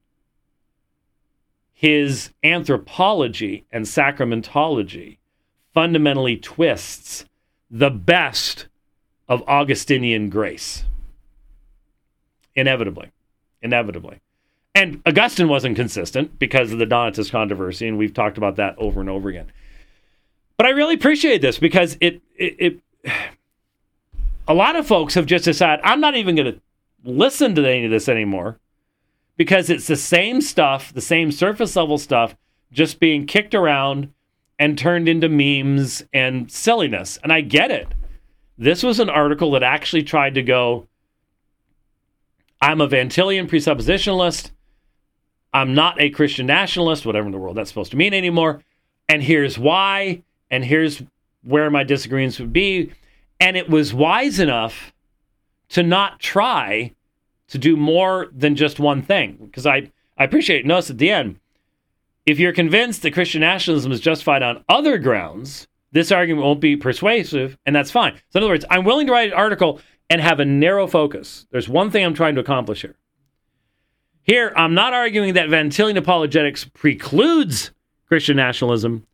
[1.73, 5.17] his anthropology and sacramentology
[5.73, 7.25] fundamentally twists
[7.71, 8.67] the best
[9.29, 10.83] of Augustinian grace.
[12.55, 13.11] Inevitably.
[13.61, 14.19] Inevitably.
[14.75, 18.99] And Augustine wasn't consistent because of the Donatist controversy, and we've talked about that over
[18.99, 19.51] and over again.
[20.57, 22.79] But I really appreciate this because it, it, it
[24.47, 26.61] a lot of folks have just decided I'm not even going to
[27.03, 28.59] listen to any of this anymore
[29.37, 32.35] because it's the same stuff, the same surface level stuff,
[32.71, 34.13] just being kicked around
[34.59, 37.17] and turned into memes and silliness.
[37.23, 37.87] And I get it.
[38.57, 40.87] This was an article that actually tried to go
[42.61, 44.51] I'm a Van Tillian presuppositionalist.
[45.53, 48.61] I'm not a Christian nationalist, whatever in the world that's supposed to mean anymore.
[49.07, 51.01] And here's why and here's
[51.43, 52.91] where my disagreements would be.
[53.39, 54.91] And it was wise enough
[55.69, 56.93] to not try
[57.47, 59.37] to do more than just one thing.
[59.41, 61.39] Because I, I appreciate, notice at the end,
[62.25, 66.77] if you're convinced that Christian nationalism is justified on other grounds, this argument won't be
[66.77, 68.13] persuasive, and that's fine.
[68.29, 71.47] So, in other words, I'm willing to write an article and have a narrow focus.
[71.51, 72.95] There's one thing I'm trying to accomplish here.
[74.23, 77.71] Here, I'm not arguing that Van Tillian apologetics precludes
[78.07, 79.07] Christian nationalism.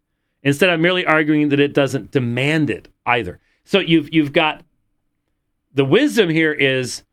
[0.44, 3.40] Instead, I'm merely arguing that it doesn't demand it either.
[3.64, 4.64] So you've you've got
[5.76, 7.04] the wisdom here is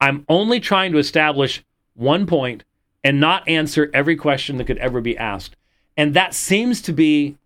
[0.00, 1.64] I'm only trying to establish
[1.94, 2.62] one point
[3.02, 5.56] and not answer every question that could ever be asked.
[5.96, 7.36] And that seems to be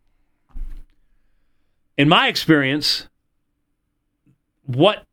[1.96, 3.08] in my experience
[4.66, 5.04] what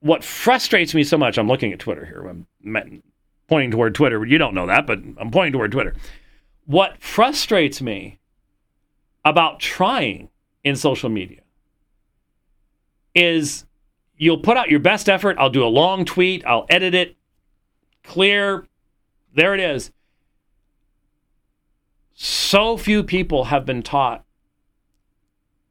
[0.00, 1.36] what frustrates me so much.
[1.36, 2.26] I'm looking at Twitter here.
[2.26, 3.02] I'm
[3.48, 4.24] pointing toward Twitter.
[4.24, 5.94] You don't know that, but I'm pointing toward Twitter.
[6.64, 8.18] What frustrates me
[9.24, 10.28] about trying
[10.62, 11.40] in social media
[13.14, 13.64] is
[14.16, 15.36] you'll put out your best effort.
[15.38, 17.16] I'll do a long tweet, I'll edit it,
[18.02, 18.66] clear.
[19.34, 19.90] There it is.
[22.14, 24.24] So few people have been taught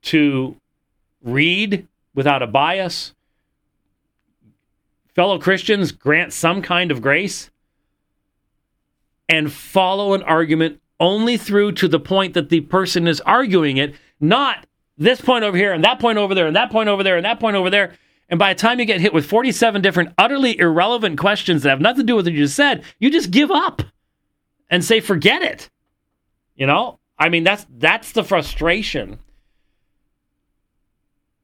[0.03, 0.55] to
[1.23, 3.13] read without a bias.
[5.15, 7.49] Fellow Christians grant some kind of grace
[9.27, 13.95] and follow an argument only through to the point that the person is arguing it,
[14.19, 14.67] not
[14.97, 17.25] this point over here and that point over there and that point over there and
[17.25, 17.95] that point over there.
[18.29, 21.81] And by the time you get hit with 47 different utterly irrelevant questions that have
[21.81, 23.83] nothing to do with what you just said, you just give up
[24.69, 25.69] and say, forget it.
[26.55, 26.99] You know?
[27.17, 29.19] I mean, that's that's the frustration.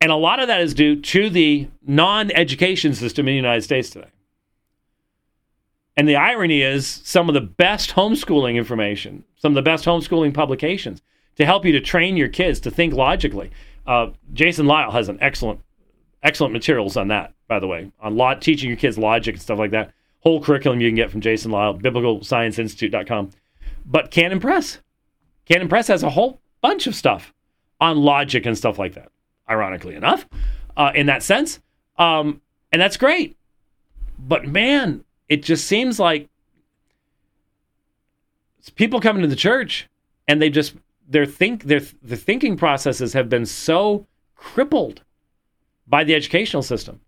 [0.02, 3.92] And a lot of that is due to the non-education system in the United States
[3.92, 4.10] today.
[5.96, 10.34] And the irony is, some of the best homeschooling information, some of the best homeschooling
[10.34, 11.02] publications
[11.36, 13.52] to help you to train your kids to think logically.
[13.86, 15.60] Uh, Jason Lisle has an excellent,
[16.24, 19.60] excellent materials on that, by the way, on law, teaching your kids logic and stuff
[19.60, 19.92] like that.
[20.20, 23.32] Whole curriculum you can get from Jason Lisle, biblicalscienceinstitute.com.
[23.86, 24.80] But Canon Press,
[25.46, 27.34] Canon Press has a whole bunch of stuff
[27.80, 29.12] on logic and stuff like that.
[29.50, 30.28] Ironically enough,
[30.78, 31.60] uh, in that sense,
[31.98, 32.42] um,
[32.72, 33.36] and that's great.
[34.18, 36.30] But man, it just seems like
[38.76, 39.90] people coming to the church
[40.28, 40.76] and they just
[41.10, 45.02] their think their the thinking processes have been so crippled
[45.92, 47.02] by the educational system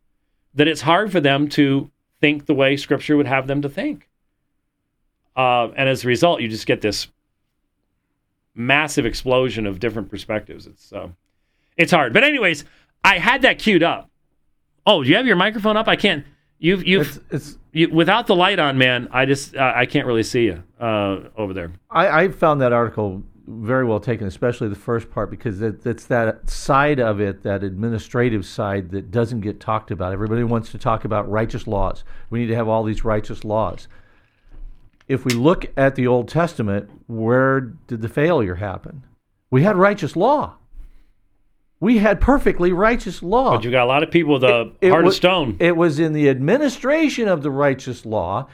[0.54, 1.90] that it's hard for them to
[2.22, 4.10] think the way Scripture would have them to think.
[5.36, 7.08] Uh, and as a result, you just get this
[8.54, 10.68] massive explosion of different perspectives.
[10.68, 11.08] It's uh,
[11.76, 12.14] it's hard.
[12.14, 12.66] But anyways,
[13.04, 14.12] I had that queued up.
[14.86, 15.88] Oh, do you have your microphone up?
[15.88, 16.26] I can't.
[16.60, 19.08] You've you've It's, it's you, without the light on, man.
[19.12, 21.72] I just uh, I can't really see you uh, over there.
[21.90, 26.06] I, I found that article very well taken, especially the first part, because it, it's
[26.06, 30.14] that side of it, that administrative side, that doesn't get talked about.
[30.14, 32.04] Everybody wants to talk about righteous laws.
[32.30, 33.88] We need to have all these righteous laws.
[35.08, 39.04] If we look at the Old Testament, where did the failure happen?
[39.52, 40.56] We had righteous law.
[41.80, 43.58] We had perfectly righteous law.
[43.58, 45.58] But you got a lot of people with a It heart was, of stone.
[45.60, 48.48] It was in the administration of the righteous law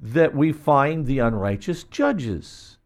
[0.00, 2.78] that we find the unrighteous judges,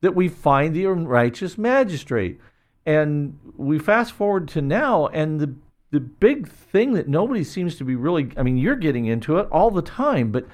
[0.00, 2.40] that we find the unrighteous magistrate.
[2.86, 5.54] And we fast forward to now, and the
[5.92, 9.48] the big thing that nobody seems to be really I mean, you're getting into it
[9.50, 10.46] all the time, but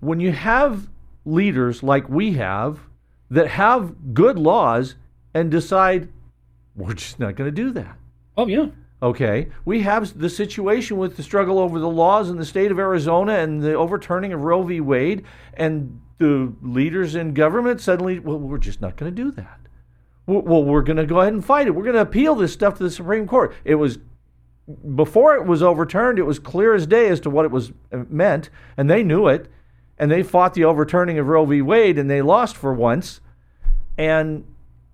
[0.00, 0.88] when you have
[1.24, 2.80] leaders like we have
[3.30, 4.96] that have good laws
[5.34, 6.08] and decide
[6.74, 7.96] we're just not going to do that.
[8.36, 8.66] oh yeah.
[9.02, 12.78] Okay, we have the situation with the struggle over the laws in the state of
[12.78, 14.80] Arizona and the overturning of Roe v.
[14.80, 15.24] Wade,
[15.54, 19.58] and the leaders in government suddenly, well, we're just not going to do that.
[20.26, 21.70] Well, we're going to go ahead and fight it.
[21.70, 23.54] We're going to appeal this stuff to the Supreme Court.
[23.64, 23.98] It was
[24.94, 28.04] before it was overturned, it was clear as day as to what it was uh,
[28.08, 29.48] meant, and they knew it,
[29.98, 31.62] and they fought the overturning of Roe v.
[31.62, 33.20] Wade, and they lost for once,
[33.98, 34.44] and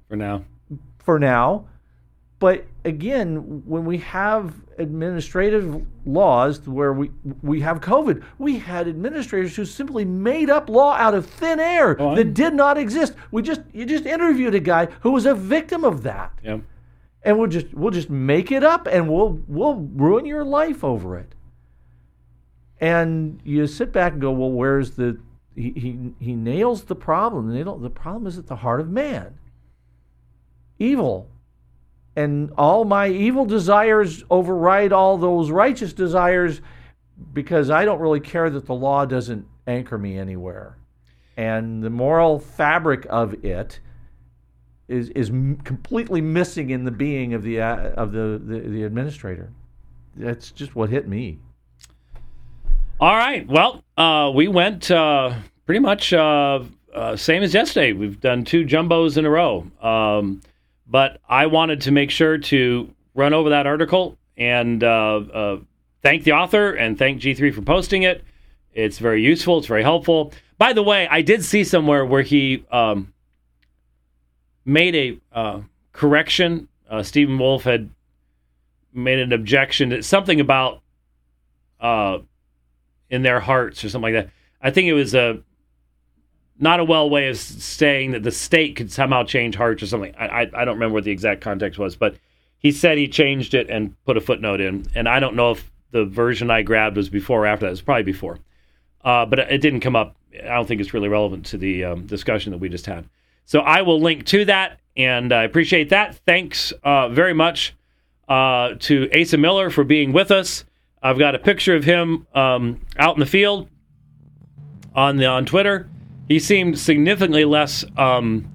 [0.08, 0.44] For now.
[0.98, 1.66] for now.
[2.38, 7.10] But again, when we have administrative laws where we
[7.42, 11.96] we have COVID, we had administrators who simply made up law out of thin air
[11.98, 13.14] Oh, that did not exist.
[13.30, 16.58] We just you just interviewed a guy who was a victim of that, Yeah.
[17.22, 21.16] and we'll just we'll just make it up and we'll we'll ruin your life over
[21.18, 21.34] it.
[22.78, 25.18] And you sit back and go, well, where's the
[25.54, 27.50] he he, he nails the problem.
[27.50, 29.38] They don't, the problem is at the heart of man.
[30.78, 31.30] Evil
[32.16, 36.62] and all my evil desires override all those righteous desires
[37.32, 40.78] because I don't really care that the law doesn't anchor me anywhere.
[41.36, 43.80] And the moral fabric of it
[44.88, 49.52] is is completely missing in the being of the uh, of the, the the administrator.
[50.16, 51.38] That's just what hit me.
[52.98, 53.46] All right.
[53.46, 55.34] Well, uh, we went uh,
[55.66, 56.60] pretty much uh,
[56.94, 57.92] uh, same as yesterday.
[57.92, 59.66] We've done two jumbos in a row.
[59.82, 60.40] Um,
[60.86, 65.58] but I wanted to make sure to run over that article and uh, uh,
[66.02, 68.24] thank the author and thank G3 for posting it.
[68.72, 69.58] It's very useful.
[69.58, 70.32] It's very helpful.
[70.58, 73.12] By the way, I did see somewhere where he um,
[74.64, 75.60] made a uh,
[75.92, 76.68] correction.
[76.88, 77.90] Uh, Stephen Wolfe had
[78.92, 80.82] made an objection to something about
[81.80, 82.18] uh,
[83.10, 84.32] in their hearts or something like that.
[84.60, 85.42] I think it was a
[86.58, 90.14] not a well way of saying that the state could somehow change hearts or something.
[90.18, 92.16] I, I I don't remember what the exact context was, but
[92.58, 95.70] he said he changed it and put a footnote in, and I don't know if
[95.90, 97.68] the version I grabbed was before or after that.
[97.68, 98.38] It was probably before,
[99.04, 100.16] uh, but it didn't come up.
[100.34, 103.08] I don't think it's really relevant to the um, discussion that we just had.
[103.44, 106.16] So I will link to that, and I appreciate that.
[106.26, 107.74] Thanks uh, very much
[108.28, 110.64] uh, to Asa Miller for being with us.
[111.02, 113.68] I've got a picture of him um, out in the field
[114.94, 115.88] on the on Twitter.
[116.28, 118.50] He seemed significantly less um,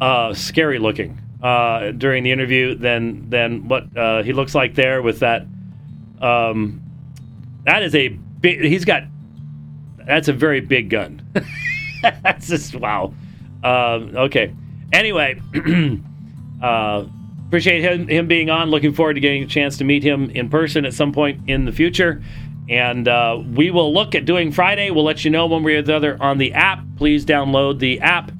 [0.00, 5.02] uh, scary looking uh, during the interview than than what uh, he looks like there
[5.02, 5.46] with that.
[6.20, 6.82] Um,
[7.64, 8.62] that is a big.
[8.62, 9.04] He's got.
[10.06, 11.22] That's a very big gun.
[12.22, 13.14] that's just wow.
[13.62, 14.54] Um, okay.
[14.92, 15.40] Anyway,
[16.62, 17.04] uh,
[17.46, 18.70] appreciate him, him being on.
[18.70, 21.64] Looking forward to getting a chance to meet him in person at some point in
[21.64, 22.22] the future.
[22.68, 24.90] And uh, we will look at doing Friday.
[24.90, 26.80] We'll let you know way or the other on the app.
[26.96, 28.30] Please download the app.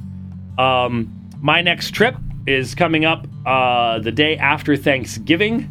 [0.59, 2.15] Um, my next trip
[2.47, 5.69] is coming up uh, the day after Thanksgiving.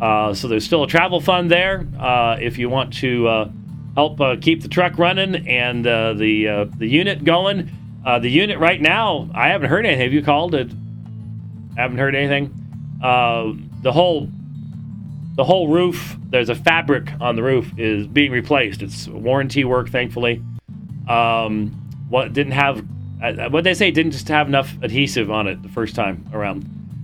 [0.00, 3.50] Uh, so there's still a travel fund there uh, if you want to uh,
[3.94, 7.70] help uh, keep the truck running and the the unit going.
[8.04, 10.02] The unit right now, I haven't heard anything.
[10.02, 10.70] Have you called it?
[11.76, 12.54] Haven't heard anything.
[13.00, 14.30] The whole
[15.36, 16.16] the whole roof.
[16.30, 18.82] There's a fabric on the roof is being replaced.
[18.82, 20.42] It's warranty work, thankfully.
[21.08, 21.70] Um,
[22.08, 22.84] what didn't have
[23.50, 26.62] what they say didn't just have enough adhesive on it the first time around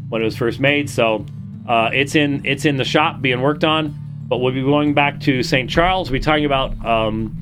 [0.08, 0.88] when it was first made.
[0.90, 1.24] So
[1.68, 3.94] Uh, it's in it's in the shop being worked on,
[4.28, 5.70] but we'll be going back to St.
[5.70, 6.10] Charles.
[6.10, 7.36] We'll be talking about um,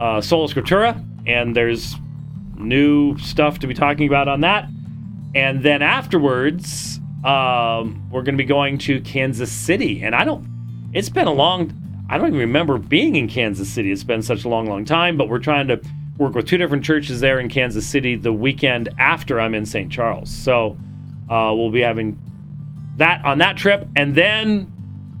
[0.00, 0.96] uh, Sola Scriptura,
[1.26, 1.94] and there's
[2.56, 4.68] new stuff to be talking about on that.
[5.34, 10.46] And then afterwards, um, we're going to be going to Kansas City, and I don't.
[10.92, 11.72] It's been a long.
[12.08, 13.92] I don't even remember being in Kansas City.
[13.92, 15.16] It's been such a long, long time.
[15.16, 15.80] But we're trying to
[16.16, 19.92] work with two different churches there in Kansas City the weekend after I'm in St.
[19.92, 20.30] Charles.
[20.30, 20.76] So
[21.28, 22.18] uh, we'll be having
[22.96, 24.72] that on that trip, and then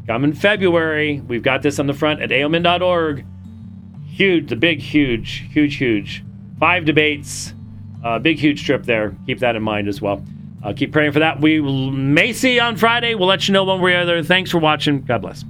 [0.06, 1.20] come in February.
[1.20, 3.24] We've got this on the front at aomin.org.
[4.06, 6.24] Huge, the big, huge, huge, huge.
[6.58, 7.54] Five debates,
[8.04, 9.14] uh, big, huge trip there.
[9.26, 10.22] Keep that in mind as well.
[10.62, 11.40] Uh, keep praying for that.
[11.40, 13.14] We may see you on Friday.
[13.14, 14.22] We'll let you know one way or the other.
[14.22, 15.02] Thanks for watching.
[15.02, 15.44] God bless.